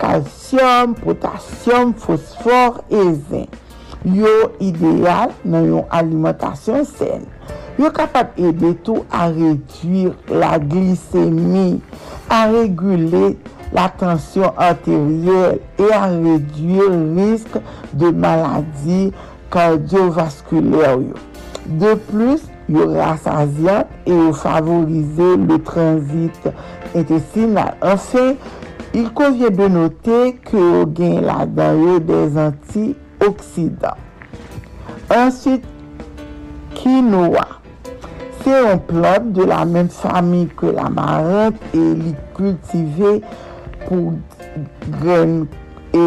kalsyum, 0.00 0.96
potasyum, 0.96 1.94
fosfor 1.94 2.82
e 2.90 3.12
zen. 3.30 3.46
Yo 4.02 4.56
ideal 4.58 5.36
nan 5.44 5.70
yon 5.70 5.86
alimentasyon 5.94 6.82
sen. 6.88 7.30
Yo 7.78 7.92
kapap 7.94 8.34
ede 8.40 8.74
tou 8.82 9.06
a 9.14 9.28
retuir 9.30 10.16
la 10.26 10.56
glisemi 10.58 11.78
à 12.30 12.46
réguler 12.46 13.36
la 13.72 13.88
tension 13.88 14.52
artérielle 14.56 15.60
et 15.78 15.92
à 15.92 16.06
réduire 16.06 16.90
le 16.90 17.14
risque 17.16 17.58
de 17.92 18.10
maladies 18.10 19.12
cardiovasculaires. 19.50 20.98
De 21.66 21.94
plus, 21.94 22.40
yo 22.68 22.94
rassasiant 22.94 23.84
et 24.06 24.12
yo 24.12 24.32
favoriser 24.32 25.36
le 25.36 25.58
transit 25.62 26.48
intestinal. 26.94 27.74
Enfin, 27.82 28.34
il 28.94 29.12
convient 29.12 29.50
de 29.50 29.68
noter 29.68 30.34
que 30.44 30.56
yo 30.56 30.92
gen 30.96 31.20
là-dedans 31.22 31.98
des 31.98 32.38
antioxydants. 32.38 33.98
Ensuite, 35.14 35.64
quinoa. 36.74 37.59
Se 38.40 38.52
yon 38.54 38.78
plot 38.88 39.30
de 39.36 39.44
la 39.50 39.64
men 39.68 39.90
fami 39.92 40.46
ke 40.56 40.70
la 40.72 40.86
maret 40.92 41.58
e 41.76 41.80
li 41.98 42.12
kultive 42.36 43.18
pou 43.84 44.14
gren 45.02 45.42
e, 45.92 46.04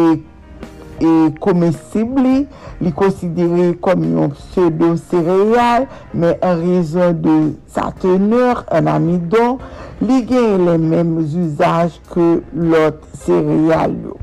e 0.98 1.12
komesibli, 1.44 2.40
li 2.82 2.92
konsidere 2.98 3.68
kom 3.84 4.02
yon 4.08 4.34
pseudo-sereal, 4.34 5.86
men 6.10 6.34
an 6.42 6.58
rezon 6.64 7.14
de 7.22 7.38
sa 7.70 7.92
teneur 8.02 8.64
an 8.74 8.90
amidon, 8.90 9.60
li 10.02 10.24
gen 10.26 10.66
le 10.66 10.78
menm 10.82 11.20
usaj 11.22 12.00
ke 12.10 12.28
lot 12.74 13.02
sereal 13.22 13.94
yo. 14.08 14.18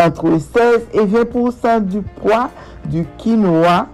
Entre 0.00 0.38
16 0.38 0.86
et 0.94 1.04
20% 1.04 1.80
du 1.90 2.02
poids 2.22 2.50
du 2.86 3.02
quinoa 3.18 3.88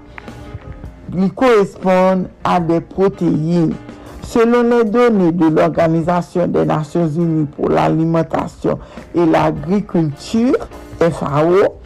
lui 1.15 1.31
correspondent 1.31 2.29
à 2.45 2.61
des 2.61 2.81
protéines. 2.81 3.75
Selon 4.23 4.63
les 4.63 4.85
données 4.85 5.33
de 5.33 5.47
l'Organisation 5.47 6.49
des 6.49 6.65
Nations 6.65 7.07
Unies 7.09 7.47
pour 7.47 7.69
l'alimentation 7.69 8.79
et 9.15 9.25
l'agriculture, 9.25 10.57
FAO, 10.99 11.79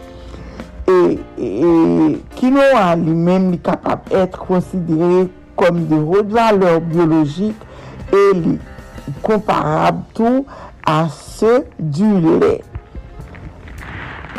et, 0.89 1.19
et 1.39 2.19
quinoa 2.35 2.97
lui-même 2.97 3.55
est 3.55 3.59
capable 3.59 4.09
d'être 4.11 4.39
considéré 4.39 5.29
comme 5.55 5.87
de 5.87 5.97
haute 5.97 6.31
valeur 6.31 6.81
biologique 6.81 7.61
et 8.13 8.41
comparable 9.23 10.03
tout 10.15 10.47
à 10.87 11.09
ceux 11.11 11.67
du 11.79 12.21
lait. 12.21 12.63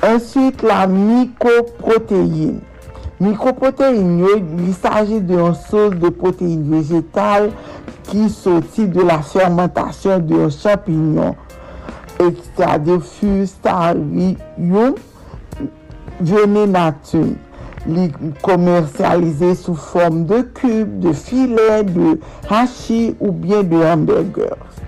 Ensuite, 0.04 0.64
la 0.64 0.88
mycoprotéine. 0.88 2.62
Mikroprotein 3.22 4.16
yo 4.18 4.32
li 4.42 4.72
saje 4.74 5.20
de 5.30 5.36
yon 5.38 5.54
sos 5.68 5.94
de 6.02 6.10
protein 6.18 6.64
vegetal 6.72 7.52
ki 8.08 8.26
soti 8.34 8.88
de 8.90 9.06
la 9.06 9.20
fermentasyon 9.22 10.24
de 10.26 10.40
yon 10.40 10.54
champignon. 10.56 11.36
Ekstra 12.26 12.80
de 12.82 12.98
fustarium 13.12 14.98
venenatum. 16.32 17.36
Li 17.94 18.08
komersyalize 18.46 19.54
sou 19.60 19.78
form 19.78 20.24
de 20.30 20.42
kub, 20.58 20.98
de 21.06 21.14
filet, 21.18 21.94
de 21.94 22.16
hashi 22.50 23.04
ou 23.20 23.32
bien 23.34 23.62
de 23.70 23.86
hamburgers. 23.86 24.81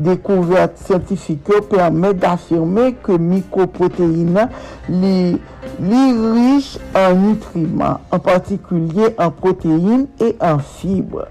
Découverte 0.00 0.78
scientifique 0.78 1.48
yo 1.52 1.60
permet 1.60 2.14
d'affirmer 2.14 2.94
que 3.04 3.12
microprotéines 3.20 4.46
li, 4.88 5.34
li 5.76 6.04
riche 6.32 6.78
en 6.96 7.18
nutriments, 7.20 8.00
en 8.10 8.18
particulier 8.18 9.10
en 9.18 9.30
protéines 9.30 10.06
et 10.18 10.36
en 10.40 10.58
fibres. 10.58 11.28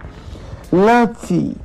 Lentilles. 0.72 1.56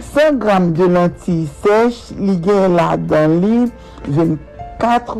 100 0.00 0.38
grammes 0.42 0.72
de 0.72 0.88
lentilles 0.90 1.46
sèches, 1.62 2.10
li 2.18 2.34
gen 2.42 2.74
la 2.74 2.96
dans 2.96 3.36
li 3.44 3.70
24 4.08 5.18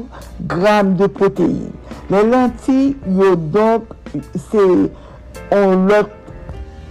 grammes 0.51 0.97
de 0.97 1.07
protéines. 1.07 1.70
Les 2.11 2.26
lentilles, 2.26 2.97
yo 3.07 3.37
donc, 3.37 3.85
c'est 4.35 4.91
un 5.53 5.87
lot 5.87 6.11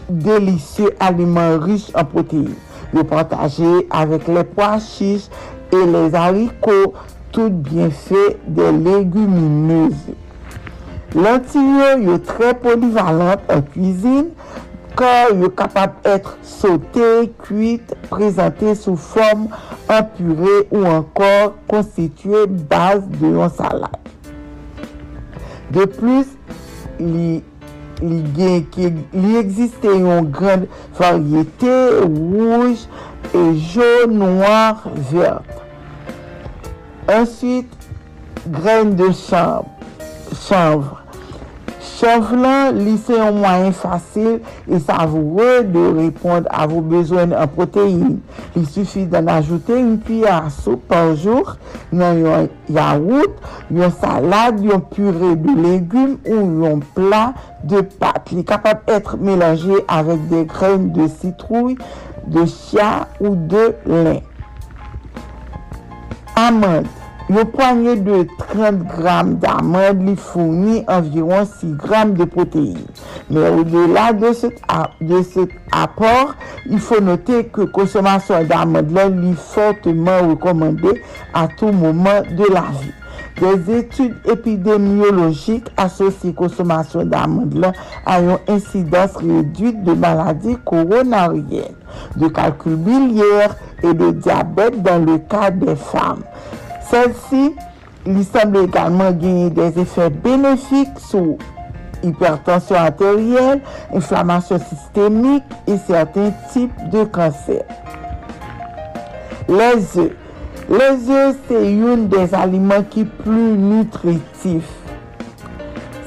délicieux 0.07 0.95
aliment 0.99 1.59
riche 1.59 1.91
en 1.93 2.05
protéines. 2.05 2.55
le 2.93 3.03
partager 3.03 3.87
avec 3.89 4.27
les 4.27 4.43
pois 4.43 4.79
chiches 4.79 5.29
et 5.71 5.85
les 5.85 6.15
haricots, 6.15 6.93
tout 7.31 7.49
bienfait 7.49 8.37
des 8.47 8.71
légumineuses. 8.71 10.15
Lentilles, 11.15 12.03
yo 12.03 12.19
très 12.19 12.53
polyvalente 12.53 13.41
en 13.49 13.61
cuisine, 13.61 14.29
car 14.95 15.33
yo 15.33 15.49
capable 15.49 15.95
être 16.03 16.37
sautée, 16.43 17.33
cuite, 17.43 17.95
présentée 18.09 18.75
sous 18.75 18.95
forme 18.95 19.47
en 19.89 20.03
purée 20.03 20.67
ou 20.71 20.85
encore 20.85 21.55
constituée 21.67 22.45
base 22.45 23.07
de 23.07 23.27
yon 23.27 23.49
salade. 23.49 23.97
De 25.71 25.85
plus, 25.85 26.27
li 26.99 27.43
li, 28.01 28.19
gen, 28.35 28.63
ki, 28.73 28.91
li 29.13 29.35
existe 29.39 29.83
une 29.85 30.29
grande 30.29 30.67
variété 30.97 31.71
rouge 32.03 32.87
et 33.33 33.57
jaune, 33.73 34.17
noir, 34.17 34.83
verte. 35.11 35.65
Ensuite, 37.09 37.73
graines 38.47 38.95
de 38.95 39.11
chanvre. 39.11 39.65
chanvre. 40.47 40.98
Chanvre, 41.99 42.73
c'est 43.05 43.19
un 43.19 43.31
moyen 43.31 43.73
facile 43.73 44.39
et 44.71 44.79
savoureux 44.79 45.63
de 45.63 45.97
répondre 45.97 46.47
à 46.49 46.65
vos 46.65 46.79
besoins 46.79 47.29
en 47.31 47.45
protéines. 47.45 48.19
Il 48.55 48.65
suffit 48.67 49.05
d'en 49.05 49.27
ajouter 49.27 49.77
une 49.77 49.99
cuillère 49.99 50.45
à 50.45 50.49
soupe 50.49 50.87
par 50.87 51.13
jour 51.17 51.57
dans 51.91 52.05
un 52.25 52.47
yaourt, 52.69 53.33
une 53.69 53.91
salade, 53.91 54.63
une 54.63 54.79
purée 54.79 55.35
de 55.35 55.61
légumes 55.61 56.17
ou 56.25 56.65
un 56.65 56.79
plat 56.95 57.33
de 57.65 57.81
pâtes. 57.81 58.29
Il 58.31 58.39
est 58.39 58.43
capable 58.45 58.81
d'être 58.87 59.17
mélangé 59.17 59.73
avec 59.89 60.25
des 60.29 60.45
graines 60.45 60.93
de 60.93 61.05
citrouille, 61.07 61.77
de 62.27 62.45
chia 62.45 63.09
ou 63.19 63.35
de 63.35 63.75
lin. 63.85 64.19
Amandes. 66.37 66.85
Le 67.31 67.45
poignet 67.45 67.95
de 67.95 68.25
30 68.39 68.87
grammes 68.87 69.35
d'amandes 69.35 70.01
lui 70.01 70.15
fournit 70.15 70.83
environ 70.87 71.45
6 71.45 71.73
grammes 71.73 72.15
de 72.15 72.23
protéines. 72.23 72.87
Mais 73.29 73.47
au-delà 73.49 74.13
de 74.13 74.33
cet, 74.33 74.59
apport, 75.71 76.33
il 76.65 76.79
faut 76.79 76.99
noter 76.99 77.45
que 77.45 77.61
consommation 77.61 78.43
d'amandes 78.43 78.91
là, 78.91 79.09
lui 79.09 79.33
fortement 79.33 80.27
recommandée 80.27 81.03
à 81.35 81.47
tout 81.47 81.71
moment 81.71 82.21
de 82.35 82.51
la 82.51 82.63
vie. 82.81 82.93
Des 83.39 83.77
études 83.77 84.15
épidémiologiques 84.25 85.67
associent 85.77 86.33
consommation 86.33 87.05
d'amandes 87.05 87.53
là 87.53 87.73
à 88.07 88.21
une 88.21 88.37
incidence 88.47 89.15
réduite 89.15 89.83
de 89.83 89.93
maladies 89.93 90.57
coronariennes, 90.65 91.75
de 92.17 92.27
calcul 92.27 92.75
biliaire 92.75 93.55
et 93.83 93.93
de 93.93 94.11
diabète 94.11 94.81
dans 94.81 95.05
le 95.05 95.19
cas 95.19 95.51
des 95.51 95.75
femmes. 95.75 96.23
Celle-ci, 96.89 97.55
il 98.05 98.25
semble 98.25 98.57
également 98.57 99.11
gagner 99.11 99.49
des 99.51 99.79
effets 99.79 100.09
bénéfiques 100.09 100.97
sur 100.97 101.35
hypertension 102.01 102.75
artérielle, 102.75 103.61
inflammation 103.93 104.57
systémique 104.59 105.43
et 105.67 105.77
certains 105.77 106.31
types 106.51 106.89
de 106.89 107.03
cancers. 107.03 107.63
Les 109.47 109.99
œufs. 109.99 110.11
Les 110.69 111.09
œufs, 111.11 111.35
c'est 111.47 111.71
une 111.71 112.07
des 112.07 112.33
aliments 112.33 112.83
qui 112.89 113.01
est 113.01 113.05
plus 113.05 113.57
nutritif. 113.57 114.63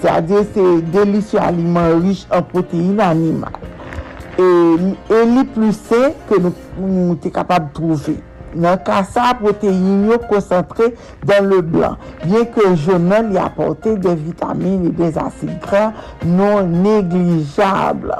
C'est-à-dire, 0.00 0.44
c'est 0.52 0.82
délicieux 0.90 1.40
aliment 1.40 1.98
riche 2.00 2.26
en 2.32 2.42
protéines 2.42 3.00
animales. 3.00 3.52
Et, 4.38 4.42
et 4.42 5.24
les 5.26 5.44
plus 5.44 5.72
sains 5.72 6.10
que 6.28 6.40
nous, 6.40 6.52
nous 6.78 7.18
sommes 7.22 7.30
capables 7.30 7.68
de 7.68 7.72
trouver. 7.74 8.16
Ça, 9.12 9.34
protéines 9.40 10.10
sont 10.10 10.26
concentrées 10.28 10.94
dans 11.24 11.44
le 11.44 11.60
blanc, 11.60 11.96
bien 12.24 12.44
que 12.44 12.74
jaune 12.76 13.32
y 13.32 13.38
apporte 13.38 13.88
des 13.88 14.14
vitamines 14.14 14.86
et 14.86 14.90
des 14.90 15.18
acides 15.18 15.58
gras 15.60 15.92
non 16.24 16.66
négligeables. 16.66 18.16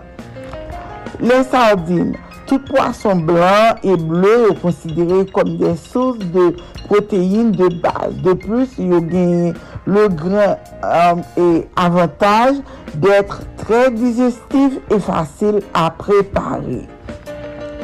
Les 1.20 1.45
sardines. 1.45 2.16
Tout 2.47 2.59
poisson 2.59 3.16
blanc 3.16 3.76
et 3.83 3.97
bleu 3.97 4.49
est 4.51 4.61
considéré 4.61 5.24
comme 5.26 5.57
des 5.57 5.76
sources 5.76 6.18
de 6.18 6.55
protéines 6.87 7.53
de 7.53 7.68
base. 7.80 8.14
De 8.22 8.33
plus, 8.35 8.68
il 8.78 8.91
gagné 8.91 9.55
le 9.87 10.09
grain 10.09 10.57
euh, 10.85 11.14
et 11.39 11.68
avantage 11.76 12.57
d'être 12.95 13.43
très 13.57 13.91
digestif 13.91 14.78
et 14.91 14.99
facile 14.99 15.61
à 15.72 15.91
préparer. 15.91 16.89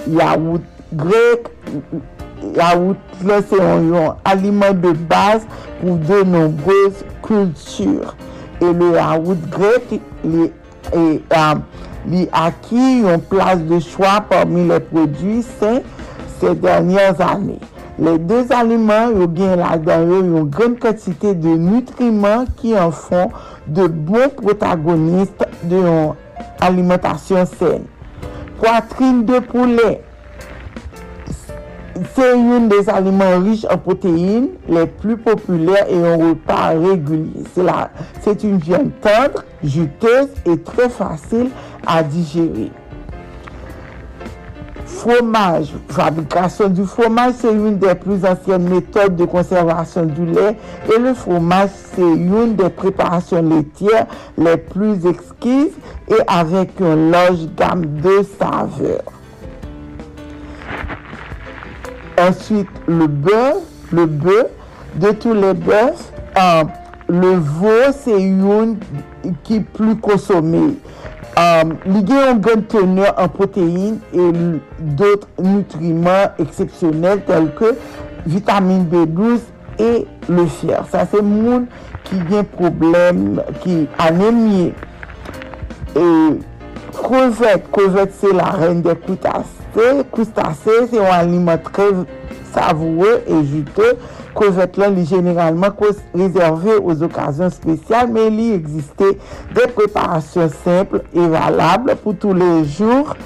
Yaourt 0.07 0.63
grec, 0.93 1.47
yaourt 2.57 2.97
là, 3.25 3.41
c'est 3.49 3.61
un, 3.61 4.17
aliment 4.25 4.73
de 4.73 4.93
base 4.93 5.47
pour 5.81 5.97
de 5.97 6.23
nombreuses 6.25 7.05
cultures. 7.23 8.17
Et 8.61 8.73
le 8.73 8.93
yaourt 8.95 9.39
grec 9.51 10.01
les, 10.25 10.53
est, 10.93 11.23
euh, 11.33 11.55
li 12.07 12.29
acquis 12.33 13.01
une 13.01 13.21
place 13.21 13.61
de 13.61 13.79
choix 13.79 14.23
parmi 14.29 14.67
les 14.69 14.81
produits 14.81 15.43
sains 15.43 15.81
ces 16.41 16.55
dernières 16.55 17.21
années. 17.21 17.61
Les 17.99 18.17
deux 18.17 18.47
aliments 18.53 19.09
ont 19.13 19.25
une 19.27 20.45
grande 20.45 20.79
quantité 20.79 21.35
de 21.35 21.49
nutriments 21.49 22.45
qui 22.57 22.79
en 22.79 22.93
font 22.93 23.29
de 23.67 23.89
bons 23.89 24.29
protagonistes 24.29 25.45
d'une 25.65 26.15
alimentation 26.61 27.45
saine. 27.45 27.85
Poitrine 28.61 29.25
de 29.25 29.41
poulet. 29.41 30.03
C'est 32.15 32.33
un 32.33 32.61
des 32.61 32.89
aliments 32.89 33.39
riches 33.43 33.67
en 33.71 33.77
protéines 33.79 34.49
les 34.69 34.87
plus 34.87 35.17
populaires 35.17 35.87
et 35.89 35.97
en 35.97 36.19
repas 36.19 36.69
réguliers. 36.79 37.45
C'est 37.55 37.63
la- 37.63 37.91
C'est 38.21 38.45
une 38.45 38.59
viande 38.59 38.91
tendre, 39.01 39.43
juteuse 39.65 40.29
et 40.47 40.59
très 40.59 40.89
facile 40.89 41.49
à 41.87 42.03
digérer. 42.03 42.71
Fromage. 44.87 45.73
Fabrication 45.89 46.69
du 46.69 46.85
fromage, 46.85 47.35
c'est 47.39 47.53
une 47.53 47.79
des 47.79 47.95
plus 47.95 48.25
anciennes 48.25 48.69
méthodes 48.69 49.17
de 49.17 49.25
conservation 49.27 50.05
du 50.07 50.25
lait 50.27 50.57
et 50.95 50.99
le 50.99 51.15
fromage, 51.15 51.71
c'est 51.95 52.01
une 52.03 52.55
des 52.57 52.69
préparations 52.71 53.43
laitières 53.43 54.07
les 54.37 54.57
plus 54.57 55.07
exquises 55.07 55.73
et 56.09 56.17
avec 56.27 56.71
une 56.81 57.11
large 57.11 57.47
gamme 57.57 57.85
de 58.01 58.25
saveurs. 58.39 59.03
Ensuite, 62.21 62.69
le 62.87 63.07
bœuf, 63.07 63.59
le 63.93 64.07
bœuf, 64.07 64.47
de 64.97 65.11
tous 65.13 65.35
les 65.35 65.55
bœufs, 65.55 66.13
euh, 66.37 66.65
le 67.09 67.35
veau, 67.35 67.93
c'est 67.93 68.21
une 68.21 68.77
qui 69.45 69.57
est 69.57 69.61
plus 69.61 69.97
consommée. 69.97 70.75
Euh, 71.39 71.63
il 71.87 72.09
y 72.09 72.13
a 72.13 72.31
une 72.33 72.39
bonne 72.39 72.65
teneur 72.65 73.15
en 73.17 73.29
protéines 73.29 73.99
et 74.13 74.31
d'autres 74.81 75.29
nutriments 75.39 76.31
exceptionnels 76.39 77.23
tels 77.25 77.55
que 77.55 77.77
vitamine 78.27 78.87
B12 78.91 79.39
et 79.79 80.07
le 80.29 80.47
fer. 80.47 80.85
Ça, 80.91 81.07
c'est 81.09 81.19
le 81.19 81.23
monde 81.23 81.67
qui 82.03 82.17
a 82.35 82.39
un 82.39 82.45
problème, 82.45 83.41
qui 83.61 83.87
anémie. 83.99 84.73
Et 85.95 86.39
crevette, 86.93 87.71
crevette, 87.71 88.15
c'est 88.19 88.33
la 88.33 88.47
reine 88.51 88.83
des 88.83 88.97
coutasses. 88.97 89.45
Krustase 89.75 90.87
se 90.89 90.97
yon 90.97 91.13
aliment 91.13 91.69
tre 91.73 91.91
savoure 92.53 93.21
e 93.29 93.43
jute. 93.47 93.93
Kovèt 94.39 94.77
lan 94.79 94.95
li 94.95 95.05
generalman 95.09 95.75
rezerve 96.15 96.77
ouz 96.79 97.03
okasyon 97.03 97.51
spesyal, 97.55 98.11
men 98.13 98.37
li 98.37 98.53
egziste 98.55 99.15
de 99.57 99.67
preparasyon 99.75 100.53
simple 100.63 101.03
e 101.13 101.27
valable 101.33 101.97
pou 102.03 102.15
tou 102.15 102.37
le 102.37 102.65
jour. 102.65 103.17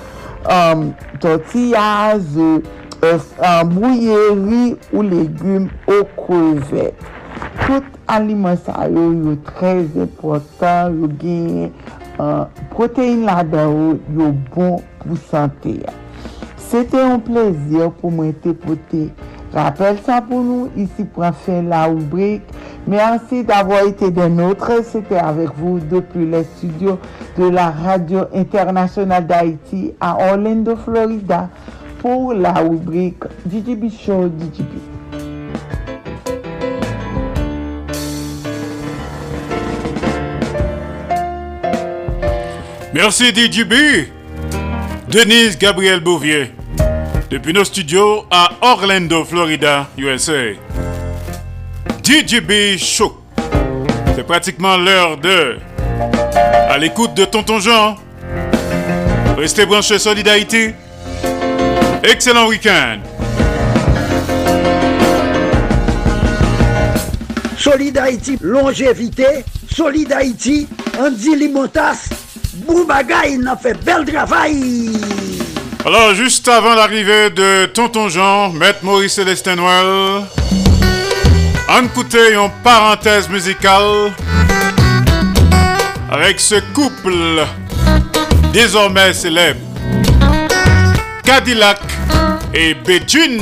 Um, 0.42 0.90
Tortillaz, 1.22 2.34
euh, 2.34 3.64
mouyeri 3.70 4.72
euh, 4.72 4.76
ou 4.92 5.02
legume 5.06 5.68
ou 5.86 6.06
kovèt. 6.18 6.94
Tout 7.66 7.84
aliment 8.10 8.58
sa 8.66 8.88
yo 8.90 9.10
yo 9.12 9.36
trez 9.52 9.86
important, 10.00 10.96
yo 10.96 11.10
gen 11.20 11.70
uh, 12.18 12.46
proteine 12.74 13.26
la 13.28 13.42
da 13.46 13.68
yo 13.68 13.98
yo 14.16 14.32
bon 14.54 14.80
pou 15.02 15.18
sante 15.30 15.76
ya. 15.82 16.01
C'était 16.72 17.02
un 17.02 17.18
plaisir 17.18 17.90
pour 18.00 18.10
moi 18.10 18.32
de 18.42 18.52
porter. 18.52 19.10
Rappelle 19.52 19.98
ça 20.06 20.22
pour 20.22 20.40
nous, 20.40 20.70
ici 20.74 21.04
pour 21.04 21.22
faire 21.34 21.62
la 21.62 21.84
rubrique. 21.84 22.40
Merci 22.86 23.44
d'avoir 23.44 23.84
été 23.84 24.10
des 24.10 24.30
nôtres. 24.30 24.82
C'était 24.82 25.18
avec 25.18 25.50
vous 25.54 25.80
depuis 25.80 26.24
les 26.24 26.44
studios 26.44 26.98
de 27.36 27.50
la 27.50 27.70
Radio 27.70 28.20
Internationale 28.34 29.26
d'Haïti 29.26 29.92
à 30.00 30.16
Orlando, 30.32 30.74
Florida, 30.76 31.50
pour 31.98 32.32
la 32.32 32.54
rubrique 32.54 33.22
DJB 33.46 33.90
Show 33.90 34.30
DJB. 34.30 34.72
Merci 42.94 43.24
DJB. 43.24 43.74
Denise 45.10 45.58
Gabriel 45.58 46.00
Bouvier. 46.00 46.61
Depuis 47.32 47.54
nos 47.54 47.64
studios 47.64 48.26
à 48.30 48.50
Orlando, 48.60 49.24
Florida, 49.24 49.88
USA. 49.96 50.52
DJB 52.04 52.76
Show. 52.76 53.22
C'est 54.14 54.26
pratiquement 54.26 54.76
l'heure 54.76 55.16
de. 55.16 55.56
À 56.68 56.76
l'écoute 56.76 57.14
de 57.14 57.24
Tonton 57.24 57.58
Jean. 57.58 57.96
Restez 59.38 59.64
branchés 59.64 59.98
Solidarité. 59.98 60.74
Excellent 62.02 62.48
week-end. 62.48 62.98
Solid 67.56 67.96
Haïti, 67.96 68.36
longévité. 68.42 69.42
Solid 69.74 70.12
Haïti, 70.12 70.68
Andy 71.00 71.34
Limotas. 71.36 72.10
Boubagaï, 72.66 73.38
il 73.40 73.48
a 73.48 73.56
fait 73.56 73.82
bel 73.82 74.04
travail. 74.04 74.92
Alors, 75.84 76.14
juste 76.14 76.46
avant 76.46 76.74
l'arrivée 76.74 77.30
de 77.30 77.66
Tonton 77.66 78.08
Jean, 78.08 78.50
Maître 78.50 78.78
Maurice 78.82 79.14
Célestin 79.14 79.56
Noël, 79.56 80.22
on 81.68 81.84
écoutait 81.84 82.34
une 82.34 82.48
parenthèse 82.62 83.28
musicale 83.28 84.12
avec 86.08 86.38
ce 86.38 86.56
couple 86.72 87.44
désormais 88.52 89.12
célèbre, 89.12 89.60
Cadillac 91.24 91.80
et 92.54 92.74
Béjun. 92.74 93.38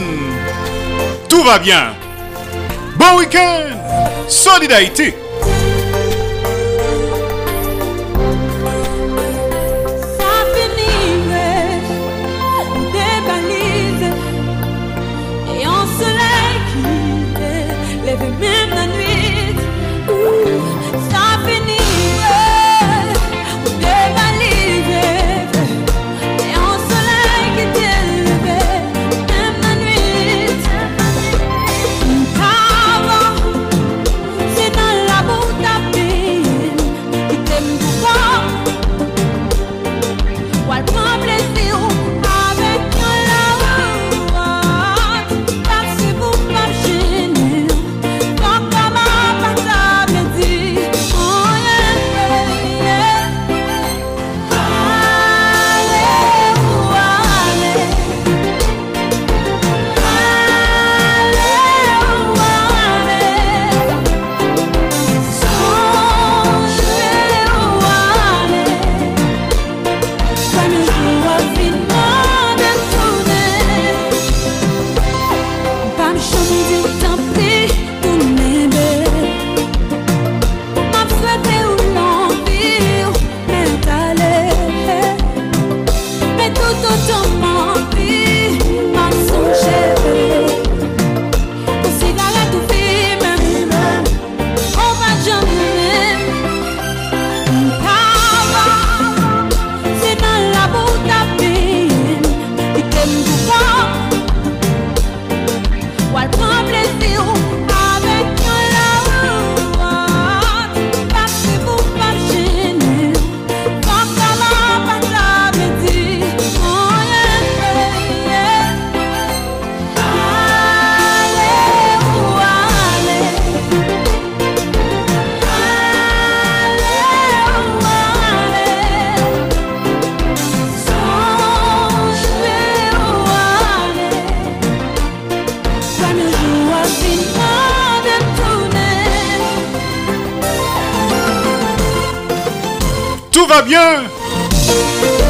Tout 1.28 1.42
va 1.42 1.58
bien. 1.58 1.94
Bon 2.96 3.18
week-end. 3.18 3.76
Solidarité. 4.28 5.14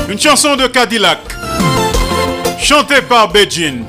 Une 0.08 0.18
chanson 0.18 0.56
de 0.56 0.66
Cadillac, 0.66 1.18
chantée 2.58 3.02
par 3.02 3.28
Beijing. 3.30 3.84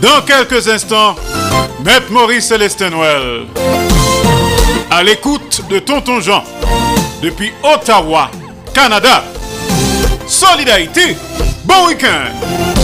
Dans 0.00 0.20
quelques 0.24 0.68
instants, 0.68 1.16
Maître 1.84 2.10
Maurice 2.10 2.46
Célestin 2.46 2.90
Noël. 2.90 3.46
À 4.88 5.02
l'écoute 5.02 5.62
de 5.68 5.80
Tonton 5.80 6.20
Jean, 6.20 6.44
depuis 7.22 7.52
Ottawa, 7.64 8.30
Canada. 8.72 9.24
Solidarité, 10.28 11.16
bon 11.64 11.88
week-end 11.88 12.75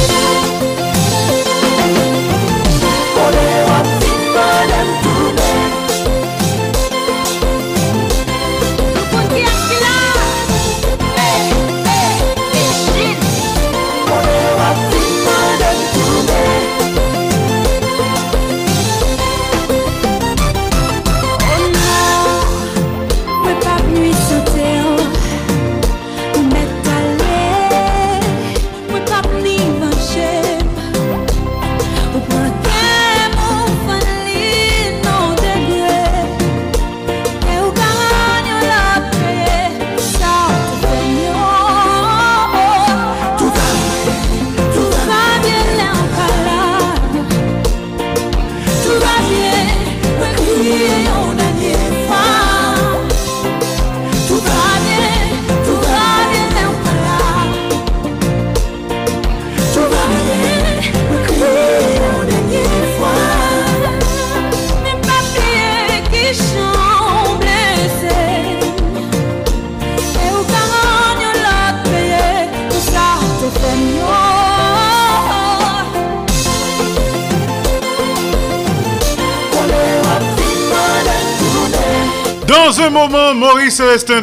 dans 82.74 82.81
un 82.81 82.90
moment, 82.90 83.35
Maurice 83.35 83.77
Célestin 83.77 84.23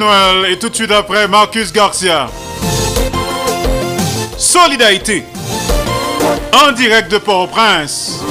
et 0.49 0.57
tout 0.57 0.69
de 0.69 0.75
suite 0.75 0.91
après, 0.91 1.27
Marcus 1.27 1.71
Garcia. 1.71 2.27
Solidarité. 4.37 5.23
En 6.53 6.71
direct 6.71 7.11
de 7.11 7.19
Port-au-Prince. 7.19 8.23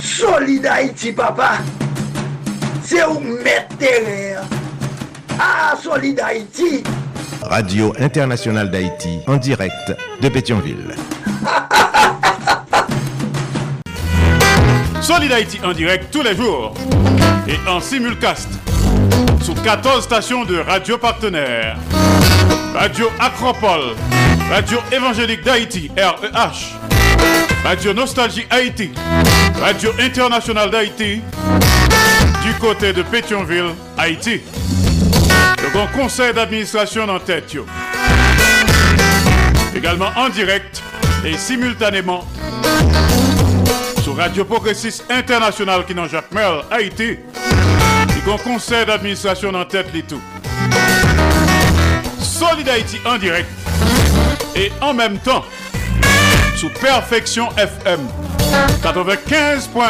Solid 0.00 0.66
Haïti, 0.66 1.12
papa. 1.12 1.58
C'est 2.84 3.04
où 3.04 3.20
mettre 3.20 3.70
terre. 5.90 5.90
Ah, 5.90 5.92
Solid 5.96 6.20
Haïti. 6.20 6.84
Radio 7.42 7.92
Internationale 7.98 8.70
d'Haïti, 8.70 9.18
en 9.26 9.36
direct 9.36 9.92
de 10.20 10.28
Pétionville. 10.28 10.94
Solid 15.00 15.32
Haïti 15.32 15.58
en 15.64 15.72
direct 15.72 16.12
tous 16.12 16.22
les 16.22 16.36
jours 16.36 16.74
et 17.48 17.58
en 17.68 17.80
simulcast 17.80 18.48
sous 19.42 19.54
14 19.54 20.04
stations 20.04 20.44
de 20.44 20.58
radio 20.58 20.98
partenaires. 20.98 21.76
Radio 22.74 23.10
Acropole, 23.18 23.96
Radio 24.48 24.78
Évangélique 24.92 25.42
d'Haïti, 25.42 25.90
REH, 25.96 26.76
Radio 27.64 27.92
Nostalgie 27.92 28.46
Haïti, 28.48 28.92
Radio 29.60 29.90
Internationale 29.98 30.70
d'Haïti, 30.70 31.20
du 32.44 32.54
côté 32.60 32.92
de 32.92 33.02
Pétionville, 33.02 33.74
Haïti. 33.98 34.40
Grand 35.72 35.86
conseil 35.88 36.32
d'administration 36.34 37.08
en 37.08 37.20
tête. 37.20 37.52
yo. 37.52 37.64
Également 39.74 40.10
en 40.16 40.28
direct 40.28 40.82
et 41.24 41.36
simultanément 41.36 42.24
sur 44.02 44.16
Radio 44.16 44.44
Progressiste 44.44 45.04
International 45.10 45.84
qui 45.86 45.94
dans 45.94 46.08
Jacques 46.08 46.32
Merle, 46.32 46.64
Haïti. 46.70 47.18
Le 48.26 48.42
conseil 48.44 48.84
d'administration 48.86 49.54
en 49.54 49.64
tête 49.64 49.92
les. 49.92 50.20
Solid 52.20 52.68
Haïti 52.68 52.98
en 53.06 53.16
direct 53.18 53.48
et 54.54 54.70
en 54.80 54.94
même 54.94 55.18
temps 55.18 55.44
sous 56.56 56.68
Perfection 56.68 57.48
FM 57.56 58.00
95.1 58.82 59.82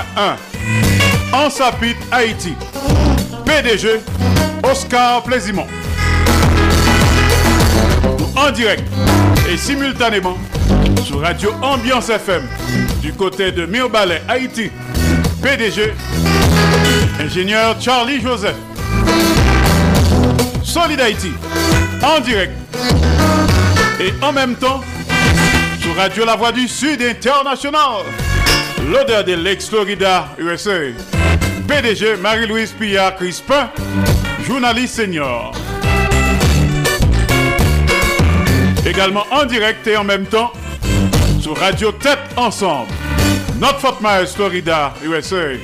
en 1.32 1.51
Sapit 1.51 1.97
Haïti. 2.12 2.55
PDG 3.44 4.01
Oscar 4.62 5.23
Plaisimont. 5.23 5.66
En 8.37 8.51
direct 8.51 8.82
et 9.51 9.57
simultanément 9.57 10.39
sur 11.05 11.20
Radio 11.20 11.53
Ambiance 11.62 12.09
FM 12.09 12.43
du 13.03 13.12
côté 13.12 13.53
de 13.53 13.66
Mirbalet, 13.66 14.23
Haïti. 14.28 14.70
PDG 15.43 15.95
ingénieur 17.20 17.77
Charlie 17.81 18.20
Joseph. 18.20 18.57
Solid 20.62 21.01
Haïti 21.01 21.32
en 22.03 22.20
direct 22.20 22.53
et 24.01 24.12
en 24.23 24.32
même 24.32 24.55
temps 24.55 24.81
sur 25.81 25.95
Radio 25.97 26.24
La 26.24 26.37
Voix 26.37 26.53
du 26.53 26.69
Sud 26.69 27.03
International. 27.03 28.05
L'odeur 28.91 29.24
de 29.24 29.35
l'ex-Florida, 29.35 30.28
USA. 30.39 30.93
PDG 31.69 32.16
Marie-Louise 32.16 32.73
Pillard 32.73 33.15
Crispin, 33.16 33.70
journaliste 34.45 34.95
senior. 34.97 35.53
Également 38.87 39.25
en 39.31 39.45
direct 39.45 39.87
et 39.87 39.97
en 39.97 40.05
même 40.05 40.27
temps 40.27 40.53
sur 41.41 41.57
Radio 41.57 41.93
Tête 41.93 42.19
Ensemble. 42.37 42.93
Notre 43.61 43.79
Fort 43.79 43.99
Myers, 44.01 44.27
Florida, 44.35 44.95
USA. 45.05 45.59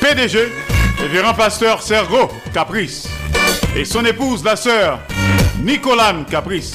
PDG, 0.00 0.50
révérend 0.98 1.34
pasteur 1.34 1.82
Sergo 1.82 2.30
Caprice. 2.52 3.08
Et 3.76 3.84
son 3.84 4.04
épouse, 4.04 4.42
la 4.44 4.56
sœur 4.56 5.00
Nicolane 5.62 6.24
Caprice. 6.24 6.74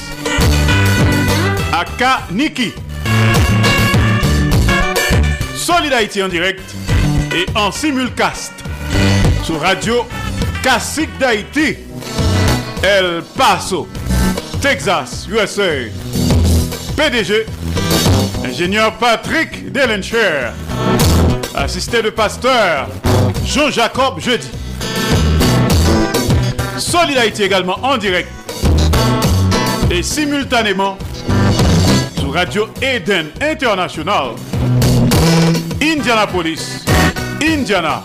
Aka 1.73 2.27
Niki. 2.31 2.71
Solid 5.55 5.93
Haïti 5.93 6.21
en 6.21 6.27
direct 6.27 6.61
et 7.35 7.45
en 7.55 7.71
simulcast 7.71 8.53
sur 9.43 9.59
Radio 9.59 10.05
Classique 10.63 11.09
d'Haïti, 11.19 11.75
El 12.81 13.21
Paso, 13.37 13.85
Texas, 14.61 15.27
USA. 15.29 15.89
PDG, 16.95 17.45
ingénieur 18.45 18.93
Patrick 18.97 19.73
Delencher, 19.73 20.53
assisté 21.53 22.01
de 22.01 22.09
pasteur 22.11 22.87
Jean-Jacob 23.45 24.21
Jeudi. 24.21 24.47
Solid 26.77 27.17
également 27.41 27.77
en 27.83 27.97
direct 27.97 28.29
et 29.91 30.01
simultanément 30.01 30.97
sur 32.17 32.33
Radio 32.33 32.69
Eden 32.81 33.31
International, 33.41 34.35
Indianapolis, 35.81 36.85
Indiana, 37.41 38.01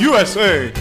USA. 0.00 0.72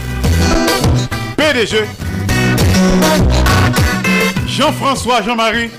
Jean-François 4.45 5.21
Jean-Marie, 5.21 5.69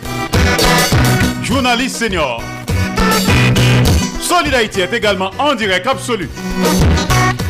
journaliste 1.42 1.96
senior. 1.96 2.42
Solid 4.18 4.54
Haïti 4.54 4.80
est 4.80 4.92
également 4.94 5.30
en 5.38 5.54
direct 5.54 5.86
absolu 5.86 6.30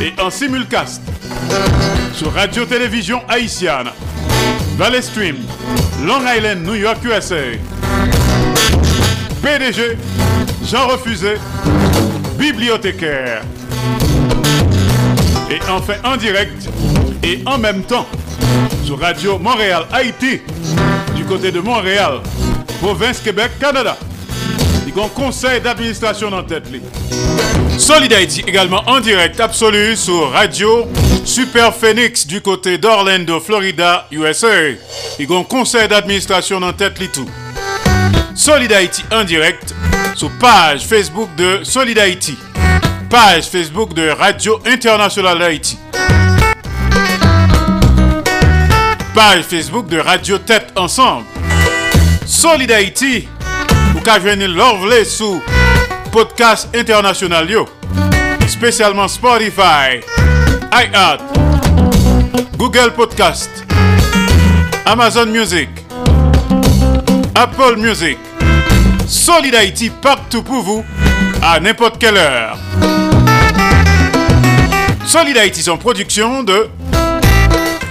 et 0.00 0.12
en 0.20 0.28
simulcast 0.28 1.02
sur 2.14 2.32
Radio-Télévision 2.32 3.22
Haïtienne, 3.28 3.90
Valley 4.76 5.02
Stream, 5.02 5.36
Long 6.04 6.22
Island, 6.26 6.66
New 6.66 6.74
York, 6.74 6.98
USA. 7.04 7.36
PDG, 9.40 9.96
Jean 10.64 10.88
Refusé, 10.88 11.36
bibliothécaire. 12.36 13.42
Et 15.48 15.60
enfin 15.70 15.94
en 16.02 16.16
direct 16.16 16.68
et 17.22 17.40
en 17.46 17.58
même 17.58 17.82
temps 17.82 18.06
sur 18.84 19.00
Radio 19.00 19.38
Montréal 19.38 19.86
Haïti 19.92 20.40
du 21.14 21.24
côté 21.24 21.50
de 21.50 21.60
Montréal, 21.60 22.20
province 22.80 23.20
Québec, 23.20 23.52
Canada. 23.60 23.96
Il 24.86 24.92
conseil 25.14 25.60
d'administration 25.60 26.32
en 26.32 26.42
tête. 26.42 26.70
li. 26.70 26.80
Solid 27.78 28.12
Haïti 28.12 28.42
également 28.46 28.82
en 28.86 29.00
direct 29.00 29.38
absolu 29.40 29.96
sur 29.96 30.30
Radio 30.30 30.86
Super 31.24 31.74
Phoenix 31.74 32.26
du 32.26 32.40
côté 32.40 32.78
d'Orlando, 32.78 33.38
Florida, 33.40 34.06
USA. 34.10 34.70
Il 35.18 35.30
y 35.30 35.34
un 35.34 35.42
conseil 35.42 35.88
d'administration 35.88 36.62
en 36.62 36.72
tête 36.72 36.94
tout. 37.12 37.28
Solid 38.34 38.72
Haïti 38.72 39.02
en 39.12 39.24
direct 39.24 39.74
sur 40.14 40.30
page 40.38 40.86
Facebook 40.86 41.28
de 41.36 41.60
Solid 41.62 41.98
Haïti, 41.98 42.38
page 43.10 43.44
Facebook 43.44 43.92
de 43.92 44.08
Radio 44.08 44.58
Internationale 44.64 45.38
d'Haïti, 45.38 45.78
page 49.16 49.44
Facebook 49.44 49.88
de 49.88 49.98
Radio 49.98 50.36
Tête 50.36 50.72
Ensemble. 50.76 51.24
Solid 52.26 52.70
Haïti, 52.70 53.26
vous 53.94 54.00
pouvez 54.00 54.18
venir 54.18 54.46
l'enlever 54.50 55.06
sous 55.06 55.40
podcast 56.12 56.68
international 56.76 57.50
yo, 57.50 57.66
spécialement 58.46 59.08
Spotify, 59.08 60.02
iHeart, 60.70 61.22
Google 62.58 62.92
Podcast, 62.94 63.48
Amazon 64.84 65.26
Music, 65.26 65.70
Apple 67.34 67.76
Music, 67.78 68.18
Solid 69.08 69.54
Haïti 69.54 69.88
partout 69.88 70.42
pour 70.42 70.62
vous, 70.62 70.84
à 71.42 71.58
n'importe 71.58 71.96
quelle 71.96 72.18
heure. 72.18 72.58
Solid 75.06 75.38
Haïti, 75.38 75.66
une 75.70 75.78
production 75.78 76.42
de 76.42 76.68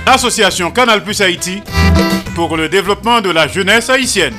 Association 0.07 0.69
Canal 0.72 1.03
Plus 1.03 1.19
Haïti 1.22 1.64
pour 2.36 2.56
le 2.57 2.69
développement 2.69 3.22
de 3.22 3.32
la 3.32 3.48
jeunesse 3.48 3.90
haïtienne. 3.90 4.36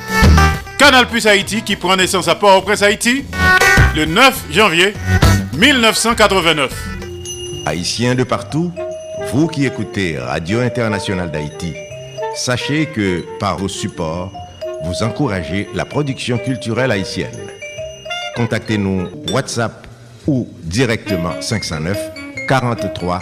Canal 0.77 1.07
Plus 1.07 1.27
Haïti 1.27 1.61
qui 1.61 1.75
prend 1.75 1.95
naissance 1.97 2.27
à 2.29 2.35
Port-au-Prince 2.35 2.81
Haïti 2.81 3.25
le 3.95 4.05
9 4.05 4.45
janvier 4.49 4.93
1989. 5.57 6.71
Haïtiens 7.65 8.15
de 8.15 8.23
partout, 8.23 8.71
vous 9.33 9.47
qui 9.47 9.65
écoutez 9.65 10.17
Radio 10.17 10.61
Internationale 10.61 11.31
d'Haïti, 11.31 11.73
sachez 12.33 12.85
que 12.85 13.25
par 13.39 13.57
vos 13.57 13.67
supports, 13.67 14.31
vous 14.85 15.03
encouragez 15.03 15.67
la 15.73 15.83
production 15.83 16.37
culturelle 16.37 16.91
haïtienne. 16.91 17.35
Contactez-nous 18.35 19.09
WhatsApp 19.33 19.85
ou 20.27 20.47
directement 20.63 21.41
509 21.41 21.97
43 22.47 23.21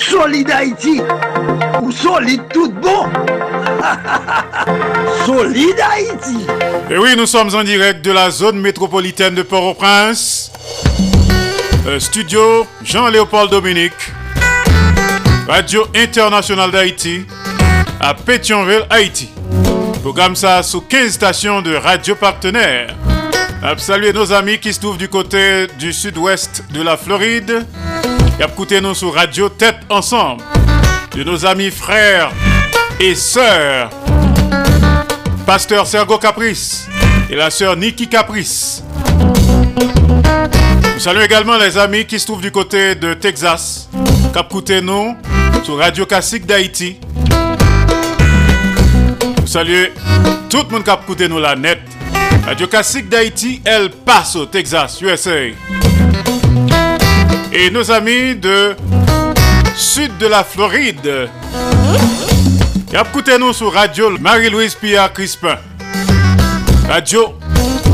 Solid 0.00 0.50
Haïti 0.50 1.02
ou 1.82 1.92
solide 1.92 2.40
tout 2.52 2.72
bon 2.72 3.04
Solid 5.26 5.76
Haïti 5.78 6.46
Et 6.90 6.96
oui, 6.96 7.14
nous 7.16 7.26
sommes 7.26 7.54
en 7.54 7.62
direct 7.62 8.02
de 8.02 8.10
la 8.10 8.30
zone 8.30 8.58
métropolitaine 8.60 9.34
de 9.34 9.42
Port-au-Prince. 9.42 10.50
Euh, 11.86 12.00
studio 12.00 12.66
Jean-Léopold 12.82 13.50
Dominique. 13.50 13.92
Radio 15.46 15.86
Internationale 15.94 16.70
d'Haïti 16.70 17.26
à 18.00 18.14
Pétionville, 18.14 18.86
Haïti. 18.88 19.28
Programme 20.00 20.34
ça 20.34 20.62
sous 20.62 20.80
15 20.80 21.12
stations 21.12 21.60
de 21.60 21.74
radio 21.74 22.14
partenaires. 22.14 22.96
Saluer 23.76 24.14
nos 24.14 24.32
amis 24.32 24.58
qui 24.58 24.72
se 24.72 24.80
trouvent 24.80 24.96
du 24.96 25.08
côté 25.08 25.66
du 25.78 25.92
sud-ouest 25.92 26.64
de 26.72 26.80
la 26.80 26.96
Floride. 26.96 27.66
Écouter 28.42 28.80
nous 28.80 28.94
sur 28.94 29.14
Radio 29.14 29.50
Tête 29.50 29.80
Ensemble. 29.90 30.42
De 31.14 31.22
nos 31.24 31.44
amis 31.44 31.70
frères 31.70 32.30
et 32.98 33.14
sœurs. 33.14 33.90
Pasteur 35.44 35.86
Sergo 35.86 36.16
Caprice 36.16 36.88
et 37.28 37.36
la 37.36 37.50
sœur 37.50 37.76
Niki 37.76 38.08
Caprice. 38.08 38.82
Nous 40.94 41.00
saluons 41.00 41.20
également 41.20 41.58
les 41.58 41.76
amis 41.76 42.06
qui 42.06 42.18
se 42.18 42.24
trouvent 42.24 42.40
du 42.40 42.50
côté 42.50 42.94
de 42.94 43.12
Texas. 43.12 43.90
Cap 44.32 44.50
nous 44.82 45.16
sur 45.62 45.76
Radio 45.76 46.06
Classique 46.06 46.46
d'Haïti. 46.46 46.96
Nous 49.40 49.46
saluons 49.46 49.88
tout 50.48 50.64
le 50.66 50.78
monde 50.78 51.16
qui 51.16 51.28
nous 51.28 51.38
la 51.38 51.56
net. 51.56 51.80
Radio 52.46 52.66
Classique 52.66 53.08
d'Haïti, 53.08 53.60
El 53.66 53.90
Paso, 53.90 54.46
Texas, 54.46 55.00
USA. 55.02 55.30
Et 57.52 57.70
nos 57.70 57.90
amis 57.90 58.36
de 58.36 58.76
sud 59.74 60.16
de 60.18 60.26
la 60.26 60.44
Floride. 60.44 61.28
Qui 62.88 62.96
a 62.96 63.02
écouté 63.02 63.38
nous 63.38 63.52
sur 63.52 63.72
Radio 63.72 64.10
Marie-Louise 64.18 64.74
Pierre 64.74 65.12
Crispin. 65.12 65.58
Radio 66.88 67.38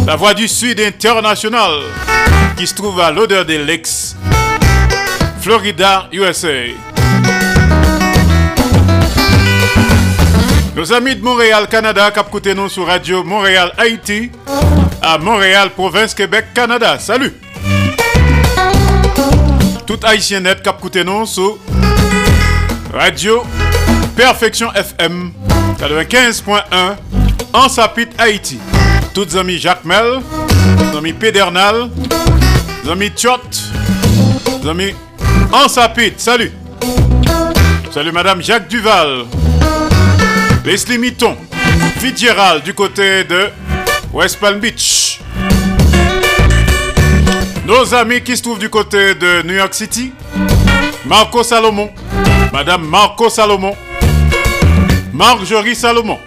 La 0.06 0.16
Voix 0.16 0.34
du 0.34 0.48
Sud 0.48 0.80
International 0.80 1.82
qui 2.56 2.66
se 2.66 2.74
trouve 2.74 2.98
à 3.00 3.10
l'odeur 3.10 3.44
des 3.44 3.58
Lakes, 3.58 4.16
Florida, 5.40 6.08
USA. 6.12 6.48
Nos 10.74 10.92
amis 10.92 11.16
de 11.16 11.22
Montréal, 11.22 11.68
Canada, 11.68 12.10
écouté 12.16 12.54
nous 12.54 12.68
sur 12.68 12.86
Radio 12.86 13.22
Montréal, 13.22 13.72
Haïti, 13.76 14.30
à 15.02 15.18
Montréal, 15.18 15.70
province 15.70 16.14
Québec, 16.14 16.46
Canada. 16.54 16.98
Salut! 16.98 17.34
Tout 19.86 20.00
haïtien 20.02 20.40
net 20.40 20.62
qui 20.62 20.68
écouté 20.68 21.04
nous 21.04 21.24
sur 21.26 21.58
Radio 22.92 23.44
Perfection 24.16 24.72
FM 24.72 25.32
95.1 25.78 26.96
en 27.52 27.68
Sapit, 27.68 28.08
Haïti. 28.18 28.58
Toutes 29.14 29.36
amis 29.36 29.58
Jacques 29.58 29.84
Mel, 29.84 30.20
amis 30.96 31.12
Pédernal, 31.12 31.88
amis 32.90 33.10
Tchot, 33.10 33.38
amis 34.68 34.94
en 35.52 35.68
Sapit. 35.68 36.14
Salut! 36.16 36.50
Salut 37.92 38.12
Madame 38.12 38.42
Jacques 38.42 38.68
Duval. 38.68 39.24
Leslie 40.64 40.98
Mitton, 40.98 41.36
Fitzgerald 41.98 42.64
du 42.64 42.74
côté 42.74 43.22
de 43.22 43.50
West 44.12 44.40
Palm 44.40 44.58
Beach. 44.58 45.15
Nos 47.66 47.92
amis 47.94 48.22
qui 48.22 48.36
se 48.36 48.42
trouvent 48.42 48.60
du 48.60 48.70
côté 48.70 49.16
de 49.16 49.42
New 49.42 49.54
York 49.54 49.74
City, 49.74 50.12
Marco 51.04 51.42
Salomon, 51.42 51.90
Madame 52.52 52.86
Marco 52.86 53.28
Salomon, 53.28 53.76
Marjorie 55.12 55.74
Salomon. 55.74 56.18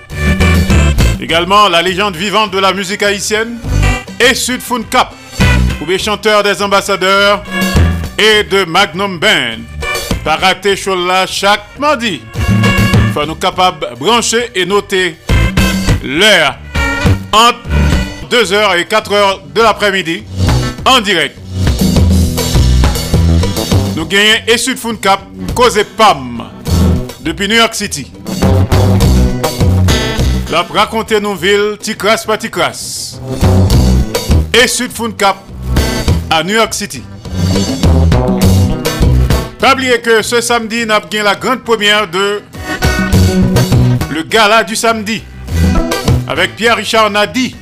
Également 1.21 1.69
la 1.69 1.81
légende 1.81 2.17
vivante 2.17 2.51
de 2.51 2.59
la 2.59 2.73
musique 2.73 3.03
haïtienne 3.03 3.57
et 4.19 4.35
Sud 4.35 4.61
Fun 4.61 4.81
Cap, 4.89 5.13
ou 5.81 5.85
les 5.85 5.97
chanteurs 5.97 6.43
des 6.43 6.61
ambassadeurs 6.61 7.41
et 8.17 8.43
de 8.43 8.65
Magnum 8.65 9.17
Band. 9.17 9.61
Pas 10.25 10.35
rater 10.35 10.75
là 11.07 11.25
chaque 11.25 11.79
mardi 11.79 12.21
faut 13.13 13.25
nous 13.25 13.35
capables 13.35 13.89
de 13.89 13.95
brancher 13.95 14.51
et 14.55 14.65
noter 14.65 15.15
l'heure 16.03 16.57
entre 17.31 17.59
2h 18.29 18.77
et 18.77 18.83
4h 18.83 19.53
de 19.53 19.61
l'après-midi 19.61 20.23
en 20.89 21.01
direct. 21.01 21.37
Nous 23.95 24.05
gagnons 24.05 24.41
et 24.47 24.57
Sud 24.57 24.77
Fun 24.77 24.95
Cap, 24.95 25.21
cause 25.53 25.79
PAM 25.95 26.43
depuis 27.21 27.47
New 27.47 27.55
York 27.55 27.75
City. 27.75 28.11
La 30.51 30.63
raconter 30.63 31.19
nos 31.19 31.35
villes, 31.35 31.77
Ticras 31.79 32.23
par 32.25 32.39
Ticras. 32.39 33.19
Et 34.53 34.67
Sud 34.67 34.91
Fun 34.91 35.11
Cap 35.11 35.37
à 36.29 36.43
New 36.43 36.55
York 36.55 36.73
City. 36.73 37.03
Pas 39.59 39.73
oublier 39.73 39.99
que 40.01 40.21
ce 40.21 40.41
samedi, 40.41 40.85
nous 40.85 40.93
avons 40.93 41.07
la 41.23 41.35
grande 41.35 41.63
première 41.63 42.07
de 42.09 42.41
le 44.11 44.23
gala 44.23 44.63
du 44.63 44.75
samedi 44.75 45.21
avec 46.27 46.55
Pierre-Richard 46.55 47.11
Nadi 47.11 47.55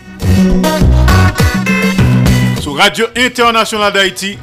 Radio 2.78 3.08
Internationale 3.16 3.92
d'Haïti 3.92 4.38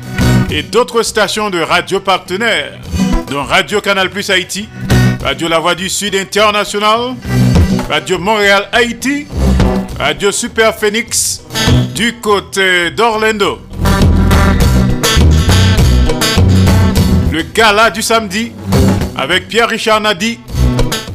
et 0.51 0.65
d'autres 0.65 1.05
stations 1.05 1.51
de 1.51 1.61
radio 1.61 2.01
partenaires, 2.01 2.81
dont 3.31 3.45
Radio 3.45 3.81
Canal 3.81 4.11
Plus 4.11 4.29
Haïti, 4.29 4.69
Radio 5.23 5.47
La 5.47 5.61
Voix 5.61 5.77
du 5.77 5.89
Sud 5.89 6.17
International, 6.17 7.15
Radio 7.89 8.19
Montréal 8.19 8.69
Haïti, 8.73 9.29
Radio 10.01 10.33
Super 10.33 10.75
Phoenix 10.75 11.43
du 11.95 12.15
côté 12.15 12.91
d'Orlando. 12.91 13.61
Le 17.31 17.43
gala 17.55 17.91
du 17.91 18.03
samedi 18.03 18.51
avec 19.17 19.47
Pierre-Richard 19.47 20.01
Nadi, 20.01 20.41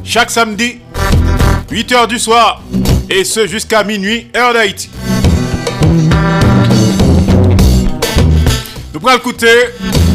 chaque 0.02 0.30
samedi, 0.30 0.78
8h 1.70 2.06
du 2.06 2.18
soir, 2.18 2.62
et 3.10 3.24
ce 3.24 3.46
jusqu'à 3.46 3.84
minuit, 3.84 4.28
heure 4.34 4.54
d'Haïti. 4.54 4.88
Nous 9.00 9.06
pourrons 9.06 9.16
écouter 9.16 9.46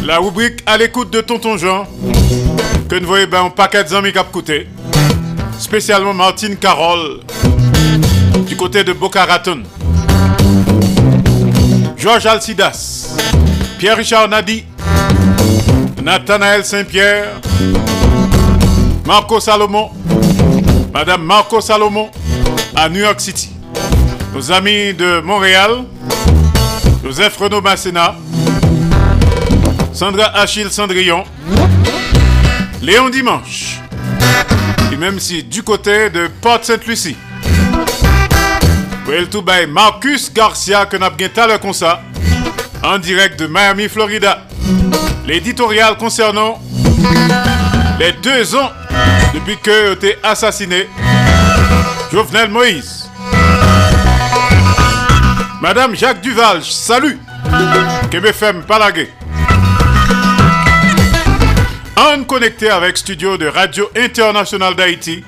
la 0.04 0.18
rubrique 0.18 0.62
à 0.64 0.78
l'écoute 0.78 1.10
de 1.10 1.20
Tonton 1.20 1.56
Jean, 1.56 1.88
que 2.88 2.94
nous 2.94 3.08
voyons 3.08 3.26
ben, 3.28 3.46
un 3.46 3.50
paquet 3.50 3.82
d'amis 3.82 4.12
qui 4.12 4.18
a 4.18 4.22
coûté, 4.22 4.68
spécialement 5.58 6.14
Martine 6.14 6.54
Carole, 6.54 7.18
du 8.46 8.56
côté 8.56 8.84
de 8.84 8.92
Boca 8.92 9.24
Raton. 9.24 9.64
Georges 11.96 12.26
Alcidas, 12.26 13.16
Pierre-Richard 13.78 14.28
Nadi, 14.28 14.64
Nathanaël 16.00 16.64
Saint-Pierre, 16.64 17.40
Marco 19.04 19.40
Salomon, 19.40 19.90
Madame 20.94 21.24
Marco 21.24 21.60
Salomon 21.60 22.08
à 22.76 22.88
New 22.88 23.00
York 23.00 23.20
City. 23.20 23.50
Nos 24.32 24.52
amis 24.52 24.94
de 24.94 25.18
Montréal, 25.22 25.82
Joseph 27.02 27.36
Renaud 27.36 27.60
Masséna, 27.60 28.14
Sandra 29.96 30.26
Achille 30.36 30.70
Cendrillon, 30.70 31.24
Léon 32.82 33.08
Dimanche, 33.08 33.80
et 34.92 34.96
même 34.96 35.18
si 35.18 35.42
du 35.42 35.62
côté 35.62 36.10
de 36.10 36.28
Port-Sainte-Lucie. 36.42 37.16
Well 39.08 39.26
to 39.30 39.40
by 39.40 39.66
Marcus 39.66 40.30
Garcia 40.30 40.84
que 40.84 40.98
n'a 40.98 41.08
bien 41.08 41.30
talent 41.30 41.56
comme 41.56 41.72
ça, 41.72 42.02
en 42.84 42.98
direct 42.98 43.40
de 43.40 43.46
Miami, 43.46 43.88
Florida. 43.88 44.42
L'éditorial 45.26 45.96
concernant 45.96 46.60
les 47.98 48.12
deux 48.22 48.54
ans 48.54 48.70
depuis 49.32 49.56
que 49.56 49.94
été 49.94 50.18
assassiné 50.22 50.90
Jovenel 52.12 52.50
Moïse. 52.50 53.08
Madame 55.62 55.96
Jacques 55.96 56.20
Duval, 56.20 56.62
salut. 56.62 57.18
KBFM 58.10 58.62
Palagué. 58.64 59.08
En 61.96 62.24
connecté 62.24 62.68
avec 62.68 62.98
studio 62.98 63.38
de 63.38 63.46
Radio 63.46 63.88
Internationale 63.96 64.74
d'Haïti 64.74 65.24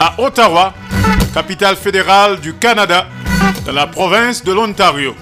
à 0.00 0.20
Ottawa, 0.20 0.74
capitale 1.32 1.76
fédérale 1.76 2.40
du 2.40 2.52
Canada, 2.54 3.06
dans 3.64 3.72
la 3.72 3.86
province 3.86 4.42
de 4.42 4.52
l'Ontario. 4.52 5.14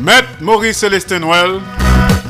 Maître 0.00 0.28
Maurice 0.40 0.78
Célestin 0.78 1.18
Noël, 1.18 1.60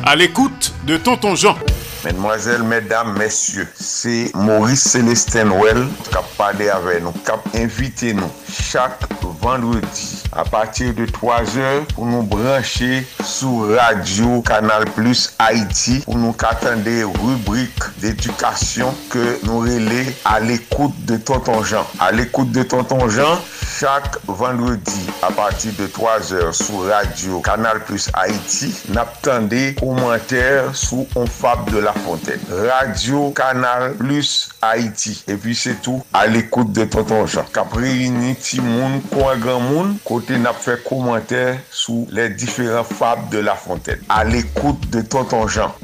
à 0.04 0.16
l'écoute 0.16 0.72
de 0.84 0.96
Tonton 0.96 1.36
Jean. 1.36 1.56
Mesdemoiselles, 2.04 2.64
mesdames, 2.64 3.16
messieurs, 3.16 3.68
c'est 3.74 4.32
Maurice 4.34 4.82
Célestin 4.82 5.44
Noël 5.44 5.86
qui 6.10 6.16
a 6.16 6.22
parlé 6.36 6.68
avec 6.68 7.02
nous, 7.02 7.12
qui 7.12 7.30
a 7.30 7.62
invité 7.62 8.12
nous 8.12 8.30
chaque 8.48 9.00
vendredi 9.22 10.22
a 10.32 10.44
patir 10.44 10.92
de 10.94 11.06
3 11.06 11.56
or 11.62 11.84
pou 11.94 12.06
nou 12.08 12.24
branche 12.26 13.04
sou 13.22 13.68
radio 13.74 14.40
Kanal 14.46 14.86
Plus 14.96 15.30
Haiti 15.38 16.00
pou 16.04 16.18
nou 16.18 16.34
katande 16.36 16.94
rubrik 17.18 17.86
d'edukasyon 18.02 18.96
ke 19.12 19.24
nou 19.46 19.62
rele 19.66 20.02
al 20.28 20.50
ekoute 20.54 21.06
de 21.08 21.18
Tonton 21.18 21.62
Jean. 21.62 21.86
Al 22.02 22.20
ekoute 22.24 22.52
de 22.56 22.64
Tonton 22.66 23.06
Jean, 23.12 23.38
chak 23.76 24.18
vendredi 24.26 25.06
a 25.22 25.30
patir 25.36 25.72
de 25.78 25.86
3 25.92 26.32
or 26.40 26.52
sou 26.56 26.86
radio 26.88 27.40
Kanal 27.46 27.82
Plus 27.86 28.08
Haiti 28.14 28.72
nap 28.96 29.20
tande 29.24 29.74
komenter 29.80 30.72
sou 30.74 31.06
On 31.14 31.26
Fab 31.30 31.70
de 31.70 31.78
la 31.78 31.92
Fontaine. 31.92 32.40
Radio 32.50 33.30
Kanal 33.36 33.94
Plus 34.00 34.50
Haiti. 34.62 35.16
E 35.28 35.36
pi 35.40 35.54
se 35.56 35.76
tou 35.84 36.02
al 36.16 36.36
ekoute 36.40 36.74
de 36.76 36.88
Tonton 36.90 37.26
Jean. 37.30 37.46
Kapre 37.54 37.88
yini 37.88 38.34
ti 38.40 38.60
moun, 38.64 39.00
kwa 39.12 39.36
gran 39.40 39.62
moun, 39.70 39.96
kwa 40.04 40.15
kote 40.16 40.38
nap 40.40 40.56
fè 40.56 40.78
komantè 40.80 41.40
sou 41.68 42.06
lè 42.16 42.30
diferent 42.32 42.88
fab 42.88 43.26
de 43.28 43.42
La 43.44 43.52
Fontaine. 43.60 44.00
A 44.08 44.22
l'ekoute 44.24 44.88
de 44.88 45.02
Tonton 45.04 45.44
Jean. 45.44 45.74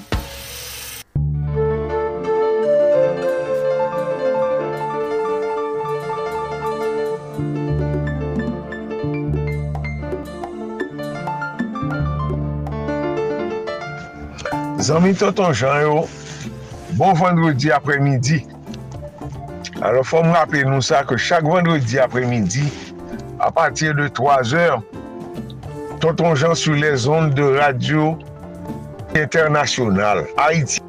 Zanmi 14.80 15.12
Tonton 15.12 15.52
Jean 15.52 15.82
yo, 15.84 16.06
bon 16.96 17.12
vendredi 17.20 17.68
apremidi. 17.70 18.40
Alors 19.82 20.09
fòm 20.09 20.32
rapè 20.32 20.64
nou 20.64 20.80
sa 20.80 21.02
ke 21.04 21.20
chak 21.20 21.44
vendredi 21.44 22.00
apremidi 22.00 22.64
à 23.43 23.51
partir 23.51 23.94
de 23.94 24.06
3 24.06 24.55
heures, 24.55 24.82
Tonton 26.01 26.35
Jean 26.35 26.55
sur 26.55 26.74
les 26.74 27.09
ondes 27.09 27.35
de 27.35 27.59
radio 27.59 28.16
internationale 29.16 30.27
Haïti. 30.39 30.81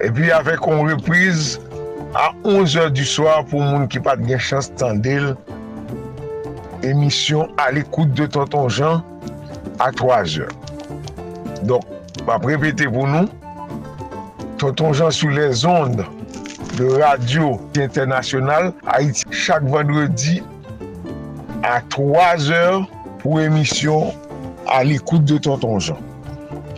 Et 0.00 0.10
puis 0.10 0.30
avec 0.30 0.58
une 0.66 0.90
reprise 0.90 1.60
à 2.14 2.32
11 2.44 2.76
heures 2.76 2.90
du 2.90 3.04
soir 3.04 3.44
pour 3.44 3.60
moun 3.60 3.86
qui 3.86 4.00
pas 4.00 4.16
de 4.16 4.36
chance 4.36 4.74
tendel, 4.74 5.36
émission 6.82 7.48
à 7.56 7.70
l'écoute 7.70 8.12
de 8.12 8.26
Tonton 8.26 8.68
Jean 8.68 9.02
à 9.78 9.92
3 9.92 10.38
heures. 10.40 10.48
Donc, 11.62 11.82
je 12.18 12.24
vais 12.24 12.56
répéter 12.56 12.86
pour 12.86 13.06
nous, 13.06 13.28
Tonton 14.58 14.92
Jean 14.92 15.10
sur 15.10 15.30
les 15.30 15.64
ondes 15.64 16.04
de 16.78 16.86
radio 17.02 17.58
internasyonal 17.74 18.72
Haiti 18.86 19.24
chak 19.34 19.64
vendredi 19.66 20.42
a 21.66 21.80
3 21.90 22.50
or 22.54 22.84
pou 23.18 23.40
emisyon 23.42 24.12
a 24.70 24.84
l'ekoute 24.86 25.26
de 25.26 25.40
Tonton 25.42 25.80
Jean. 25.82 25.98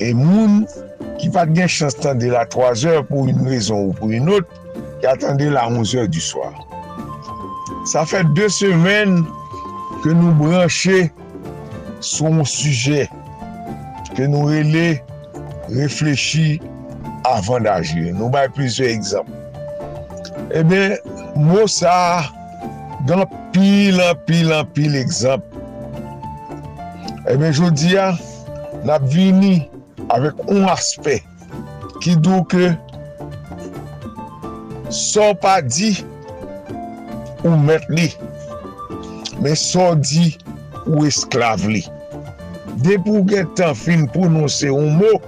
E 0.01 0.14
moun 0.16 0.62
ki 1.20 1.28
pat 1.35 1.52
gen 1.52 1.68
chans 1.68 1.98
tende 2.01 2.31
la 2.32 2.47
3 2.48 2.86
or 2.89 3.05
pou 3.10 3.28
yon 3.28 3.44
rezon 3.44 3.90
ou 3.90 3.97
pou 3.98 4.09
yon 4.14 4.24
not, 4.31 4.48
ki 5.02 5.10
atende 5.10 5.51
la 5.52 5.66
11 5.68 5.93
or 6.01 6.09
du 6.09 6.24
soir. 6.24 6.56
Sa 7.93 8.06
fè 8.09 8.22
2 8.39 8.48
semen 8.56 9.20
ke 10.01 10.16
nou 10.16 10.32
branche 10.40 11.10
son 12.01 12.40
suje 12.48 13.05
ke 14.16 14.24
nou 14.32 14.48
rele 14.48 14.97
reflechi 15.68 16.56
avan 17.28 17.68
d'agir. 17.68 18.14
Nou 18.16 18.32
bay 18.32 18.48
plizye 18.56 18.89
ekzamp. 18.97 19.28
Eh 20.51 20.64
ebe, 20.64 20.98
mou 21.39 21.68
sa 21.70 22.27
gan 23.06 23.22
pil 23.55 24.01
an 24.02 24.18
pil 24.27 24.51
an 24.51 24.66
pil 24.74 24.97
ekzamp. 24.98 25.44
Ebe, 27.31 27.47
eh 27.47 27.55
jodi 27.55 27.93
ya, 27.94 28.09
nap 28.82 29.05
vini 29.12 29.68
avèk 30.10 30.40
un 30.51 30.66
aspek 30.72 31.22
ki 32.02 32.16
dou 32.24 32.43
ke 32.51 32.72
so 34.90 35.28
pa 35.39 35.60
di 35.62 35.93
ou 37.44 37.55
met 37.55 37.86
li, 37.94 38.09
men 39.39 39.55
so 39.55 39.93
di 40.02 40.32
ou 40.89 41.05
esklav 41.06 41.62
li. 41.70 41.85
De 42.82 42.98
pou 43.06 43.22
gen 43.31 43.47
tan 43.55 43.78
fin 43.78 44.02
prononse 44.10 44.66
un 44.66 44.98
mou, 44.98 45.22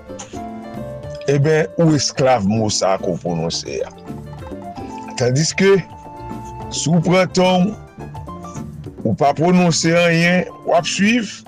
ebe, 1.31 1.63
eh 1.63 1.71
ou 1.79 1.95
esklav 1.95 2.43
mou 2.51 2.75
sa 2.75 2.97
kon 2.99 3.23
prononse 3.23 3.79
ya. 3.85 3.95
Tandis 5.21 5.53
ke 5.57 5.77
sou 6.73 7.01
prenton 7.05 7.73
ou 9.03 9.13
pa 9.19 9.33
prononse 9.37 9.91
anyen 10.05 10.47
wap 10.69 10.87
suiv, 10.89 11.43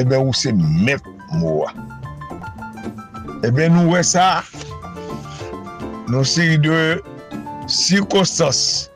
ebe 0.00 0.18
ou 0.18 0.34
se 0.36 0.52
met 0.56 1.02
mwa. 1.36 1.70
Ebe 3.46 3.68
nou 3.72 3.94
we 3.94 4.02
sa 4.06 4.42
nou 6.10 6.24
seri 6.26 6.56
de 6.60 7.00
sirkostans, 7.70 8.88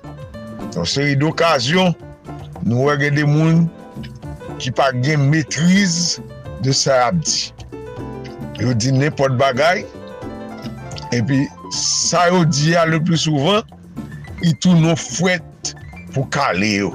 nou 0.74 0.86
seri 0.88 1.16
de 1.18 1.28
okasyon, 1.28 1.94
nou 2.64 2.88
we 2.88 2.96
gen 3.02 3.18
de 3.18 3.26
moun 3.28 3.66
ki 4.59 4.72
pa 4.74 4.90
gen 5.05 5.28
metriz 5.30 6.18
de 6.64 6.74
sa 6.74 7.09
abdi. 7.09 7.52
Yo 8.59 8.74
di 8.74 8.90
nepot 8.90 9.36
bagay, 9.38 9.84
epi 11.14 11.44
sa 11.74 12.28
yo 12.31 12.45
diya 12.45 12.86
le 12.86 13.01
plus 13.03 13.27
souvan, 13.27 13.62
yi 14.43 14.55
tou 14.62 14.77
nou 14.78 14.97
fwet 14.99 15.74
pou 16.15 16.27
kale 16.32 16.70
yo. 16.78 16.93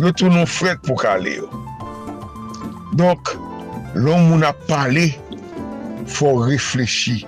Yo 0.00 0.10
tou 0.12 0.32
nou 0.32 0.46
fwet 0.48 0.80
pou 0.86 0.98
kale 1.00 1.36
yo. 1.38 1.48
Donk, 2.98 3.32
loun 3.94 4.28
moun 4.28 4.46
ap 4.46 4.58
pale, 4.68 5.08
fò 6.10 6.34
reflechi, 6.44 7.22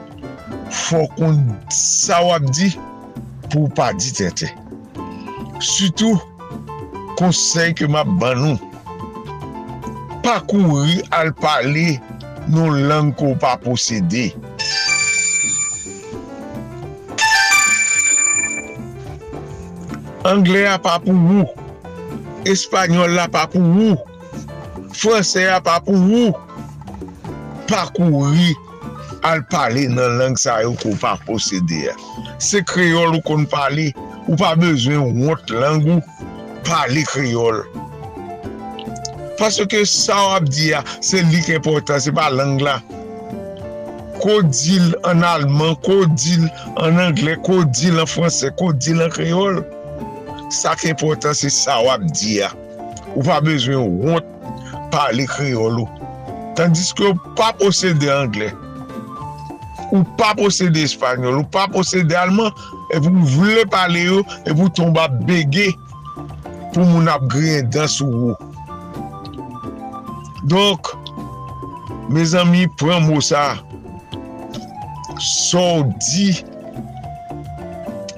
fò 0.71 1.05
kon 1.17 1.41
sa 1.73 2.21
wap 2.27 2.47
di, 2.53 2.71
pou 3.51 3.71
pa 3.77 3.93
di 3.97 4.13
tete. 4.15 4.51
Soutou, 5.63 6.21
konsey 7.17 7.73
ke 7.77 7.89
map 7.91 8.11
ban 8.21 8.43
nou, 8.43 8.59
pa 10.27 10.41
kouri 10.51 11.01
al 11.17 11.33
pale 11.39 11.97
nou 12.51 12.75
lang 12.91 13.15
ko 13.19 13.33
pa 13.41 13.57
posede. 13.63 14.29
Angle 20.27 20.65
a 20.66 20.74
pa 20.82 20.97
pou 21.03 21.15
wou. 21.15 21.47
Espanyol 22.51 23.15
la 23.15 23.28
pa 23.31 23.44
pou 23.51 23.62
wou. 23.62 23.94
Fransè 24.97 25.47
a 25.53 25.61
pa 25.62 25.78
pou 25.85 25.94
wou. 25.94 26.35
Pa 27.66 27.86
Pakouri 27.90 28.55
al 29.27 29.40
pale 29.51 29.89
nan 29.90 30.20
lang 30.20 30.36
sa 30.39 30.61
yo 30.62 30.74
kon 30.78 30.94
pa 31.03 31.16
posede 31.27 31.81
ya. 31.89 31.94
Se 32.39 32.61
kriol 32.62 33.16
ou 33.16 33.23
kon 33.27 33.43
pale, 33.51 33.89
ou 34.27 34.39
pa 34.39 34.53
bezwen 34.59 35.19
wot 35.19 35.51
lang 35.51 35.82
ou 35.90 35.98
pale 36.66 37.03
kriol. 37.11 37.65
Paske 39.36 39.82
sa 39.90 40.20
wap 40.31 40.47
di 40.47 40.70
ya, 40.70 40.85
se 41.03 41.24
lik 41.32 41.51
important, 41.55 41.98
se 42.03 42.15
pa 42.15 42.28
lang 42.31 42.62
la. 42.62 42.78
Ko 44.23 44.39
dil 44.47 44.94
an 45.11 45.27
alman, 45.27 45.74
ko 45.82 46.05
dil 46.15 46.47
an 46.82 47.03
angle, 47.03 47.35
ko 47.47 47.65
dil 47.74 47.98
an 48.03 48.11
franse, 48.11 48.55
ko 48.61 48.70
dil 48.78 49.03
an 49.03 49.11
kriol. 49.15 49.65
Sa 50.52 50.77
ki 50.78 50.93
important 50.93 51.35
se 51.35 51.51
sa 51.51 51.81
wap 51.82 52.05
di 52.14 52.39
ya. 52.39 52.52
Ou 53.16 53.24
pa 53.27 53.40
bezwen 53.43 53.98
wot 54.05 54.27
pale 54.93 55.27
kriolo. 55.31 55.86
Tandis 56.59 56.93
ke 56.97 57.09
ou 57.10 57.35
pa 57.39 57.51
posede 57.59 58.10
angle. 58.12 58.52
Ou 59.90 60.05
pa 60.20 60.32
posede 60.39 60.85
espanyol. 60.86 61.40
Ou 61.43 61.51
pa 61.51 61.66
posede 61.73 62.14
alman. 62.18 62.55
E 62.94 63.01
pou 63.02 63.27
vle 63.35 63.66
pale 63.73 64.06
yo. 64.06 64.23
E 64.47 64.55
pou 64.55 64.70
tomba 64.70 65.09
bege. 65.27 65.73
Pou 66.74 66.86
moun 66.86 67.10
ap 67.10 67.27
griyen 67.32 67.70
dan 67.74 67.90
sou 67.90 68.10
wou. 68.10 68.35
Donk. 70.47 70.94
Me 72.12 72.23
zami 72.23 72.68
pren 72.78 73.02
mousa. 73.09 73.56
Sou 75.18 75.89
di. 76.06 76.36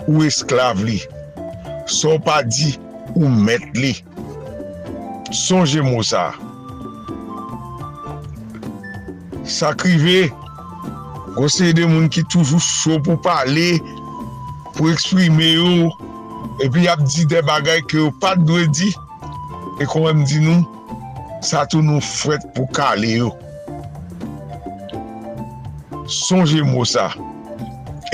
Ou 0.09 0.27
esklav 0.29 0.85
li. 0.85 1.01
son 1.89 2.21
pa 2.23 2.43
di 2.47 2.77
ou 3.17 3.29
met 3.29 3.65
li. 3.77 3.97
Sonje 5.35 5.83
mou 5.85 6.05
sa. 6.07 6.31
Sa 9.49 9.75
krive, 9.77 10.29
gosey 11.37 11.75
de 11.77 11.85
moun 11.89 12.09
ki 12.13 12.23
toujou 12.33 12.61
chou 12.61 13.01
pou 13.05 13.21
pale, 13.25 13.79
pou 14.77 14.93
eksprime 14.93 15.51
yo, 15.57 15.91
epi 16.65 16.87
ap 16.93 17.03
di 17.09 17.27
de 17.29 17.43
bagay 17.49 17.83
ki 17.89 18.01
yo 18.01 18.13
pat 18.23 18.41
dwe 18.49 18.67
di, 18.73 18.93
e 19.81 19.89
kon 19.89 20.09
em 20.11 20.25
di 20.29 20.41
nou, 20.45 20.65
sa 21.45 21.65
tou 21.69 21.85
nou 21.85 22.01
fwet 22.05 22.45
pou 22.57 22.69
kale 22.77 23.19
yo. 23.21 23.33
Sonje 26.09 26.65
mou 26.65 26.89
sa. 26.89 27.11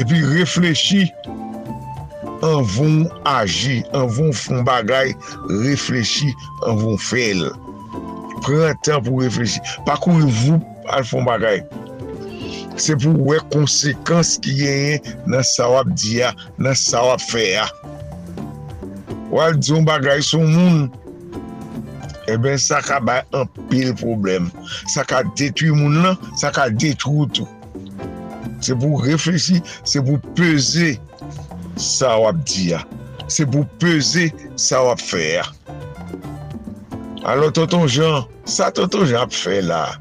Epi 0.03 0.19
reflechi, 0.35 1.07
an 2.45 2.62
von 2.62 2.97
aji, 3.25 3.83
an 3.97 4.09
von 4.12 4.33
fon 4.37 4.65
bagay, 4.66 5.15
reflechi, 5.65 6.33
an 6.69 6.77
von 6.83 6.99
fel. 7.01 7.47
Pren 8.45 8.77
tan 8.85 9.01
pou 9.05 9.25
reflechi. 9.25 9.62
Pa 9.89 9.97
kou 10.03 10.29
voup 10.43 10.93
al 10.93 11.07
fon 11.09 11.25
bagay. 11.27 11.62
Se 12.81 12.97
pou 12.99 13.31
wè 13.31 13.39
konsekans 13.55 14.35
ki 14.45 14.59
genyen 14.59 15.15
nan 15.31 15.47
sa 15.47 15.71
wap 15.73 15.89
diya, 15.97 16.35
nan 16.59 16.77
sa 16.79 17.05
wap 17.07 17.23
feya. 17.23 17.69
Wal 19.33 19.57
diyon 19.59 19.89
bagay 19.89 20.21
son 20.23 20.45
moun. 20.51 20.85
E 22.29 22.37
ben 22.41 22.61
sa 22.61 22.81
ka 22.85 23.01
bay 23.05 23.23
an 23.37 23.49
pil 23.71 23.95
problem. 24.01 24.51
Sa 24.93 25.05
ka 25.09 25.23
detwi 25.39 25.73
moun 25.73 26.03
nan, 26.05 26.21
sa 26.41 26.53
ka 26.55 26.69
detwi 26.73 27.29
tout. 27.33 27.49
Se 28.65 28.77
pou 28.77 29.01
reflechi, 29.05 29.61
se 29.85 30.01
pou 30.05 30.21
peze. 30.37 30.95
sa 31.81 32.15
wap 32.23 32.39
di 32.49 32.71
ya. 32.73 32.83
Se 33.33 33.47
pou 33.49 33.67
peze 33.83 34.31
sa 34.61 34.83
wap 34.87 35.03
fe 35.03 35.39
ya. 35.39 35.47
Alo 37.25 37.49
tonton 37.55 37.89
Jean, 37.89 38.29
sa 38.45 38.71
tonton 38.75 39.09
Jean 39.09 39.25
ap 39.25 39.35
fe 39.35 39.61
la. 39.65 39.97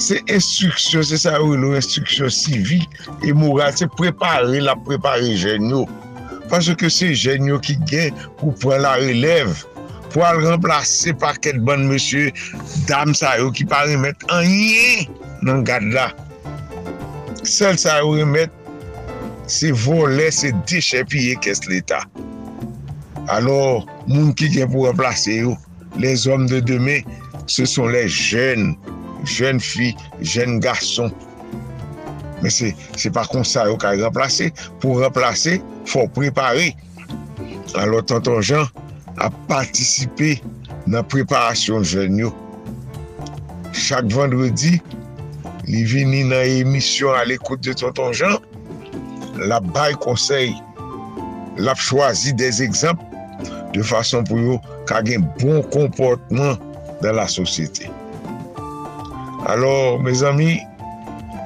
Se 0.00 0.16
instruksyon, 0.32 1.04
se 1.04 1.20
sa 1.22 1.36
ou 1.42 1.56
nou 1.60 1.76
instruksyon 1.78 2.32
sivik 2.32 2.86
e 3.26 3.34
moral, 3.36 3.74
se 3.76 3.88
prepare 3.98 4.62
la 4.64 4.76
prepare 4.86 5.36
jenyo. 5.38 5.84
Paso 6.50 6.74
ke 6.78 6.88
se 6.90 7.12
jenyo 7.14 7.60
ki 7.62 7.76
gen 7.86 8.24
pou 8.40 8.56
pren 8.62 8.82
la 8.86 8.96
relèv. 9.02 9.52
pou 10.10 10.26
al 10.26 10.42
remplase 10.42 11.14
pa 11.22 11.32
ket 11.38 11.60
bon 11.66 11.86
monsye 11.88 12.30
dam 12.88 13.14
sa 13.16 13.36
yo 13.40 13.50
ki 13.54 13.66
pa 13.70 13.84
remet 13.88 14.26
anye 14.34 15.06
nan 15.46 15.62
gad 15.66 15.86
la. 15.94 16.10
Sel 17.46 17.78
sa 17.80 18.00
yo 18.02 18.16
remet 18.18 18.52
se 19.50 19.72
vole, 19.74 20.30
se 20.32 20.52
diche 20.68 21.02
piye 21.10 21.36
kes 21.42 21.66
l'Etat. 21.68 22.06
Alors, 23.30 23.86
moun 24.08 24.32
ki 24.34 24.48
gen 24.54 24.70
pou 24.70 24.86
remplase 24.88 25.36
yo, 25.42 25.56
les 26.02 26.26
om 26.30 26.46
de 26.50 26.60
demè, 26.64 27.00
se 27.50 27.66
son 27.68 27.90
les 27.92 28.10
jen, 28.10 28.72
jen 29.28 29.60
fi, 29.62 29.92
jen 30.22 30.58
garçons. 30.62 31.14
Men 32.40 32.52
se 32.54 33.12
pa 33.12 33.26
kon 33.28 33.44
sa 33.46 33.66
yo 33.68 33.76
ka 33.80 33.92
remplase, 34.00 34.48
pou 34.82 35.02
remplase, 35.02 35.58
fò 35.90 36.06
prepare. 36.14 36.70
Alors, 37.78 38.04
tonton 38.06 38.40
Jean 38.42 38.66
a 39.20 39.28
patisipe 39.50 40.38
nan 40.90 41.06
preparasyon 41.10 41.86
jen 41.86 42.18
yo. 42.22 42.32
Chak 43.76 44.08
vendredi, 44.10 44.78
li 45.70 45.84
vini 45.86 46.24
nan 46.26 46.46
emisyon 46.62 47.18
al 47.18 47.34
ekoute 47.34 47.68
de 47.68 47.76
tonton 47.78 48.16
Jean, 48.16 48.40
la 49.40 49.60
bay 49.60 49.94
konsey, 50.00 50.54
la 51.56 51.74
chwazi 51.74 52.34
des 52.34 52.62
ekzamp 52.62 53.00
de 53.74 53.82
fason 53.86 54.26
pou 54.28 54.40
yo 54.40 54.58
kagen 54.90 55.24
bon 55.40 55.62
komportman 55.72 56.58
dan 57.00 57.16
la 57.16 57.26
sosyete. 57.30 57.88
Alors, 59.48 60.00
mes 60.00 60.22
ami, 60.22 60.60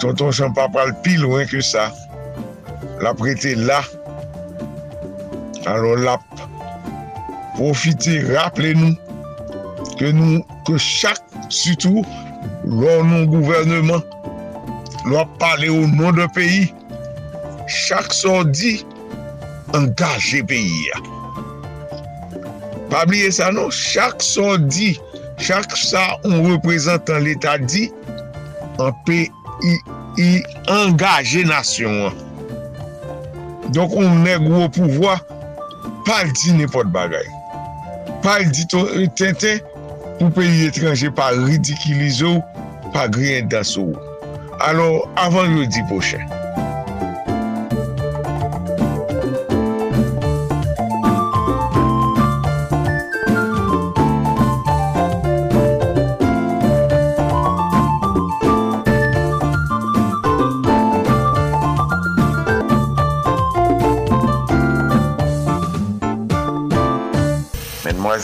tonton 0.02 0.32
chan 0.34 0.54
pa 0.56 0.66
pral 0.72 0.92
pi 1.04 1.14
louen 1.20 1.46
ke 1.50 1.62
sa, 1.62 1.86
la 3.04 3.14
prete 3.14 3.54
la, 3.60 3.80
alors 5.66 5.96
la 6.02 6.18
profite, 7.54 8.18
rappele 8.34 8.74
nou, 8.80 8.96
ke 10.00 10.10
nou, 10.16 10.42
ke 10.66 10.78
chak, 10.80 11.22
sutou, 11.54 12.02
lor 12.66 13.04
nou 13.06 13.28
gouvernement, 13.30 14.02
lor 15.06 15.28
pale 15.38 15.70
ou 15.70 15.86
nou 15.94 16.10
de 16.16 16.26
peyi, 16.34 16.72
chak 17.66 18.12
sondi 18.12 18.84
engaje 19.74 20.42
peyi 20.42 20.86
ya. 20.86 20.98
Pabliye 22.90 23.26
non. 23.26 23.32
sa 23.32 23.50
nou, 23.50 23.70
chak 23.70 24.22
sondi, 24.22 24.94
chak 25.38 25.76
sa 25.76 26.18
on 26.24 26.44
reprezentan 26.46 27.24
l'Etat 27.24 27.64
di, 27.66 27.88
an 28.78 28.92
pe 29.06 29.24
yi 30.16 30.42
engaje 30.70 31.44
nasyon 31.48 32.10
an. 32.10 32.20
Donk 33.74 33.96
on 33.98 34.22
neg 34.22 34.44
wou 34.46 34.68
pouvoi, 34.70 35.16
pal 36.06 36.30
di 36.36 36.54
nepot 36.60 36.92
bagay. 36.94 37.26
Pal 38.22 38.46
di 38.52 38.68
tenten, 39.18 39.58
pou 40.20 40.30
peyi 40.36 40.68
etranje 40.68 41.10
pa 41.16 41.32
ridikilizo, 41.34 42.36
pa 42.94 43.08
griyen 43.08 43.50
daso. 43.50 43.90
Alors, 44.62 45.08
avan 45.18 45.58
yo 45.58 45.66
di 45.66 45.82
pochen. 45.90 46.43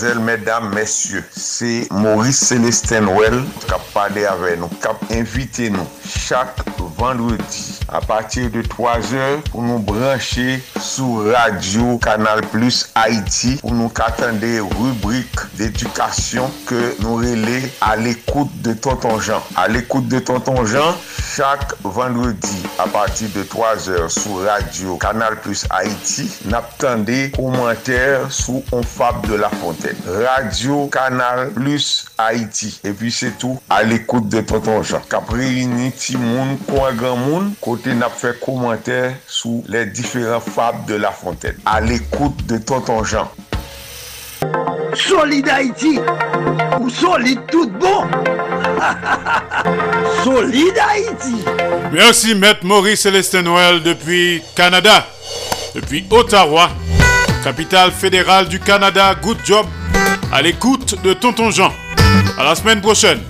Mesdames, 0.02 0.72
messieurs, 0.74 1.22
c'est 1.30 1.86
Maurice 1.90 2.38
Célestin 2.38 3.06
Well 3.06 3.44
qui 3.66 3.72
a 3.74 3.78
parlé 3.92 4.24
avec 4.24 4.58
nous, 4.58 4.68
qui 4.68 4.86
a 4.86 5.18
invité 5.18 5.68
nous 5.68 5.86
chaque 6.06 6.56
vendredi 6.96 7.79
a 7.92 8.00
patir 8.00 8.50
de 8.50 8.62
3 8.62 9.12
or 9.18 9.42
pou 9.50 9.64
nou 9.66 9.82
branche 9.82 10.60
sou 10.78 11.24
radio 11.26 11.96
Kanal 12.02 12.42
Plus 12.52 12.84
Haiti 12.94 13.56
pou 13.60 13.74
nou 13.74 13.90
katande 13.94 14.50
rubrik 14.76 15.42
d'edukasyon 15.58 16.50
ke 16.68 16.78
nou 17.02 17.18
rele 17.22 17.58
al 17.84 18.06
ekoute 18.10 18.62
de 18.64 18.76
Tonton 18.78 19.18
Jean. 19.20 19.42
Al 19.58 19.78
ekoute 19.80 20.10
de 20.12 20.20
Tonton 20.22 20.62
Jean, 20.70 20.94
chak 21.34 21.74
vendredi 21.82 22.62
a 22.78 22.86
patir 22.90 23.32
de 23.34 23.44
3 23.50 23.88
or 23.96 24.06
sou 24.14 24.44
radio 24.46 24.96
Kanal 25.02 25.40
Plus 25.42 25.66
Haiti 25.70 26.28
nap 26.52 26.76
tande 26.80 27.18
komenter 27.34 28.30
sou 28.30 28.62
On 28.72 28.86
Fab 28.86 29.26
de 29.26 29.34
la 29.40 29.50
Fontaine. 29.50 29.98
Radio 30.22 30.86
Kanal 30.92 31.50
Plus 31.56 32.06
Haiti. 32.18 32.76
E 32.86 32.94
pi 32.94 33.10
se 33.14 33.32
tou 33.40 33.58
al 33.72 33.90
ekoute 33.96 34.30
de 34.30 34.44
Tonton 34.46 34.84
Jean. 34.86 35.02
Kapre 35.10 35.42
yini 35.42 35.90
ti 35.96 36.16
moun, 36.20 36.54
kwa 36.68 36.92
gran 36.94 37.18
moun, 37.18 37.50
kote 37.64 37.79
côté 37.80 37.94
n'a 37.94 38.08
fait 38.08 38.38
commentaire 38.38 39.14
sous 39.26 39.64
les 39.68 39.86
différents 39.86 40.40
fables 40.40 40.84
de 40.86 40.94
la 40.94 41.10
fontaine. 41.10 41.56
À 41.64 41.80
l'écoute 41.80 42.46
de 42.46 42.58
Tonton 42.58 43.02
Jean. 43.04 43.30
Solide 44.94 45.48
Haïti 45.48 45.98
ou 46.80 46.90
solide 46.90 47.40
tout 47.50 47.70
bon 47.70 48.04
Solide 50.24 50.78
Haïti 50.78 51.44
Merci 51.92 52.34
Maître 52.34 52.64
Maurice 52.64 53.02
Célestin 53.02 53.42
Noël 53.42 53.82
depuis 53.82 54.42
Canada, 54.56 55.06
depuis 55.74 56.04
Ottawa, 56.10 56.70
capitale 57.44 57.92
fédérale 57.92 58.48
du 58.48 58.58
Canada. 58.58 59.14
Good 59.22 59.38
job 59.44 59.66
à 60.32 60.42
l'écoute 60.42 61.00
de 61.02 61.14
Tonton 61.14 61.50
Jean. 61.50 61.72
À 62.36 62.44
la 62.44 62.54
semaine 62.54 62.80
prochaine. 62.80 63.20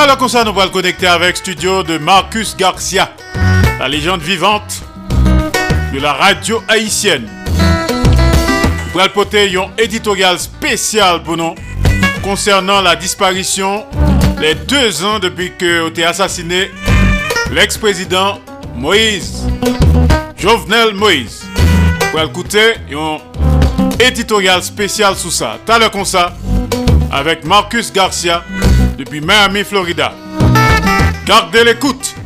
Nous 0.00 0.54
va 0.54 0.64
le 0.64 0.70
connecter 0.70 1.08
avec 1.08 1.36
studio 1.36 1.82
de 1.82 1.98
Marcus 1.98 2.56
Garcia, 2.56 3.10
la 3.80 3.88
légende 3.88 4.20
vivante 4.20 4.84
de 5.92 5.98
la 5.98 6.12
radio 6.12 6.62
haïtienne. 6.68 7.28
Pour 8.92 9.02
le 9.02 9.08
poter 9.08 9.56
un 9.56 9.68
éditorial 9.76 10.38
spécial 10.38 11.24
pour 11.24 11.36
nous 11.36 11.56
concernant 12.22 12.80
la 12.80 12.94
disparition 12.94 13.84
les 14.40 14.54
deux 14.54 15.04
ans 15.04 15.18
depuis 15.18 15.50
que 15.58 15.86
a 15.86 15.88
été 15.88 16.04
assassiné 16.04 16.70
l'ex-président 17.50 18.38
Moïse, 18.76 19.48
Jovenel 20.36 20.94
Moïse. 20.94 21.42
Pour 22.12 22.20
écouter 22.20 22.74
un 22.92 23.18
éditorial 23.98 24.62
spécial 24.62 25.16
sous 25.16 25.32
ça. 25.32 25.58
T'as 25.66 25.80
le 25.80 26.04
ça 26.04 26.34
avec 27.10 27.44
Marcus 27.44 27.92
Garcia 27.92 28.44
depuis 28.98 29.20
Miami, 29.20 29.62
Florida. 29.62 30.12
Gardez 31.24 31.62
l'écoute. 31.62 32.16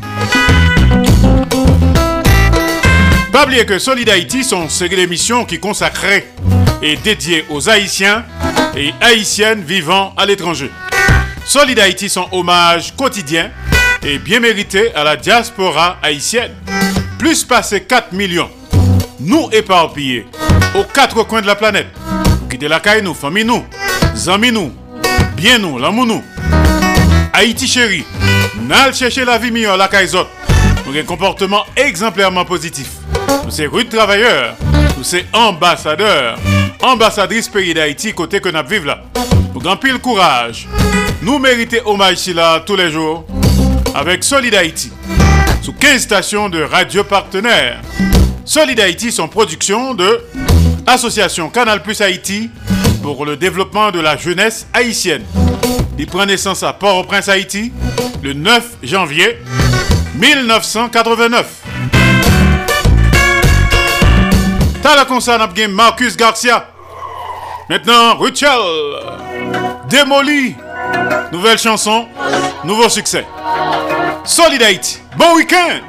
Pas 3.31 3.45
oublier 3.45 3.67
que 3.67 3.79
Solid 3.79 4.09
Haïti 4.09 4.43
sont 4.43 4.69
série 4.71 4.97
d'émissions 4.97 5.45
qui 5.45 5.61
consacrées 5.61 6.29
et 6.81 6.97
dédiées 6.97 7.45
aux 7.51 7.69
Haïtiens 7.69 8.25
et 8.75 8.93
Haïtiennes 9.03 9.63
vivant 9.63 10.15
à 10.17 10.25
l'étranger. 10.25 10.71
Solid 11.45 11.79
Haïti 11.79 12.09
sont 12.09 12.27
hommage 12.33 12.97
quotidien 12.97 13.51
et 14.03 14.19
bien 14.19 14.41
mérité 14.41 14.95
à 14.95 15.05
la 15.05 15.17
diaspora 15.17 15.99
haïtienne. 16.03 16.53
Plus 17.19 17.45
passé 17.45 17.83
4 17.83 18.13
millions. 18.13 18.51
Nous 19.21 19.49
éparpillés 19.53 20.27
aux 20.75 20.85
quatre 20.85 21.23
coins 21.25 21.43
de 21.43 21.47
la 21.47 21.55
planète. 21.55 21.89
Quittez 22.49 22.69
la 22.69 22.81
caille 22.81 23.03
nous, 23.03 23.15
famille 23.15 23.45
nous, 23.45 23.65
amis 24.29 24.53
nous, 24.53 24.73
bien 25.37 25.59
nous, 25.59 25.79
l'amour 25.79 26.07
nous. 26.07 26.23
Haïti 27.43 27.67
chéri, 27.67 28.05
n'al 28.69 28.95
chercher 28.95 29.25
la 29.25 29.37
vie 29.37 29.51
meilleure 29.51 29.77
la 29.77 29.89
caille 29.89 30.09
Nous 30.87 30.97
un 30.97 31.03
comportement 31.03 31.65
exemplairement 31.75 32.45
positif. 32.45 32.87
Nous 33.45 33.51
sommes 33.51 33.67
rude 33.67 33.89
travailleurs, 33.89 34.55
nous 34.97 35.03
sommes 35.03 35.23
ambassadeurs, 35.33 36.39
ambassadrices 36.81 37.49
pays 37.49 37.75
d'Haïti 37.75 38.13
côté 38.13 38.39
que 38.39 38.49
nous 38.49 38.69
vivons 38.69 38.87
là. 38.87 39.03
Nous 39.53 39.61
avons 39.67 39.77
pile 39.77 39.99
courage. 39.99 40.69
Nous 41.21 41.41
méritons 41.41 41.79
hommage 41.85 42.21
ici 42.21 42.33
là 42.33 42.61
tous 42.61 42.77
les 42.77 42.93
jours 42.93 43.27
avec 43.93 44.23
Solid 44.23 44.55
Haïti. 44.55 44.93
Sous 45.63 45.73
15 45.73 46.01
stations 46.01 46.49
de 46.49 46.63
radio 46.63 47.03
partenaires. 47.03 47.81
Solid 48.45 48.79
Haïti 48.79 49.11
sont 49.11 49.27
production 49.27 49.95
de 49.95 50.21
Association 50.87 51.51
Canal 51.51 51.83
Plus 51.83 52.01
Haïti 52.03 52.51
pour 53.03 53.27
le 53.27 53.37
développement 53.37 53.91
de 53.91 53.99
la 53.99 54.17
jeunesse 54.17 54.69
haïtienne. 54.73 55.25
Il 55.99 56.07
prend 56.07 56.27
naissance 56.27 56.63
à 56.63 56.73
Port-au-Prince, 56.73 57.29
Haïti, 57.29 57.73
le 58.23 58.33
9 58.33 58.79
janvier 58.83 59.39
1989. 60.15 61.47
T'as 64.83 64.97
la 64.97 65.05
concerne 65.05 65.43
Marcus 65.69 66.17
Garcia. 66.17 66.69
Maintenant, 67.69 68.17
Rachel. 68.17 68.49
Démoli. 69.89 70.57
Nouvelle 71.33 71.59
chanson, 71.59 72.07
nouveau 72.65 72.89
succès. 72.89 73.27
Solid 74.25 74.63
Haïti. 74.63 74.99
Bon 75.17 75.35
week-end. 75.37 75.81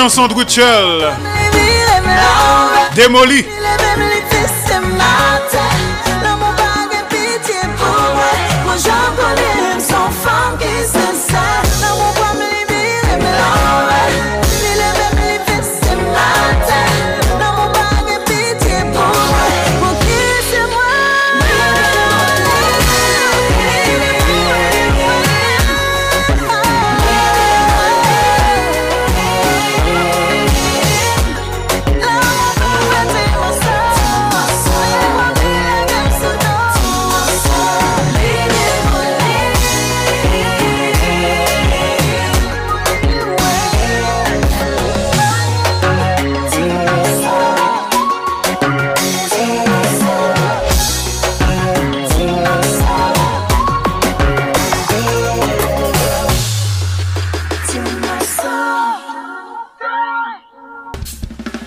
Chanson 0.00 0.28
de 0.28 0.34
Rituel. 0.34 1.12
Démoli. 2.94 3.44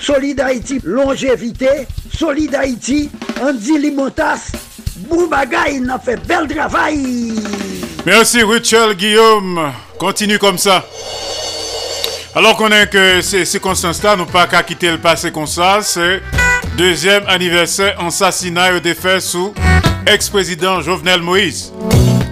Solid 0.04 0.38
Haïti, 0.42 0.82
longévité. 0.84 1.88
Solid 2.14 2.54
Haïti, 2.54 3.10
Andy 3.42 3.78
Limotas. 3.80 4.52
Boubagaï, 5.10 5.78
il 5.78 5.90
a 5.90 5.98
fait 5.98 6.18
bel 6.28 6.46
travail. 6.46 7.36
Merci 8.06 8.44
Richel 8.44 8.96
Guillaume. 8.96 9.72
Continue 9.98 10.38
comme 10.38 10.58
ça. 10.58 10.86
Alors 12.36 12.58
qu'on 12.58 12.70
est 12.70 12.90
que 12.90 13.22
ces 13.22 13.46
circonstances-là, 13.46 14.18
nous 14.18 14.26
pas 14.26 14.46
qu'à 14.46 14.62
quitter 14.64 14.92
le 14.92 14.98
passé 14.98 15.32
comme 15.32 15.48
ça, 15.48 15.80
c'est 15.82 16.22
deuxième 16.78 17.24
anniversaire 17.28 17.98
assassinat 18.06 18.74
et 18.74 18.82
défait 18.82 19.22
sous 19.22 19.54
ex-président 20.06 20.82
Jovenel 20.82 21.22
Moïse. 21.22 21.72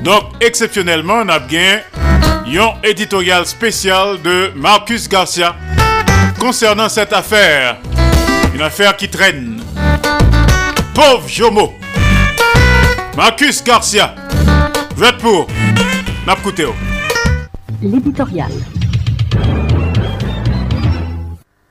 Donc, 0.04 0.24
exceptionnellement, 0.42 1.22
on 1.24 1.30
a 1.30 1.40
bien 1.40 1.80
un 1.96 2.74
éditorial 2.84 3.46
spécial 3.46 4.22
de 4.22 4.52
Marcus 4.56 5.08
Garcia 5.08 5.56
concernant 6.42 6.90
cette 6.90 7.14
affaire. 7.14 7.78
Une 8.56 8.62
affaire 8.62 8.98
qui 8.98 9.08
traîne. 9.08 9.62
Pauvre 10.96 11.28
Jomo. 11.28 11.72
Marcus 13.16 13.64
Garcia. 13.64 14.16
Vote 14.96 15.20
pour? 15.20 15.48
Napkouteo. 16.26 16.74
L'éditorial. 17.84 18.52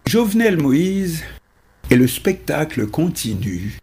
Jovenel 0.06 0.56
Moïse 0.56 1.24
et 1.90 1.96
le 1.96 2.06
spectacle 2.06 2.86
continue. 2.86 3.76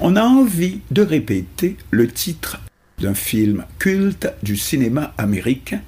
On 0.00 0.16
a 0.16 0.22
envie 0.22 0.80
de 0.92 1.02
répéter 1.02 1.76
le 1.90 2.08
titre 2.08 2.58
d'un 3.00 3.14
film 3.14 3.66
culte 3.78 4.32
du 4.42 4.56
cinéma 4.56 5.12
américain, 5.18 5.82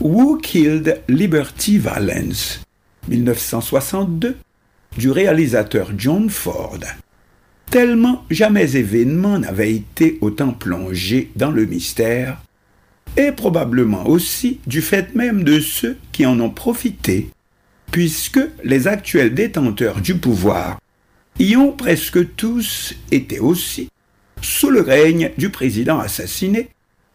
Who 0.00 0.36
Killed 0.36 1.00
Liberty 1.08 1.78
Valance, 1.78 2.60
1962, 3.08 4.36
du 4.96 5.10
réalisateur 5.10 5.90
John 5.96 6.30
Ford. 6.30 6.80
Tellement 7.70 8.24
jamais 8.30 8.76
événement 8.76 9.38
n'avait 9.38 9.74
été 9.74 10.18
autant 10.20 10.52
plongé 10.52 11.30
dans 11.36 11.50
le 11.50 11.66
mystère, 11.66 12.40
et 13.16 13.32
probablement 13.32 14.06
aussi 14.06 14.60
du 14.66 14.82
fait 14.82 15.14
même 15.14 15.44
de 15.44 15.60
ceux 15.60 15.96
qui 16.12 16.26
en 16.26 16.38
ont 16.40 16.50
profité, 16.50 17.30
puisque 17.90 18.40
les 18.62 18.88
actuels 18.88 19.34
détenteurs 19.34 20.00
du 20.00 20.16
pouvoir 20.16 20.80
y 21.38 21.56
ont 21.56 21.72
presque 21.72 22.34
tous 22.36 22.94
été 23.10 23.40
aussi 23.40 23.88
sous 24.40 24.70
le 24.70 24.82
règne 24.82 25.30
du 25.38 25.50
président 25.50 25.98
assassiné 25.98 26.68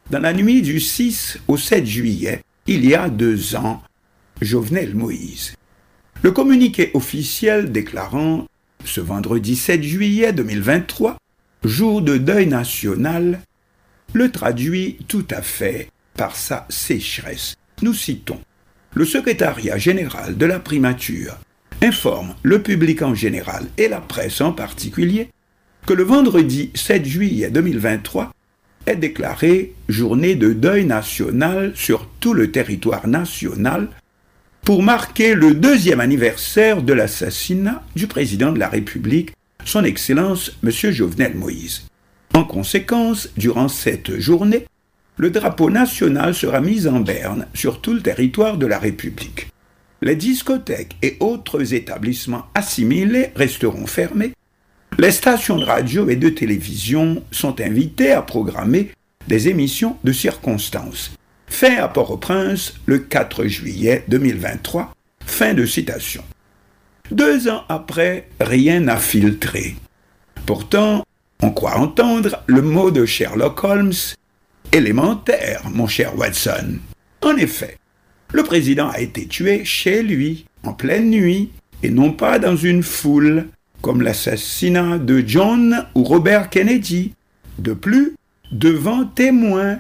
dans 0.10 0.20
la 0.20 0.34
nuit 0.34 0.62
du 0.62 0.80
6 0.80 1.40
au 1.48 1.58
7 1.58 1.86
juillet, 1.86 2.42
il 2.66 2.86
y 2.86 2.96
a 2.96 3.10
deux 3.10 3.56
ans, 3.56 3.84
Jovenel 4.42 4.96
Moïse. 4.96 5.54
Le 6.22 6.32
communiqué 6.32 6.92
officiel 6.96 7.72
déclarant 7.72 8.46
ce 8.84 9.00
vendredi 9.00 9.56
7 9.56 9.82
juillet 9.82 10.34
2023, 10.34 11.16
jour 11.64 12.02
de 12.02 12.18
deuil 12.18 12.46
national, 12.46 13.40
le 14.12 14.30
traduit 14.30 14.98
tout 15.08 15.26
à 15.32 15.42
fait 15.42 15.88
par 16.18 16.36
sa 16.36 16.66
sécheresse. 16.68 17.56
Nous 17.82 17.94
citons 17.94 18.42
Le 18.94 19.06
secrétariat 19.06 19.78
général 19.78 20.36
de 20.36 20.46
la 20.46 20.60
primature 20.60 21.38
informe 21.82 22.36
le 22.44 22.62
public 22.62 23.02
en 23.02 23.16
général 23.16 23.68
et 23.78 23.88
la 23.88 24.02
presse 24.02 24.42
en 24.42 24.52
particulier 24.52 25.30
que 25.88 25.94
le 25.94 26.04
vendredi 26.04 26.72
7 26.76 27.06
juillet 27.06 27.50
2023 27.50 28.34
est 28.88 28.98
déclaré 28.98 29.74
journée 29.88 30.36
de 30.36 30.52
deuil 30.52 30.84
national 30.84 31.72
sur 31.76 32.10
tout 32.20 32.34
le 32.34 32.52
territoire 32.52 33.08
national 33.08 33.88
pour 34.70 34.84
marquer 34.84 35.34
le 35.34 35.56
deuxième 35.56 36.00
anniversaire 36.00 36.84
de 36.84 36.94
l'assassinat 36.94 37.82
du 37.96 38.06
président 38.06 38.52
de 38.52 38.60
la 38.60 38.70
République, 38.70 39.32
son 39.66 39.84
Excellence 39.84 40.52
M. 40.64 40.70
Jovenel 40.92 41.34
Moïse. 41.34 41.88
En 42.36 42.44
conséquence, 42.44 43.30
durant 43.36 43.68
cette 43.68 44.20
journée, 44.20 44.68
le 45.18 45.32
drapeau 45.32 45.72
national 45.72 46.36
sera 46.36 46.62
mis 46.62 46.88
en 46.88 47.00
berne 47.00 47.48
sur 47.56 47.82
tout 47.82 47.96
le 47.96 48.02
territoire 48.04 48.60
de 48.60 48.68
la 48.68 48.78
République. 48.78 49.48
Les 50.04 50.16
discothèques 50.16 50.98
et 51.02 51.18
autres 51.20 51.74
établissements 51.74 52.46
assimilés 52.54 53.32
resteront 53.36 53.88
fermés. 53.88 54.34
Les 55.00 55.10
stations 55.10 55.58
de 55.58 55.66
radio 55.66 56.08
et 56.10 56.16
de 56.16 56.30
télévision 56.30 57.24
sont 57.32 57.60
invitées 57.60 58.12
à 58.12 58.22
programmer 58.22 58.92
des 59.28 59.48
émissions 59.48 59.98
de 60.04 60.12
circonstances. 60.12 61.10
Fait 61.50 61.78
à 61.78 61.88
Port-au-Prince 61.88 62.76
le 62.86 63.00
4 63.00 63.46
juillet 63.46 64.04
2023. 64.08 64.94
Fin 65.26 65.54
de 65.54 65.66
citation. 65.66 66.24
Deux 67.12 67.50
ans 67.50 67.64
après, 67.70 68.30
rien 68.40 68.80
n'a 68.80 68.98
filtré. 68.98 69.76
Pourtant, 70.46 71.04
on 71.42 71.52
croit 71.52 71.78
entendre 71.78 72.44
le 72.48 72.62
mot 72.62 72.92
de 72.92 73.06
Sherlock 73.06 73.64
Holmes 73.64 73.94
élémentaire, 74.72 75.64
mon 75.72 75.88
cher 75.88 76.18
Watson. 76.18 76.78
En 77.22 77.36
effet, 77.38 77.78
le 78.34 78.44
président 78.44 78.90
a 78.90 79.00
été 79.00 79.26
tué 79.26 79.66
chez 79.66 80.04
lui, 80.04 80.46
en 80.64 80.74
pleine 80.74 81.10
nuit, 81.10 81.52
et 81.82 81.90
non 81.90 82.12
pas 82.12 82.40
dans 82.40 82.56
une 82.56 82.84
foule, 82.84 83.48
comme 83.82 84.02
l'assassinat 84.02 84.98
de 84.98 85.24
John 85.26 85.86
ou 85.96 86.04
Robert 86.04 86.50
Kennedy. 86.50 87.14
De 87.58 87.74
plus, 87.74 88.16
devant 88.52 89.06
témoins, 89.06 89.80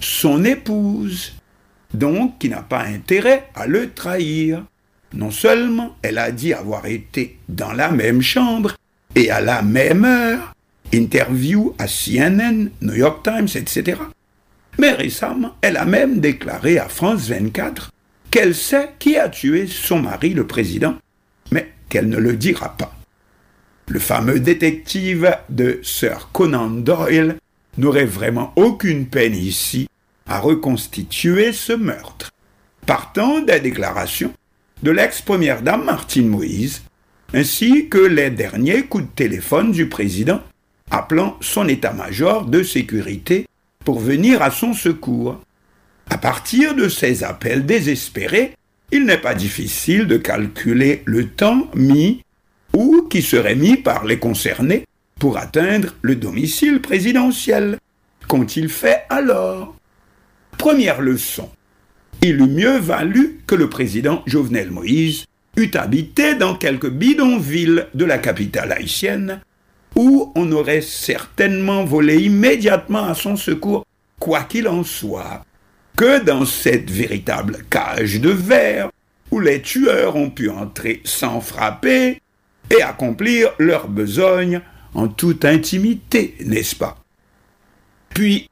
son 0.00 0.44
épouse, 0.44 1.32
donc 1.94 2.38
qui 2.38 2.48
n'a 2.48 2.62
pas 2.62 2.82
intérêt 2.82 3.48
à 3.54 3.66
le 3.66 3.90
trahir. 3.90 4.64
Non 5.12 5.30
seulement 5.30 5.96
elle 6.02 6.18
a 6.18 6.30
dit 6.30 6.52
avoir 6.52 6.86
été 6.86 7.38
dans 7.48 7.72
la 7.72 7.90
même 7.90 8.22
chambre 8.22 8.76
et 9.16 9.30
à 9.30 9.40
la 9.40 9.62
même 9.62 10.04
heure, 10.04 10.54
interview 10.92 11.74
à 11.78 11.86
CNN, 11.86 12.70
New 12.80 12.94
York 12.94 13.24
Times, 13.24 13.48
etc. 13.54 14.00
Mais 14.78 14.92
récemment, 14.92 15.56
elle 15.62 15.76
a 15.76 15.84
même 15.84 16.20
déclaré 16.20 16.78
à 16.78 16.88
France 16.88 17.28
24 17.28 17.90
qu'elle 18.30 18.54
sait 18.54 18.90
qui 18.98 19.16
a 19.16 19.28
tué 19.28 19.66
son 19.66 20.00
mari, 20.00 20.30
le 20.30 20.46
président, 20.46 20.94
mais 21.50 21.72
qu'elle 21.88 22.08
ne 22.08 22.18
le 22.18 22.36
dira 22.36 22.76
pas. 22.76 22.94
Le 23.88 23.98
fameux 23.98 24.38
détective 24.38 25.36
de 25.48 25.80
Sir 25.82 26.30
Conan 26.32 26.70
Doyle 26.70 27.36
n'aurait 27.78 28.04
vraiment 28.04 28.52
aucune 28.56 29.06
peine 29.06 29.34
ici 29.34 29.88
à 30.26 30.38
reconstituer 30.38 31.52
ce 31.52 31.72
meurtre, 31.72 32.30
partant 32.86 33.40
des 33.40 33.60
déclarations 33.60 34.32
de 34.82 34.90
l'ex-première 34.90 35.62
dame 35.62 35.84
Martine 35.84 36.28
Moïse, 36.28 36.82
ainsi 37.34 37.88
que 37.88 37.98
les 37.98 38.30
derniers 38.30 38.82
coups 38.82 39.04
de 39.04 39.10
téléphone 39.10 39.72
du 39.72 39.88
président 39.88 40.40
appelant 40.90 41.36
son 41.40 41.68
état-major 41.68 42.46
de 42.46 42.62
sécurité 42.62 43.46
pour 43.84 44.00
venir 44.00 44.42
à 44.42 44.50
son 44.50 44.74
secours. 44.74 45.40
À 46.08 46.18
partir 46.18 46.74
de 46.74 46.88
ces 46.88 47.22
appels 47.22 47.66
désespérés, 47.66 48.54
il 48.90 49.04
n'est 49.04 49.18
pas 49.18 49.34
difficile 49.34 50.06
de 50.06 50.16
calculer 50.16 51.02
le 51.04 51.28
temps 51.28 51.68
mis 51.74 52.22
ou 52.72 53.06
qui 53.08 53.22
serait 53.22 53.54
mis 53.54 53.76
par 53.76 54.04
les 54.04 54.18
concernés 54.18 54.84
pour 55.20 55.36
atteindre 55.36 55.94
le 56.02 56.16
domicile 56.16 56.80
présidentiel. 56.80 57.78
Qu'ont-ils 58.26 58.70
fait 58.70 59.02
alors? 59.10 59.76
Première 60.58 61.00
leçon. 61.00 61.48
il 62.22 62.40
eût 62.40 62.48
mieux 62.48 62.78
valu 62.78 63.40
que 63.46 63.54
le 63.54 63.68
président 63.68 64.22
Jovenel 64.26 64.70
Moïse 64.70 65.26
eût 65.56 65.70
habité 65.74 66.34
dans 66.34 66.54
quelque 66.54 66.86
bidonville 66.86 67.86
de 67.94 68.04
la 68.04 68.18
capitale 68.18 68.72
haïtienne, 68.72 69.40
où 69.94 70.32
on 70.34 70.50
aurait 70.52 70.80
certainement 70.80 71.84
volé 71.84 72.22
immédiatement 72.22 73.04
à 73.04 73.14
son 73.14 73.36
secours, 73.36 73.84
quoi 74.18 74.44
qu'il 74.44 74.68
en 74.68 74.84
soit, 74.84 75.44
que 75.96 76.22
dans 76.24 76.46
cette 76.46 76.90
véritable 76.90 77.58
cage 77.68 78.20
de 78.20 78.30
verre 78.30 78.90
où 79.30 79.38
les 79.38 79.60
tueurs 79.60 80.16
ont 80.16 80.30
pu 80.30 80.48
entrer 80.48 81.02
sans 81.04 81.40
frapper 81.40 82.20
et 82.70 82.82
accomplir 82.82 83.50
leur 83.58 83.88
besogne 83.88 84.62
en 84.94 85.08
toute 85.08 85.44
intimité, 85.44 86.36
n'est-ce 86.40 86.76
pas? 86.76 86.96
Puis, 88.10 88.48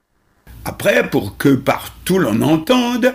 après, 0.65 1.09
pour 1.09 1.36
que 1.36 1.51
partout 1.51 2.19
l'on 2.19 2.40
entende, 2.43 3.15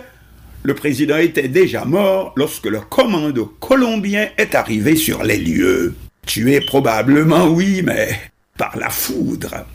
le 0.62 0.74
président 0.74 1.18
était 1.18 1.48
déjà 1.48 1.84
mort 1.84 2.32
lorsque 2.36 2.66
le 2.66 2.80
commando 2.80 3.46
colombien 3.60 4.28
est 4.38 4.54
arrivé 4.54 4.96
sur 4.96 5.22
les 5.22 5.38
lieux. 5.38 5.94
Tué 6.26 6.60
probablement, 6.60 7.48
oui, 7.48 7.82
mais 7.82 8.18
par 8.56 8.76
la 8.78 8.88
foudre. 8.88 9.66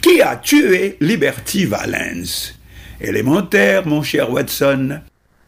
Qui 0.00 0.22
a 0.22 0.36
tué 0.36 0.96
Liberty 1.00 1.66
Valence 1.66 2.54
Élémentaire, 3.00 3.86
mon 3.86 4.02
cher 4.02 4.30
Watson. 4.30 5.00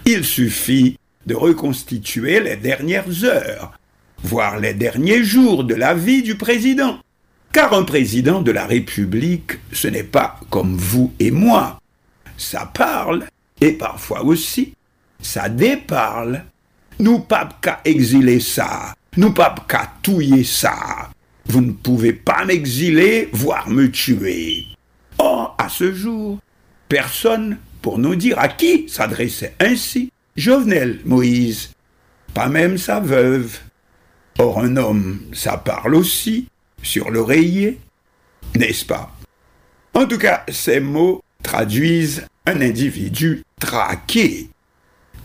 Il 0.04 0.24
suffit 0.24 0.98
de 1.26 1.34
reconstituer 1.34 2.40
les 2.40 2.56
dernières 2.56 3.24
heures, 3.24 3.78
voire 4.22 4.58
les 4.58 4.74
derniers 4.74 5.22
jours 5.22 5.64
de 5.64 5.74
la 5.74 5.94
vie 5.94 6.22
du 6.22 6.34
président. 6.34 6.98
Car 7.52 7.74
un 7.74 7.84
président 7.84 8.40
de 8.40 8.50
la 8.50 8.64
République, 8.64 9.58
ce 9.72 9.86
n'est 9.86 10.04
pas 10.04 10.40
comme 10.48 10.74
vous 10.74 11.12
et 11.20 11.30
moi. 11.30 11.78
Ça 12.38 12.64
parle, 12.64 13.26
et 13.60 13.72
parfois 13.72 14.24
aussi, 14.24 14.72
ça 15.20 15.50
déparle. 15.50 16.44
Nous 16.98 17.18
pas 17.18 17.48
qu'à 17.60 17.80
exiler 17.84 18.40
ça, 18.40 18.94
nous 19.18 19.32
pas 19.34 19.54
qu'à 19.68 19.92
touiller 20.02 20.44
ça. 20.44 21.10
Vous 21.44 21.60
ne 21.60 21.72
pouvez 21.72 22.14
pas 22.14 22.46
m'exiler, 22.46 23.28
voire 23.32 23.68
me 23.68 23.90
tuer. 23.90 24.64
Or, 25.18 25.54
à 25.58 25.68
ce 25.68 25.92
jour, 25.92 26.38
personne 26.88 27.58
pour 27.82 27.98
nous 27.98 28.14
dire 28.14 28.38
à 28.38 28.48
qui 28.48 28.88
s'adressait 28.88 29.54
ainsi 29.60 30.10
Jovenel 30.36 31.00
Moïse, 31.04 31.72
pas 32.32 32.48
même 32.48 32.78
sa 32.78 32.98
veuve. 33.00 33.58
Or, 34.38 34.60
un 34.60 34.78
homme, 34.78 35.20
ça 35.32 35.58
parle 35.58 35.94
aussi, 35.94 36.48
sur 36.82 37.10
l'oreiller, 37.10 37.78
n'est-ce 38.54 38.84
pas? 38.84 39.14
En 39.94 40.06
tout 40.06 40.18
cas, 40.18 40.44
ces 40.48 40.80
mots 40.80 41.22
traduisent 41.42 42.26
un 42.46 42.60
individu 42.60 43.42
traqué. 43.60 44.48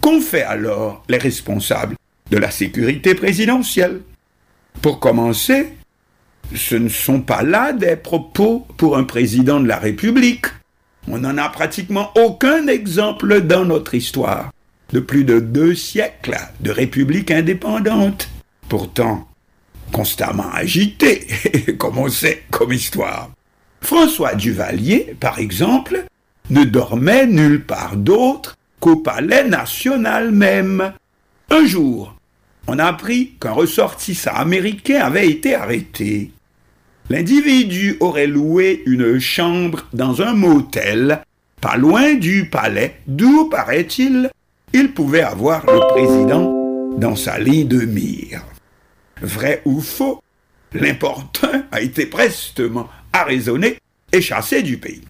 Qu'ont 0.02 0.22
fait 0.22 0.44
alors 0.44 1.04
les 1.10 1.18
responsables 1.18 1.96
de 2.32 2.38
la 2.38 2.52
sécurité 2.52 3.16
présidentielle? 3.16 4.02
Pour 4.82 5.00
commencer, 5.00 5.74
ce 6.56 6.76
ne 6.76 6.90
sont 6.90 7.22
pas 7.22 7.44
là 7.44 7.74
des 7.74 7.96
propos 7.96 8.68
pour 8.78 8.98
un 8.98 9.04
président 9.04 9.60
de 9.60 9.68
la 9.68 9.78
République. 9.78 10.46
On 11.08 11.20
n'en 11.20 11.38
a 11.38 11.50
pratiquement 11.50 12.12
aucun 12.16 12.68
exemple 12.68 13.42
dans 13.42 13.66
notre 13.66 13.96
histoire 13.96 14.52
de 14.92 15.00
plus 15.00 15.24
de 15.24 15.40
deux 15.40 15.76
siècles 15.76 16.38
de 16.62 16.72
république 16.72 17.32
indépendante. 17.32 18.30
Pourtant, 18.70 19.28
constamment 19.92 20.52
agité, 20.54 21.28
comme 21.78 21.98
on 21.98 22.10
sait, 22.10 22.44
comme 22.52 22.74
histoire. 22.74 23.32
François 23.82 24.36
Duvalier, 24.36 25.16
par 25.20 25.40
exemple, 25.40 26.06
ne 26.50 26.64
dormait 26.64 27.28
nulle 27.28 27.64
part 27.64 27.96
d'autre 27.96 28.56
qu'au 28.80 28.98
palais 28.98 29.44
national 29.44 30.32
même. 30.32 30.94
Un 31.50 31.66
jour, 31.66 32.16
on 32.68 32.80
a 32.80 32.86
appris 32.86 33.34
qu'un 33.40 33.52
ressortissant 33.52 34.34
américain 34.34 35.00
avait 35.00 35.30
été 35.30 35.56
arrêté. 35.56 36.32
L'individu 37.10 37.96
aurait 38.02 38.28
loué 38.28 38.84
une 38.86 39.20
chambre 39.20 39.86
dans 39.94 40.22
un 40.22 40.34
motel, 40.34 41.22
pas 41.62 41.78
loin 41.78 42.16
du 42.16 42.50
palais, 42.50 42.98
d'où, 43.08 43.50
paraît-il, 43.50 44.30
il 44.74 44.92
pouvait 44.92 45.22
avoir 45.22 45.66
le 45.66 45.80
président 45.94 46.54
dans 46.98 47.16
sa 47.16 47.40
ligne 47.40 47.68
de 47.68 47.86
mire. 47.86 48.44
Vrai 49.22 49.62
ou 49.66 49.82
faux, 49.82 50.22
l'important 50.74 51.64
a 51.72 51.82
été 51.82 52.06
prestement 52.06 52.90
arraisonné 53.14 53.80
et 54.12 54.22
chassé 54.22 54.62
du 54.62 54.78
pays. 54.78 55.04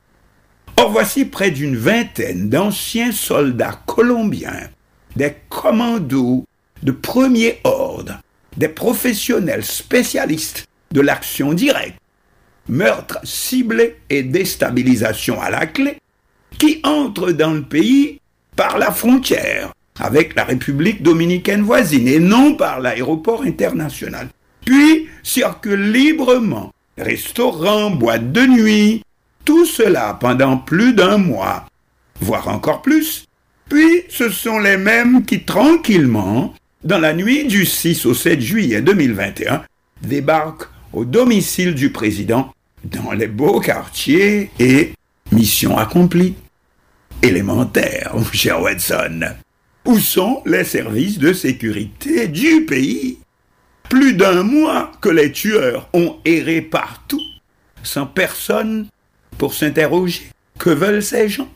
Or 0.77 0.91
voici 0.91 1.25
près 1.25 1.51
d'une 1.51 1.75
vingtaine 1.75 2.49
d'anciens 2.49 3.11
soldats 3.11 3.81
colombiens, 3.85 4.69
des 5.15 5.33
commandos 5.49 6.45
de 6.83 6.91
premier 6.91 7.59
ordre, 7.63 8.21
des 8.55 8.67
professionnels 8.67 9.65
spécialistes 9.65 10.67
de 10.91 11.01
l'action 11.01 11.53
directe, 11.53 11.99
meurtre 12.69 13.19
ciblé 13.23 13.97
et 14.09 14.23
déstabilisation 14.23 15.41
à 15.41 15.49
la 15.49 15.65
clé, 15.65 15.97
qui 16.57 16.79
entrent 16.83 17.31
dans 17.31 17.53
le 17.53 17.63
pays 17.63 18.19
par 18.55 18.77
la 18.77 18.91
frontière 18.91 19.73
avec 19.99 20.35
la 20.35 20.43
République 20.43 21.03
dominicaine 21.03 21.61
voisine 21.61 22.07
et 22.07 22.19
non 22.19 22.55
par 22.55 22.79
l'aéroport 22.79 23.43
international. 23.43 24.29
Puis 24.65 25.07
circulent 25.23 25.91
librement, 25.91 26.73
restaurants, 26.97 27.89
boîtes 27.89 28.31
de 28.31 28.41
nuit, 28.41 29.03
tout 29.45 29.65
cela 29.65 30.17
pendant 30.19 30.57
plus 30.57 30.93
d'un 30.93 31.17
mois, 31.17 31.65
voire 32.19 32.47
encore 32.49 32.81
plus. 32.81 33.25
Puis 33.69 34.03
ce 34.09 34.29
sont 34.29 34.59
les 34.59 34.77
mêmes 34.77 35.25
qui 35.25 35.43
tranquillement, 35.43 36.53
dans 36.83 36.99
la 36.99 37.13
nuit 37.13 37.45
du 37.45 37.65
6 37.65 38.05
au 38.05 38.13
7 38.13 38.41
juillet 38.41 38.81
2021, 38.81 39.63
débarquent 40.01 40.69
au 40.93 41.05
domicile 41.05 41.75
du 41.75 41.91
président 41.91 42.53
dans 42.83 43.11
les 43.11 43.27
beaux 43.27 43.59
quartiers 43.59 44.51
et 44.59 44.93
mission 45.31 45.77
accomplie. 45.77 46.35
Élémentaire, 47.21 48.13
cher 48.31 48.61
Watson. 48.61 49.21
Où 49.87 49.99
sont 49.99 50.43
les 50.45 50.65
services 50.65 51.17
de 51.17 51.31
sécurité 51.31 52.27
du 52.27 52.65
pays? 52.65 53.19
Plus 53.89 54.15
d'un 54.15 54.43
mois 54.43 54.91
que 54.99 55.07
les 55.07 55.31
tueurs 55.31 55.87
ont 55.93 56.17
erré 56.25 56.61
partout, 56.61 57.21
sans 57.83 58.05
personne 58.05 58.87
pour 59.37 59.53
s'interroger. 59.53 60.23
Que 60.59 60.71
veulent 60.71 61.01
ces 61.01 61.29
gens? 61.29 61.47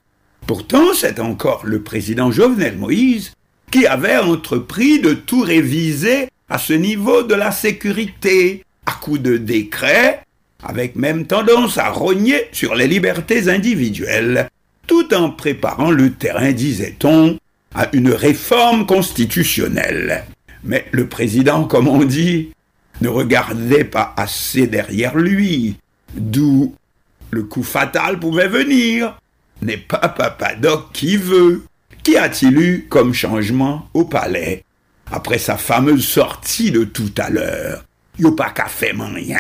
Pourtant, 0.48 0.94
c'est 0.94 1.20
encore 1.20 1.66
le 1.66 1.82
président 1.82 2.32
Jovenel 2.32 2.78
Moïse 2.78 3.34
qui 3.70 3.86
avait 3.86 4.18
entrepris 4.18 5.02
de 5.02 5.12
tout 5.12 5.42
réviser 5.42 6.30
à 6.48 6.58
ce 6.58 6.72
niveau 6.72 7.24
de 7.24 7.36
la 7.36 7.52
sécurité, 7.52 8.64
à 8.86 8.94
coup 8.94 9.18
de 9.18 9.36
décrets, 9.36 10.24
avec 10.64 10.96
même 10.96 11.28
tendance 11.28 11.78
à 11.78 11.90
rogner 11.90 12.48
sur 12.54 12.76
les 12.76 12.88
libertés 12.88 13.50
individuelles, 13.50 14.48
tout 14.88 15.14
en 15.14 15.32
préparant 15.32 15.92
le 15.92 16.14
terrain, 16.14 16.54
disait-on, 16.54 17.38
à 17.74 17.90
une 17.94 18.12
réforme 18.12 18.86
constitutionnelle. 18.86 20.26
Mais 20.64 20.86
le 20.92 21.08
président, 21.08 21.66
comme 21.66 21.88
on 21.88 22.04
dit, 22.04 22.52
ne 23.02 23.10
regardait 23.10 23.84
pas 23.84 24.14
assez 24.18 24.68
derrière 24.68 25.18
lui, 25.18 25.78
d'où 26.14 26.76
le 27.32 27.44
coup 27.44 27.64
fatal 27.64 28.20
pouvait 28.20 28.48
venir. 28.48 29.18
N'est 29.62 29.78
pas 29.78 30.10
Papadoc 30.10 30.92
qui 30.92 31.18
veut. 31.18 31.64
Qu'y 32.04 32.18
a-t-il 32.18 32.58
eu 32.58 32.88
comme 32.90 33.14
changement 33.14 33.88
au 33.94 34.06
palais 34.06 34.64
après 35.12 35.38
sa 35.38 35.58
fameuse 35.58 36.06
sortie 36.06 36.72
de 36.72 36.84
tout 36.84 37.14
à 37.18 37.30
l'heure? 37.30 37.86
Y'a 38.20 38.32
pas 38.32 38.50
qu'à 38.50 38.66
faire 38.66 38.96
rien. 39.14 39.38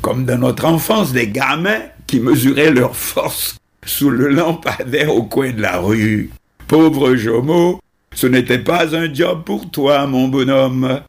Comme 0.00 0.24
dans 0.24 0.38
notre 0.38 0.64
enfance, 0.64 1.12
des 1.12 1.28
gamins 1.28 1.82
qui 2.06 2.20
mesuraient 2.20 2.70
leur 2.70 2.96
force 2.96 3.56
sous 3.84 4.10
le 4.10 4.28
lampadaire 4.28 5.14
au 5.14 5.24
coin 5.24 5.52
de 5.52 5.60
la 5.60 5.78
rue. 5.78 6.30
Pauvre 6.68 7.16
Jomo, 7.16 7.80
ce 8.14 8.26
n'était 8.26 8.58
pas 8.58 8.94
un 8.94 9.12
job 9.12 9.42
pour 9.44 9.70
toi, 9.70 10.06
mon 10.06 10.28
bonhomme. 10.28 11.00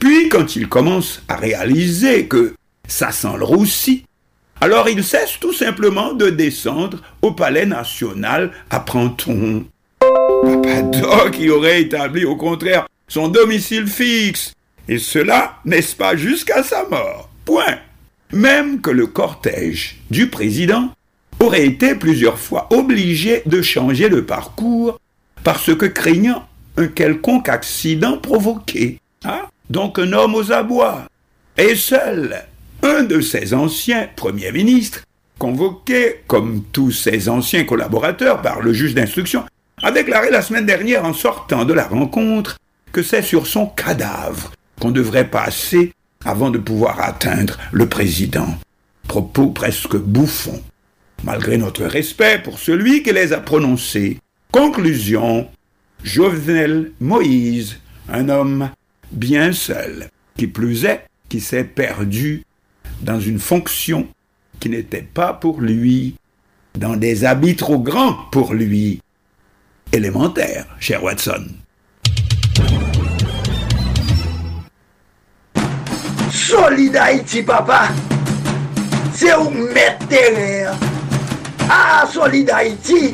Puis, 0.00 0.28
quand 0.28 0.56
il 0.56 0.68
commence 0.68 1.22
à 1.28 1.36
réaliser 1.36 2.26
que 2.26 2.54
ça 2.88 3.12
sent 3.12 3.36
le 3.38 3.44
roussi, 3.44 4.06
alors 4.60 4.88
il 4.88 5.04
cesse 5.04 5.38
tout 5.38 5.52
simplement 5.52 6.14
de 6.14 6.30
descendre 6.30 6.98
au 7.22 7.30
palais 7.30 7.64
national, 7.64 8.50
apprend-on. 8.70 9.64
Papa 10.00 11.30
qui 11.30 11.48
aurait 11.48 11.82
établi 11.82 12.24
au 12.24 12.34
contraire 12.34 12.88
son 13.06 13.28
domicile 13.28 13.86
fixe, 13.86 14.52
et 14.88 14.98
cela, 14.98 15.58
n'est-ce 15.64 15.94
pas, 15.94 16.16
jusqu'à 16.16 16.64
sa 16.64 16.88
mort? 16.88 17.30
Point. 17.44 17.78
Même 18.32 18.80
que 18.80 18.90
le 18.90 19.06
cortège 19.06 20.00
du 20.10 20.28
président 20.28 20.90
aurait 21.38 21.66
été 21.66 21.94
plusieurs 21.94 22.40
fois 22.40 22.66
obligé 22.72 23.42
de 23.46 23.62
changer 23.62 24.08
le 24.08 24.24
parcours 24.24 24.98
parce 25.44 25.74
que 25.74 25.86
craignant 25.86 26.48
un 26.76 26.88
quelconque 26.88 27.48
accident 27.48 28.18
provoqué. 28.18 28.98
Hein? 29.24 29.42
Donc 29.70 29.98
un 29.98 30.12
homme 30.12 30.34
aux 30.34 30.50
abois. 30.52 31.04
Et 31.56 31.76
seul 31.76 32.44
un 32.82 33.02
de 33.04 33.20
ses 33.20 33.54
anciens 33.54 34.08
premiers 34.14 34.52
ministres, 34.52 35.04
convoqué, 35.38 36.22
comme 36.26 36.62
tous 36.72 36.90
ses 36.90 37.28
anciens 37.28 37.64
collaborateurs 37.64 38.42
par 38.42 38.60
le 38.60 38.72
juge 38.74 38.94
d'instruction, 38.94 39.44
a 39.82 39.90
déclaré 39.90 40.30
la 40.30 40.42
semaine 40.42 40.66
dernière 40.66 41.04
en 41.04 41.14
sortant 41.14 41.64
de 41.64 41.72
la 41.72 41.86
rencontre 41.86 42.58
que 42.92 43.02
c'est 43.02 43.22
sur 43.22 43.46
son 43.46 43.66
cadavre 43.66 44.52
qu'on 44.80 44.90
devrait 44.90 45.28
passer 45.28 45.92
avant 46.24 46.50
de 46.50 46.58
pouvoir 46.58 47.00
atteindre 47.00 47.58
le 47.72 47.88
président. 47.88 48.48
Propos 49.08 49.48
presque 49.48 49.96
bouffons, 49.96 50.62
malgré 51.22 51.56
notre 51.56 51.84
respect 51.84 52.38
pour 52.38 52.58
celui 52.58 53.02
qui 53.02 53.12
les 53.12 53.32
a 53.32 53.40
prononcés. 53.40 54.18
Conclusion, 54.54 55.48
Jovenel 56.04 56.92
Moïse, 57.00 57.80
un 58.08 58.28
homme 58.28 58.70
bien 59.10 59.50
seul, 59.50 60.10
qui 60.38 60.46
plus 60.46 60.84
est, 60.84 61.06
qui 61.28 61.40
s'est 61.40 61.64
perdu 61.64 62.44
dans 63.00 63.18
une 63.18 63.40
fonction 63.40 64.06
qui 64.60 64.68
n'était 64.70 65.02
pas 65.02 65.32
pour 65.32 65.60
lui, 65.60 66.14
dans 66.78 66.94
des 66.94 67.24
habits 67.24 67.56
trop 67.56 67.80
grands 67.80 68.14
pour 68.30 68.54
lui. 68.54 69.02
Élémentaire, 69.90 70.66
cher 70.78 71.02
Watson. 71.02 71.46
Solid 76.30 76.94
Haïti, 76.94 77.42
papa. 77.42 77.88
C'est 79.12 79.34
où 79.34 79.50
mettre. 79.50 80.06
Ah, 81.68 82.06
Solid 82.08 82.48
Haïti. 82.50 83.12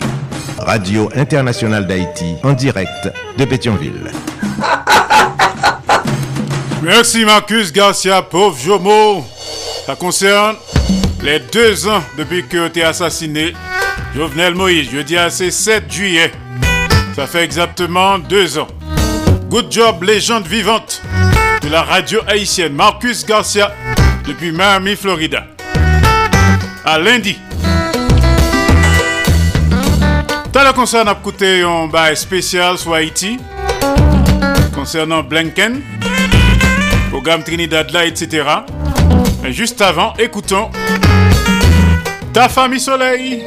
Radio 0.61 1.09
Internationale 1.15 1.87
d'Haïti, 1.87 2.37
en 2.43 2.53
direct 2.53 3.11
de 3.39 3.45
Pétionville. 3.45 4.11
Merci 6.83 7.25
Marcus 7.25 7.73
Garcia, 7.73 8.23
pauvre 8.23 8.59
Jomo. 8.59 9.27
Ça 9.87 9.97
concerne 9.97 10.57
les 11.23 11.41
deux 11.41 11.89
ans 11.89 12.03
depuis 12.17 12.47
que 12.47 12.69
tu 12.69 12.81
es 12.81 12.85
assassiné. 12.85 13.55
Jovenel 14.15 14.55
Moïse, 14.55 14.89
je 14.93 14.99
dis 14.99 15.17
à 15.17 15.31
c'est 15.31 15.51
7 15.51 15.91
juillet. 15.91 16.33
Ça 17.17 17.27
fait 17.27 17.45
exactement 17.45 18.19
deux 18.19 18.59
ans. 18.59 18.69
Good 19.49 19.67
job, 19.71 20.03
légende 20.03 20.47
vivante 20.47 21.03
de 21.63 21.69
la 21.69 21.83
radio 21.83 22.21
haïtienne. 22.27 22.75
Marcus 22.75 23.25
Garcia, 23.27 23.73
depuis 24.27 24.53
Miami, 24.53 24.97
Florida. 24.97 25.47
À 26.85 26.99
lundi. 26.99 27.39
Concert 30.75 31.09
à 31.09 31.13
écouter 31.13 31.63
un 31.63 31.89
bail 31.89 32.17
spécial 32.17 32.79
sur 32.79 32.95
Haïti. 32.95 33.39
Concernant 34.75 35.23
Blinken. 35.23 35.83
Programme 37.11 37.43
Trinidad 37.43 37.91
là, 37.91 38.07
etc. 38.07 38.45
Mais 39.43 39.53
juste 39.53 39.81
avant, 39.81 40.13
écoutons 40.19 40.71
Ta 42.33 42.49
famille 42.49 42.79
soleil. 42.79 43.43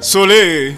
Soleil. 0.00 0.76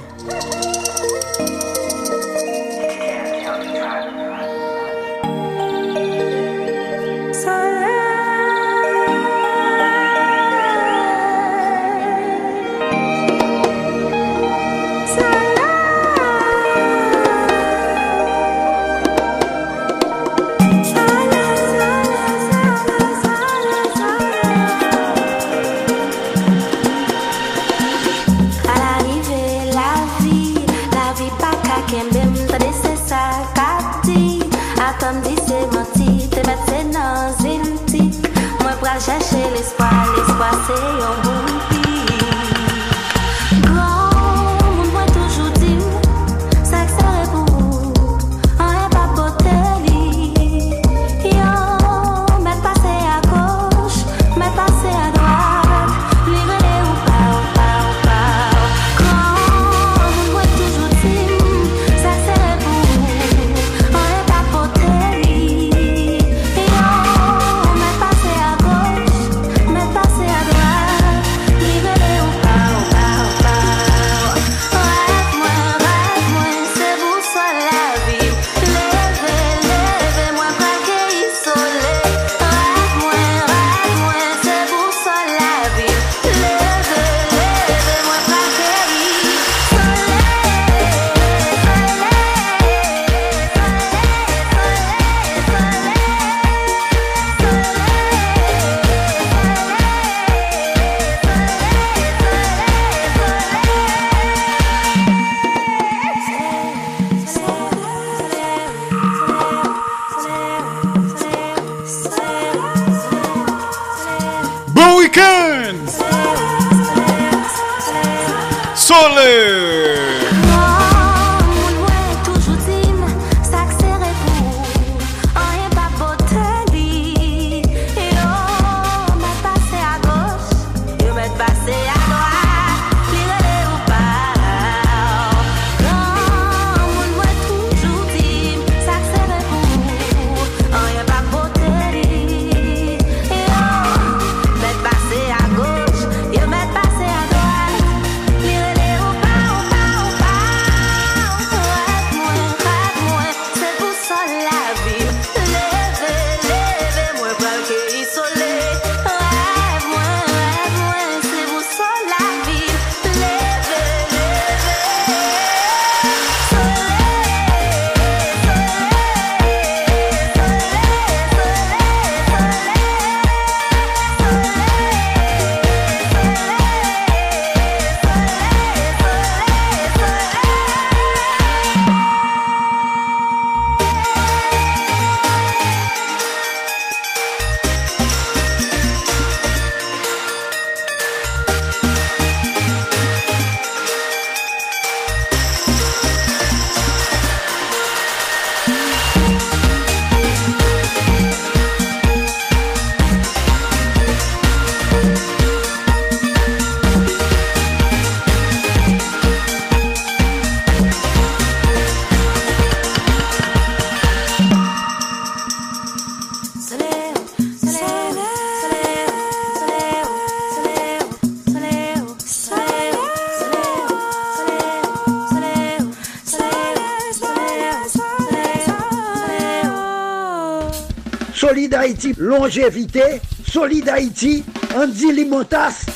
Longévité. 232.18 233.20
Solid 233.50 233.88
Haïti, 233.88 234.44
Andy 234.74 235.12
Limotas. 235.12 235.86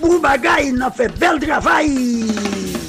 Boubagaï, 0.00 0.72
il 0.74 0.82
a 0.82 0.90
fait 0.90 1.08
bel 1.18 1.38
travail. 1.38 2.24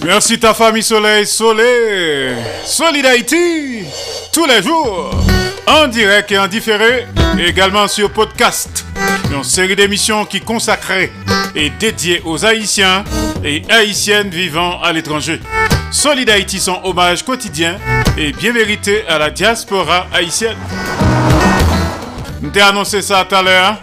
Merci 0.03 0.39
ta 0.39 0.53
famille 0.53 0.83
Soleil 0.83 1.25
Soleil. 1.25 2.35
Solid 2.65 3.05
Haïti, 3.05 3.83
tous 4.31 4.45
les 4.45 4.61
jours, 4.61 5.11
en 5.67 5.87
direct 5.87 6.31
et 6.31 6.37
en 6.37 6.47
différé, 6.47 7.07
également 7.37 7.87
sur 7.87 8.11
podcast. 8.11 8.85
Une 9.31 9.43
série 9.43 9.75
d'émissions 9.75 10.25
qui 10.25 10.39
consacrée 10.41 11.11
et 11.55 11.69
dédiée 11.71 12.21
aux 12.25 12.45
Haïtiens 12.45 13.03
et 13.43 13.63
Haïtiennes 13.69 14.29
vivant 14.29 14.81
à 14.81 14.93
l'étranger. 14.93 15.41
Solid 15.91 16.29
Haïti, 16.29 16.59
son 16.59 16.79
hommage 16.83 17.23
quotidien 17.23 17.77
et 18.17 18.31
bien 18.31 18.53
mérité 18.53 19.05
à 19.07 19.17
la 19.17 19.29
diaspora 19.29 20.07
haïtienne. 20.13 20.57
Annoncé 22.61 23.01
ça 23.01 23.25
tout 23.27 23.35
à 23.35 23.41
l'heure. 23.41 23.75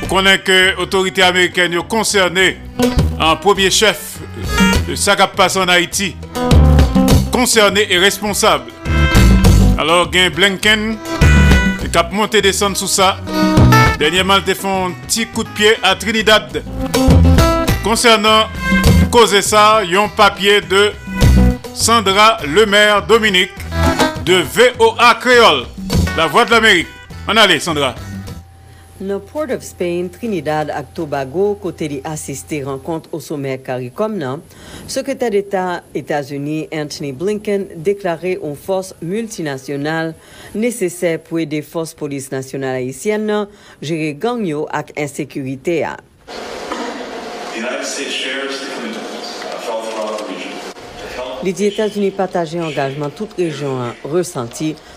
Vous 0.00 0.06
connaissez 0.06 0.40
que 0.40 0.76
l'autorité 0.76 1.22
américaine 1.22 1.72
est 1.72 1.88
concernée 1.88 2.58
en 3.18 3.36
premier 3.36 3.70
chef 3.70 4.18
de 4.86 4.94
ça 4.94 5.16
qui 5.16 5.22
passe 5.34 5.56
en 5.56 5.66
Haïti. 5.66 6.14
Concerné 7.32 7.86
et 7.90 7.98
responsable. 7.98 8.70
Alors, 9.78 10.10
gain 10.10 10.30
Blinken, 10.30 10.96
qui 11.80 11.90
cap 11.90 12.12
monter 12.12 12.42
descendre 12.42 12.76
sous 12.76 12.86
ça. 12.86 13.16
Dernièrement, 13.98 14.36
ils 14.46 14.54
font 14.54 14.88
un 14.88 14.92
petit 15.06 15.26
coup 15.26 15.44
de 15.44 15.48
pied 15.48 15.74
à 15.82 15.94
Trinidad. 15.94 16.62
Concernant 17.82 18.46
causer 19.10 19.42
ça, 19.42 19.80
il 19.84 19.92
y 19.92 19.96
a 19.96 20.02
un 20.02 20.08
papier 20.08 20.60
de 20.60 20.92
Sandra 21.74 22.38
Lemaire 22.46 23.06
Dominique 23.06 23.52
de 24.24 24.42
VOA 24.42 25.14
Créole, 25.20 25.64
la 26.16 26.26
voix 26.26 26.44
de 26.44 26.50
l'Amérique. 26.50 26.88
On 27.28 27.36
allez, 27.36 27.58
Sandra. 27.58 27.94
Dans 29.00 29.18
Port 29.18 29.50
of 29.50 29.62
Spain, 29.64 30.06
Trinidad 30.08 30.70
ak 30.70 30.94
Tobago, 30.94 31.56
kote 31.60 31.88
li 31.90 31.98
asiste 32.06 32.62
renkontre 32.64 33.10
au 33.12 33.20
sommet 33.20 33.58
CARICOM 33.66 34.14
nan, 34.16 34.40
sekretèr 34.88 35.34
d'État 35.34 35.82
États-Unis 35.92 36.68
Anthony 36.72 37.10
Blinken 37.12 37.66
déclaré 37.76 38.38
une 38.42 38.54
force 38.54 38.94
multinationale 39.02 40.14
nécessaire 40.54 41.18
pour 41.20 41.40
aider 41.40 41.60
force 41.62 41.92
police 41.94 42.30
nationale 42.30 42.76
haïtienne 42.76 43.26
nan 43.26 43.48
gérer 43.82 44.14
gang 44.14 44.46
yo 44.46 44.68
ak 44.70 44.94
insécurité 44.96 45.82
a. 45.84 45.96
The 47.52 47.58
United 47.58 47.84
States 47.84 48.14
shares 48.14 48.60
the 48.60 48.70
commitments 48.78 49.42
of 49.52 49.66
Health 49.66 49.90
Throughout 49.90 50.16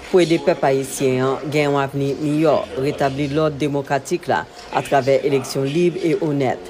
pou 0.09 0.21
ede 0.23 0.39
pep 0.41 0.63
Haitien 0.65 1.37
gen 1.53 1.69
yon 1.69 1.79
aveni 1.81 2.11
miyor, 2.17 2.65
retabli 2.81 3.29
lòd 3.29 3.59
demokratik 3.61 4.27
la 4.29 4.43
atraver 4.75 5.25
eleksyon 5.29 5.69
libe 5.69 6.01
e 6.01 6.15
honet. 6.21 6.61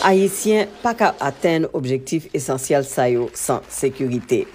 Haitien 0.00 0.70
pa 0.82 0.96
ka 0.96 1.12
aten 1.20 1.68
objektif 1.76 2.30
esensyal 2.36 2.86
sayo 2.88 3.28
san 3.36 3.64
sekurite. 3.72 4.46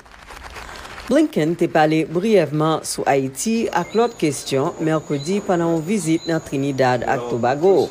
Blinken 1.12 1.58
te 1.60 1.68
pale 1.68 2.06
briyevman 2.08 2.86
sou 2.88 3.04
Haiti 3.04 3.66
ak 3.76 3.94
lòd 4.00 4.14
kestyon 4.22 4.78
merkodi 4.86 5.42
panan 5.44 5.74
ou 5.76 5.82
vizit 5.84 6.24
nan 6.30 6.40
Trinidad 6.46 7.04
ak 7.04 7.26
Tobago. 7.28 7.90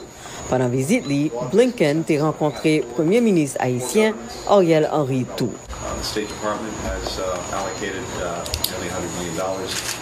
Panan 0.48 0.72
vizit 0.72 1.05
li, 1.06 1.27
Blinken 1.52 2.01
te 2.09 2.16
renkontre 2.22 2.78
Premier 2.97 3.20
Ministre 3.20 3.60
Haitien 3.60 4.16
Ariel 4.48 4.89
Henry 4.89 5.27
Tou. 5.36 5.52
The 6.01 6.06
State 6.06 6.28
Department 6.28 6.72
has 6.89 7.18
uh, 7.20 7.56
allocated 7.60 8.09
uh, 8.24 8.40
nearly 8.72 8.89
$100 8.89 9.05
million 9.20 9.99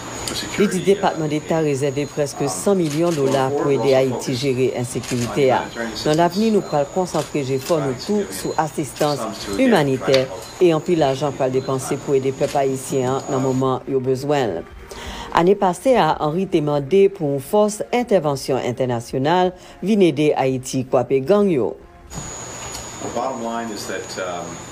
Li 0.59 0.67
di 0.71 0.79
Depatman 0.85 1.29
d'Etat 1.31 1.63
rezerve 1.65 2.05
preske 2.11 2.47
100 2.51 2.75
milyon 2.79 3.15
dolar 3.15 3.51
pou 3.55 3.71
ede 3.73 3.91
Haiti 3.95 4.35
jere 4.37 4.69
insekurite 4.79 5.49
a. 5.55 5.61
Nan 6.05 6.17
l'aveni 6.19 6.51
nou 6.53 6.63
pral 6.65 6.87
konsantre 6.93 7.43
je 7.47 7.59
fon 7.63 7.83
nou 7.83 7.97
tou 8.03 8.23
sou 8.35 8.55
asistans 8.61 9.23
humanite 9.57 10.25
e 10.61 10.71
anpi 10.75 10.95
l'ajan 10.99 11.35
pral 11.35 11.51
depanse 11.55 11.97
pou 12.05 12.17
ede 12.19 12.33
pep 12.35 12.55
Haitien 12.59 13.19
nan 13.27 13.43
mouman 13.43 13.85
yo 13.89 14.01
bezwen. 14.03 14.61
Ane 15.35 15.53
pase 15.59 15.97
a 15.99 16.13
Henri 16.23 16.47
temande 16.49 17.05
pou 17.15 17.35
un 17.35 17.43
fos 17.43 17.81
intervensyon 17.89 18.63
internasyonal 18.69 19.53
vin 19.83 20.07
ede 20.07 20.31
Haiti 20.37 20.85
kwape 20.89 21.21
gang 21.25 21.51
yo. 21.51 21.75
The 23.01 23.15
bottom 23.15 23.43
line 23.43 23.71
is 23.71 23.87
that 23.87 24.17
um, 24.19 24.68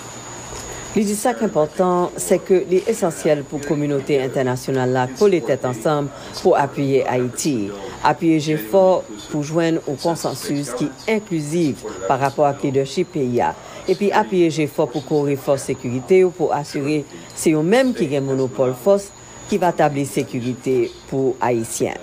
Il 0.95 1.05
dit 1.05 1.15
ça 1.15 1.33
qu'important, 1.33 2.11
c'est 2.17 2.39
que 2.39 2.63
l'essentiel 2.69 3.43
pour 3.43 3.59
la 3.59 3.65
communauté 3.65 4.21
internationale 4.21 4.91
là, 4.91 5.07
coller 5.19 5.41
tête 5.41 5.63
ensemble 5.65 6.09
pour 6.41 6.57
appuyer 6.57 7.05
Haïti. 7.05 7.69
Appuyer 8.03 8.39
les 8.39 8.51
efforts 8.51 9.03
pour 9.31 9.43
joindre 9.43 9.79
un 9.87 9.95
consensus 9.95 10.71
qui 10.71 10.85
est 11.07 11.17
inclusif 11.17 11.83
par 12.07 12.19
rapport 12.19 12.45
à 12.45 12.55
leadership 12.63 13.11
pays. 13.11 13.41
Et 13.87 13.95
puis 13.95 14.11
appuyer 14.11 14.49
les 14.49 14.61
efforts 14.61 14.89
pour 14.89 15.05
courir 15.05 15.37
force 15.37 15.63
sécurité 15.63 16.23
ou 16.23 16.31
pour 16.31 16.53
assurer 16.53 17.05
c'est 17.35 17.51
eux 17.51 17.61
même 17.61 17.93
qui 17.93 18.15
a 18.15 18.21
monopole 18.21 18.73
force 18.73 19.11
qui 19.49 19.57
va 19.57 19.69
établir 19.69 20.07
sécurité 20.07 20.91
pour 21.09 21.35
Haïtiens. 21.39 21.93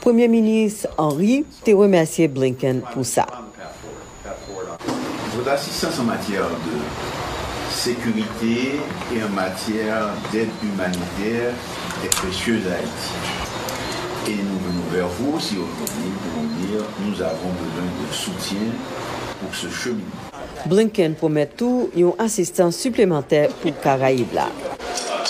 Premier 0.00 0.28
ministre 0.28 0.88
Henry 0.96 1.44
te 1.64 1.70
remercié 1.70 2.28
Blinken 2.28 2.82
pour 2.92 3.04
ça. 3.04 3.26
Votre 5.36 5.50
assistance 5.50 5.98
en 5.98 6.04
matière 6.04 6.44
de 6.44 7.13
sécurité 7.84 8.80
et 9.14 9.22
en 9.22 9.28
matière 9.28 10.08
d'aide 10.32 10.48
humanitaire 10.62 11.52
est 12.02 12.08
précieuse 12.16 12.66
à 12.66 12.76
Haïti. 12.76 13.14
Et 14.26 14.36
nous 14.36 14.58
venons 14.66 14.88
vers 14.90 15.08
vous 15.08 15.36
aussi 15.36 15.56
aujourd'hui 15.56 16.10
pour 16.22 16.40
vous 16.40 16.66
dire 16.66 16.82
nous 17.04 17.20
avons 17.20 17.52
besoin 17.60 17.84
de 18.00 18.14
soutien 18.14 18.72
pour 19.38 19.54
ce 19.54 19.68
chemin. 19.68 20.00
Blinken 20.64 21.14
promet 21.14 21.44
tout 21.46 21.90
une 21.94 22.12
assistance 22.18 22.76
supplémentaire 22.76 23.50
pour 23.50 23.78
Caraïbes. 23.82 24.38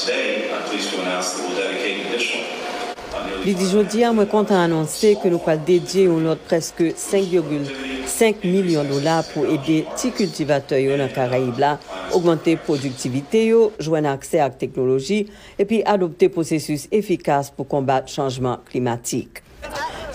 Uh, 0.06 1.43
Li 3.44 3.52
di 3.52 3.66
jodi 3.68 4.00
a 4.00 4.08
mwen 4.16 4.24
kontan 4.32 4.62
anonse 4.64 5.10
ke 5.20 5.28
nou 5.28 5.36
pal 5.44 5.58
dedye 5.68 6.06
ou 6.08 6.16
lot 6.24 6.40
preske 6.48 6.86
5,5 6.96 8.46
milyon 8.48 8.88
dola 8.88 9.18
pou 9.34 9.44
ede 9.52 9.82
ti 10.00 10.08
kultivatè 10.16 10.78
yo 10.80 10.96
nan 10.96 11.10
Karaib 11.12 11.60
la, 11.60 11.74
augmente 12.16 12.54
produktivite 12.64 13.42
yo, 13.44 13.66
jwen 13.84 14.08
akse 14.08 14.40
ak 14.40 14.56
teknoloji, 14.62 15.26
epi 15.60 15.82
adopte 15.84 16.30
posesus 16.32 16.86
efikas 16.88 17.52
pou 17.52 17.68
kombat 17.68 18.08
chanjman 18.08 18.64
klimatik. 18.70 19.42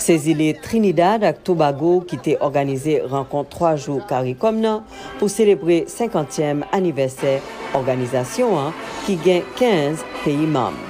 Sezi 0.02 0.34
li 0.34 0.50
Trinidad 0.66 1.22
ak 1.30 1.44
Tobago 1.46 2.00
ki 2.10 2.18
te 2.26 2.38
organize 2.42 2.98
renkont 3.14 3.54
3 3.54 3.76
jou 3.78 4.02
karikom 4.10 4.58
nan 4.64 4.88
pou 5.20 5.30
celebre 5.30 5.84
50e 5.86 6.64
aniversè 6.74 7.38
organizasyon 7.78 8.58
an 8.64 8.80
ki 9.06 9.22
gen 9.22 9.46
15 9.62 10.02
peyi 10.24 10.50
mam. 10.50 10.82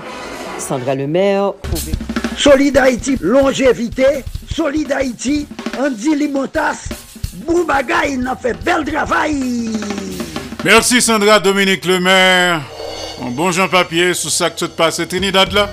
Sandra 0.63 0.95
Lemaire 0.95 1.51
pou... 1.67 2.08
Solid 2.39 2.77
Haïti, 2.77 3.17
longévité. 3.19 4.23
Solid 4.49 4.89
Haïti, 4.93 5.45
Andy 5.77 6.15
Limotas. 6.15 6.87
Boubagaï, 7.45 8.13
il 8.13 8.25
a 8.25 8.35
fait 8.35 8.55
bel 8.63 8.85
travail. 8.85 9.71
Merci 10.63 11.01
Sandra 11.01 11.39
Dominique 11.41 11.83
Lemaire. 11.85 12.61
Un 13.21 13.31
bon 13.31 13.51
Jean 13.51 13.67
Papier 13.67 14.13
sous 14.13 14.29
tu 14.29 14.53
te 14.55 14.65
passes 14.67 15.01
Trinidad 15.09 15.51
là. 15.51 15.69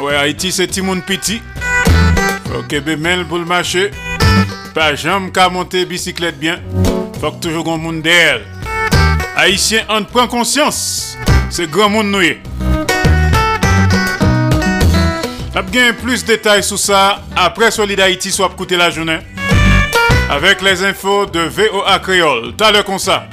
Ouais, 0.00 0.14
Haïti 0.14 0.52
c'est 0.52 0.68
Timon 0.68 1.00
Petit. 1.00 1.42
Faut 2.44 2.62
que 2.62 3.24
pour 3.24 3.38
le 3.38 3.44
marché. 3.44 3.90
Pas 4.74 4.94
jamais 4.94 5.32
qu'à 5.32 5.48
monter 5.48 5.86
bicyclette 5.86 6.38
bien. 6.38 6.60
Faut 7.20 7.32
que 7.32 7.40
toujours 7.40 7.68
un 7.72 7.78
monde 7.78 8.00
derrière. 8.00 8.42
Haïtien, 9.36 9.82
on 9.88 10.04
prend 10.04 10.28
conscience. 10.28 11.16
C'est 11.50 11.68
grand 11.68 11.90
monde 11.90 12.12
nous. 12.12 12.55
A 15.56 15.62
bien 15.62 15.94
plus 15.94 16.22
de 16.22 16.26
détails 16.34 16.62
sur 16.62 16.78
ça 16.78 17.22
après 17.34 17.70
Solid 17.70 17.98
Haïti 17.98 18.30
soit 18.30 18.50
coûter 18.50 18.76
la 18.76 18.90
journée. 18.90 19.20
Avec 20.28 20.60
les 20.60 20.84
infos 20.84 21.24
de 21.24 21.40
VOA 21.40 21.98
Créole. 22.00 22.54
T'as 22.58 22.72
le 22.72 22.82
comme 22.82 22.98
ça. 22.98 23.24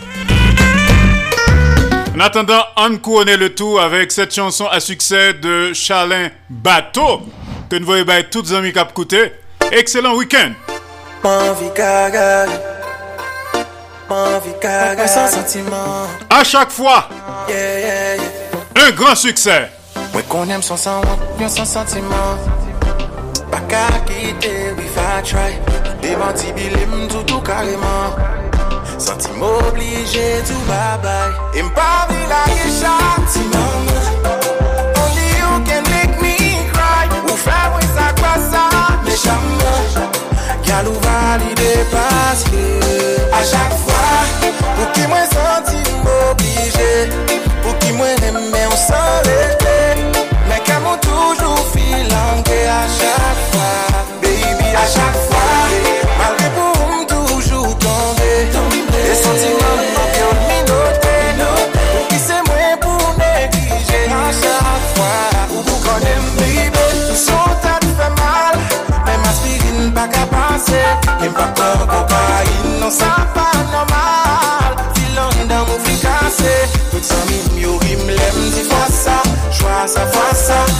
En 2.16 2.20
attendant, 2.22 2.64
on 2.78 2.96
couronne 2.98 3.36
le 3.36 3.54
tout 3.54 3.78
avec 3.78 4.12
cette 4.12 4.34
chanson 4.34 4.68
à 4.68 4.80
succès 4.80 5.34
de 5.34 5.74
Charlin 5.74 6.30
Bateau 6.50 7.24
que 7.70 7.76
nous 7.76 7.86
voyons 7.86 8.06
by 8.06 8.24
toutes 8.32 8.50
les 8.50 8.56
amis 8.56 8.72
qui 8.72 8.80
ont 8.80 8.86
écouté. 8.86 9.34
Excellent 9.72 10.16
week-end. 10.16 10.54
À 16.30 16.44
chaque 16.46 16.72
fois, 16.72 17.10
un 18.76 18.92
grand 18.92 19.16
succès. 19.16 19.70
Mwen 20.14 20.26
konem 20.30 20.62
son 20.62 20.78
san 20.78 21.02
want, 21.06 21.20
yon 21.40 21.50
san 21.50 21.66
sentiman. 21.66 22.38
Baka 23.52 23.88
kite, 24.06 24.54
wifa 24.78 25.22
try. 25.24 25.54
Devan 26.02 26.34
ti 26.38 26.54
bilim, 26.54 27.08
toutou 27.10 27.42
kareman. 27.42 28.14
Santi 28.98 29.32
m'oblije, 29.40 30.28
tou 30.48 30.62
babay. 30.70 31.32
E 31.60 31.64
mpa 31.64 31.90
vila 32.10 32.42
ye 32.56 32.66
chati 32.80 33.53
sa 72.94 73.26
pa 73.34 73.50
normal. 73.74 74.78
Ti 74.94 75.06
lang 75.18 75.38
dan 75.50 75.66
mou 75.66 75.80
fi 75.86 75.96
kase 76.06 76.56
Tout 76.92 77.02
sa 77.02 77.20
mi 77.30 77.42
myo 77.58 77.74
rim 77.82 78.06
lem 78.06 78.38
di 78.54 78.62
fwa 78.70 78.86
sa 79.04 79.18
Jwa 79.50 79.78
sa 79.90 80.06
fwa 80.14 80.30
sa. 80.46 80.73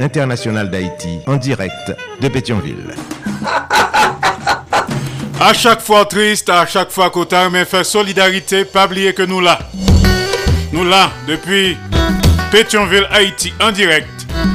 Radio 0.00 0.06
Internationale 0.06 0.70
d'Haïti, 0.70 1.20
en 1.26 1.36
direct 1.36 1.94
de 2.20 2.28
Pétionville. 2.28 2.94
À 5.38 5.52
chaque 5.52 5.82
fois 5.82 6.06
triste, 6.06 6.48
à 6.48 6.66
chaque 6.66 6.90
fois 6.90 7.10
qu'on 7.10 7.26
t'a 7.26 7.50
mais 7.50 7.66
fait 7.66 7.84
solidarité, 7.84 8.64
pas 8.64 8.86
oublier 8.86 9.12
que 9.12 9.22
nous 9.22 9.40
là. 9.40 9.58
Nous 10.72 10.84
là, 10.84 11.10
depuis 11.28 11.76
Pétionville, 12.50 13.06
Haïti, 13.10 13.52
en 13.60 13.72
direct. 13.72 14.08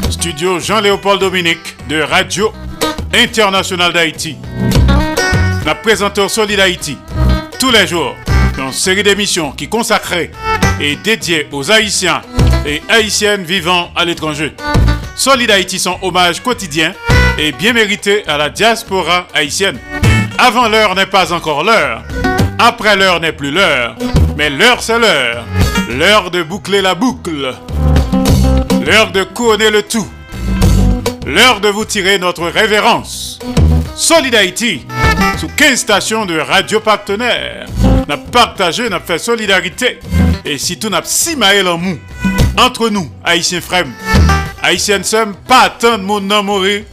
Studio 0.10 0.60
Jean-Léopold 0.60 1.20
Dominique 1.20 1.76
de 1.88 2.02
Radio 2.02 2.52
Internationale 3.14 3.94
d'Haïti. 3.94 4.38
Nous 5.66 5.74
présentons 5.84 6.28
Solid 6.28 6.60
Haïti 6.60 6.98
tous 7.60 7.72
les 7.72 7.86
jours 7.86 8.16
dans 8.58 8.68
une 8.68 8.74
série 8.74 9.04
d'émissions 9.04 9.52
qui 9.52 9.68
consacrée 9.68 10.32
et 10.80 10.96
dédiée 10.96 11.48
aux 11.52 11.72
Haïtiens 11.72 12.22
et 12.66 12.82
Haïtiennes 12.90 13.44
vivant 13.44 13.92
à 13.96 14.06
l'étranger. 14.06 14.56
Solid 15.16 15.50
Haïti, 15.50 15.80
son 15.80 15.98
hommage 16.02 16.42
quotidien 16.42 16.94
et 17.38 17.52
bien 17.54 17.74
mérité 17.74 18.28
à 18.28 18.38
la 18.38 18.50
diaspora 18.50 19.28
haïtienne. 19.34 19.80
Avant 20.38 20.68
l'heure 20.68 20.94
n'est 20.94 21.06
pas 21.06 21.32
encore 21.32 21.64
l'heure. 21.64 22.04
Après 22.60 22.98
l'heure 22.98 23.22
n'est 23.22 23.32
plus 23.32 23.52
l'heure. 23.52 23.96
Mais 24.38 24.50
l'heure 24.50 24.82
c'est 24.82 25.00
l'heure. 25.00 25.46
L'heure 25.90 26.32
de 26.32 26.44
boucler 26.44 26.82
la 26.82 26.96
boucle. 26.96 27.56
L'heure 28.86 29.12
de 29.12 29.24
couronner 29.24 29.70
le 29.70 29.84
tout. 29.84 30.08
L'heure 31.26 31.62
de 31.62 31.70
vous 31.70 31.86
tirer 31.86 32.20
notre 32.20 32.48
révérence. 32.48 33.40
Solid 33.96 34.36
Haïti, 34.36 34.86
sous 35.38 35.48
15 35.48 35.80
stations 35.80 36.26
de 36.26 36.38
radio 36.38 36.82
partenaires, 36.82 37.66
n'a 38.08 38.18
partagé, 38.18 38.90
n'a 38.90 39.00
fait 39.00 39.18
solidarité. 39.18 40.00
Et 40.44 40.58
si 40.58 40.78
tout 40.78 40.90
n'a 40.90 41.02
si 41.04 41.38
maël 41.38 41.68
en 41.68 41.78
mou, 41.78 41.98
entre 42.58 42.90
nous, 42.90 43.10
Haïtiens 43.24 43.62
frères, 43.62 43.86
Haïtiens 44.66 45.04
sommes 45.04 45.36
pas 45.48 45.66
attendre 45.66 46.04
mon 46.04 46.20
nom 46.20 46.42
mourir 46.42 46.86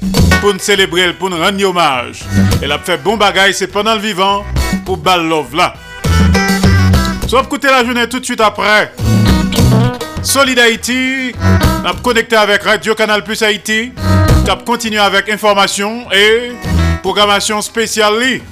pour 0.42 0.52
nous 0.52 0.58
célébrer, 0.58 1.14
pour 1.14 1.30
nous 1.30 1.38
rendre 1.38 1.64
hommage. 1.64 2.20
Elle 2.62 2.70
a 2.70 2.78
fait 2.78 2.98
bon 2.98 3.16
bagage, 3.16 3.54
c'est 3.54 3.66
pendant 3.66 3.94
le 3.94 4.00
vivant, 4.00 4.44
pour 4.84 4.98
bal 4.98 5.26
love 5.26 5.56
là. 5.56 5.72
Sauf 7.26 7.46
écouter 7.46 7.68
la 7.68 7.82
journée 7.82 8.06
tout 8.10 8.20
de 8.20 8.26
suite 8.26 8.42
après. 8.42 8.92
Solid 10.22 10.58
Haïti, 10.58 11.32
on 11.82 11.88
a 11.88 11.94
connecté 11.94 12.36
avec 12.36 12.62
Radio 12.62 12.94
Canal 12.94 13.24
Plus 13.24 13.42
Haïti, 13.42 13.92
on 13.96 14.50
a 14.50 14.56
continué 14.56 14.98
avec 14.98 15.30
information 15.30 16.12
et 16.12 16.52
programmation 17.02 17.62
spéciale. 17.62 18.42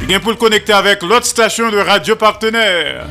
Il 0.00 0.08
vient 0.08 0.20
pour 0.20 0.38
connecter 0.38 0.72
avec 0.72 1.02
l'autre 1.02 1.26
station 1.26 1.68
de 1.68 1.76
radio 1.76 2.16
partenaire. 2.16 3.04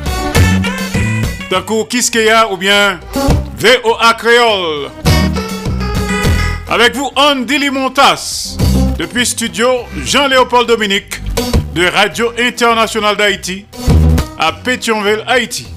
Coup, 1.60 1.84
Kiskeya 1.84 2.50
ou 2.50 2.56
bien 2.56 2.98
VOA 3.58 4.14
Créole. 4.14 4.90
Avec 6.70 6.96
vous, 6.96 7.10
Andy 7.18 7.58
Limontas, 7.58 8.56
depuis 8.98 9.26
studio 9.26 9.68
Jean-Léopold 10.06 10.70
Dominique 10.70 11.20
de 11.76 11.86
Radio 11.88 12.32
Internationale 12.40 13.18
d'Haïti 13.18 13.66
à 14.40 14.54
Pétionville, 14.54 15.24
Haïti. 15.28 15.68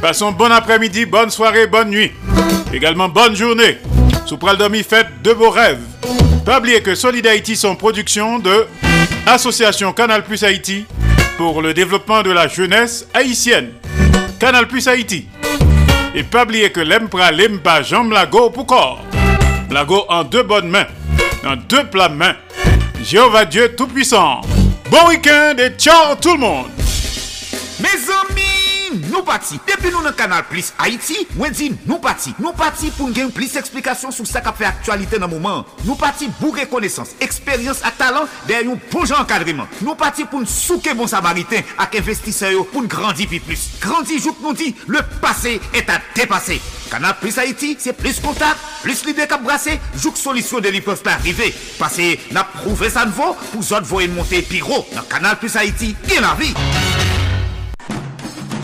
Passons 0.00 0.32
bon 0.32 0.50
après-midi, 0.50 1.04
bonne 1.04 1.28
soirée, 1.28 1.66
bonne 1.66 1.90
nuit. 1.90 2.10
Également 2.72 3.10
bonne 3.10 3.36
journée. 3.36 3.76
Sous 4.24 4.38
Pral 4.38 4.56
Domi, 4.56 4.82
faites 4.82 5.20
de 5.22 5.32
vos 5.32 5.50
rêves. 5.50 5.82
Pas 6.46 6.58
oublier 6.58 6.80
que 6.80 6.94
Solid 6.94 7.26
Haïti 7.26 7.56
sont 7.56 7.76
production 7.76 8.38
de 8.38 8.66
Association 9.26 9.92
Canal 9.92 10.24
Plus 10.24 10.42
Haïti 10.42 10.86
pour 11.36 11.60
le 11.60 11.74
développement 11.74 12.22
de 12.22 12.30
la 12.30 12.48
jeunesse 12.48 13.06
haïtienne. 13.12 13.72
Canal 14.40 14.66
Plus 14.66 14.88
Haïti. 14.88 15.26
Et 16.14 16.22
pas 16.22 16.44
oublier 16.44 16.72
que 16.72 16.80
l'Empra 16.80 17.30
l'Empa 17.30 17.82
jambe 17.82 18.12
Lago 18.12 18.48
pour 18.48 18.64
corps. 18.64 19.04
Lago 19.70 20.06
en 20.08 20.24
deux 20.24 20.42
bonnes 20.42 20.70
mains, 20.70 20.86
dans 21.44 21.56
deux 21.56 21.84
plats 21.84 22.08
mains. 22.08 22.34
Jéhovah 23.02 23.44
Dieu 23.44 23.74
Tout-Puissant. 23.76 24.40
Bon 24.90 25.08
week-end 25.08 25.56
et 25.58 25.76
ciao 25.76 26.14
tout 26.18 26.32
le 26.32 26.40
monde. 26.40 26.70
Mes 27.80 27.88
amis, 27.88 28.39
nou 29.12 29.24
pati. 29.26 29.60
Depi 29.68 29.92
nou 29.92 30.04
nan 30.04 30.14
kanal 30.16 30.44
Plus 30.50 30.72
Haiti, 30.80 31.26
mwen 31.36 31.54
di 31.56 31.70
nou 31.84 32.00
pati. 32.02 32.34
Nou 32.40 32.54
pati 32.56 32.92
pou 32.96 33.12
gen 33.14 33.32
plis 33.34 33.56
eksplikasyon 33.60 34.14
sou 34.14 34.28
sa 34.28 34.42
ka 34.44 34.54
fe 34.56 34.68
aktualite 34.68 35.20
nan 35.20 35.32
mouman. 35.32 35.64
Nou 35.84 35.98
pati 36.00 36.30
pou 36.40 36.56
rekonesans, 36.56 37.14
eksperyans 37.24 37.84
ak 37.86 38.00
talan 38.00 38.28
den 38.48 38.72
yon 38.72 38.82
bon 38.90 39.06
jan 39.06 39.22
enkadriman. 39.22 39.70
Nou 39.84 39.98
pati 40.00 40.26
pou 40.26 40.42
nou 40.42 40.50
souke 40.50 40.94
bon 40.98 41.10
samariten 41.10 41.66
ak 41.80 42.00
investiseyo 42.00 42.66
pou 42.72 42.84
nou 42.84 42.90
grandi 42.90 43.28
pi 43.30 43.42
plus. 43.44 43.68
Grandi 43.82 44.20
jouk 44.20 44.42
nou 44.44 44.56
di, 44.56 44.72
le 44.90 45.02
pase 45.22 45.58
et 45.74 45.90
a 45.90 46.00
depase. 46.16 46.60
Kanal 46.90 47.14
Plus 47.20 47.38
Haiti, 47.38 47.76
se 47.78 47.94
plus 47.94 48.18
kontak, 48.20 48.58
plus 48.82 49.04
lide 49.06 49.28
kap 49.30 49.44
brase, 49.46 49.78
jouk 49.94 50.18
solisyon 50.18 50.64
de 50.64 50.74
li 50.74 50.82
peuf 50.84 51.04
pa 51.06 51.14
arrive. 51.14 51.52
Pase 51.78 52.16
na 52.34 52.44
prouve 52.58 52.90
sanvo 52.90 53.32
pou 53.52 53.64
zot 53.64 53.86
voyen 53.86 54.16
monte 54.18 54.42
pi 54.50 54.60
ro. 54.66 54.82
Nan 54.96 55.06
Kanal 55.08 55.38
Plus 55.40 55.56
Haiti, 55.60 55.94
gen 56.10 56.26
la 56.26 56.34
vi. 56.40 56.50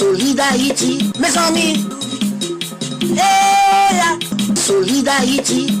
Hey, 0.00 0.06
Solid 0.06 0.40
Haïti, 0.40 1.12
mes 1.18 1.36
amis. 1.36 1.86
Hey, 3.02 4.00
Solid 4.56 5.06
Haïti. 5.06 5.78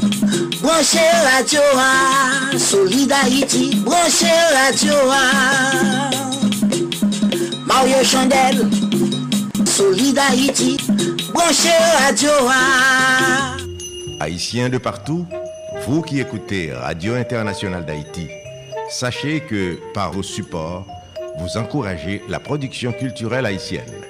Branchez 0.60 0.98
radio, 1.24 1.60
ah. 1.74 2.58
Solid 2.58 3.10
Haïti. 3.10 3.76
Branchez 3.76 4.26
radio, 4.54 4.92
ah. 5.10 6.10
Mario 7.66 8.04
Chandel. 8.04 8.68
Solid 9.64 10.18
Haïti. 10.18 10.76
Branchez 11.32 11.70
radio, 12.04 12.30
ah. 12.50 13.56
Haïtiens 14.20 14.68
de 14.68 14.76
partout, 14.76 15.24
vous 15.86 16.02
qui 16.02 16.20
écoutez 16.20 16.72
Radio 16.74 17.14
Internationale 17.14 17.86
d'Haïti, 17.86 18.28
sachez 18.90 19.40
que 19.40 19.78
par 19.94 20.12
vos 20.12 20.22
supports, 20.22 20.84
vous 21.38 21.56
encouragez 21.56 22.22
la 22.28 22.38
production 22.38 22.92
culturelle 22.92 23.46
haïtienne. 23.46 24.09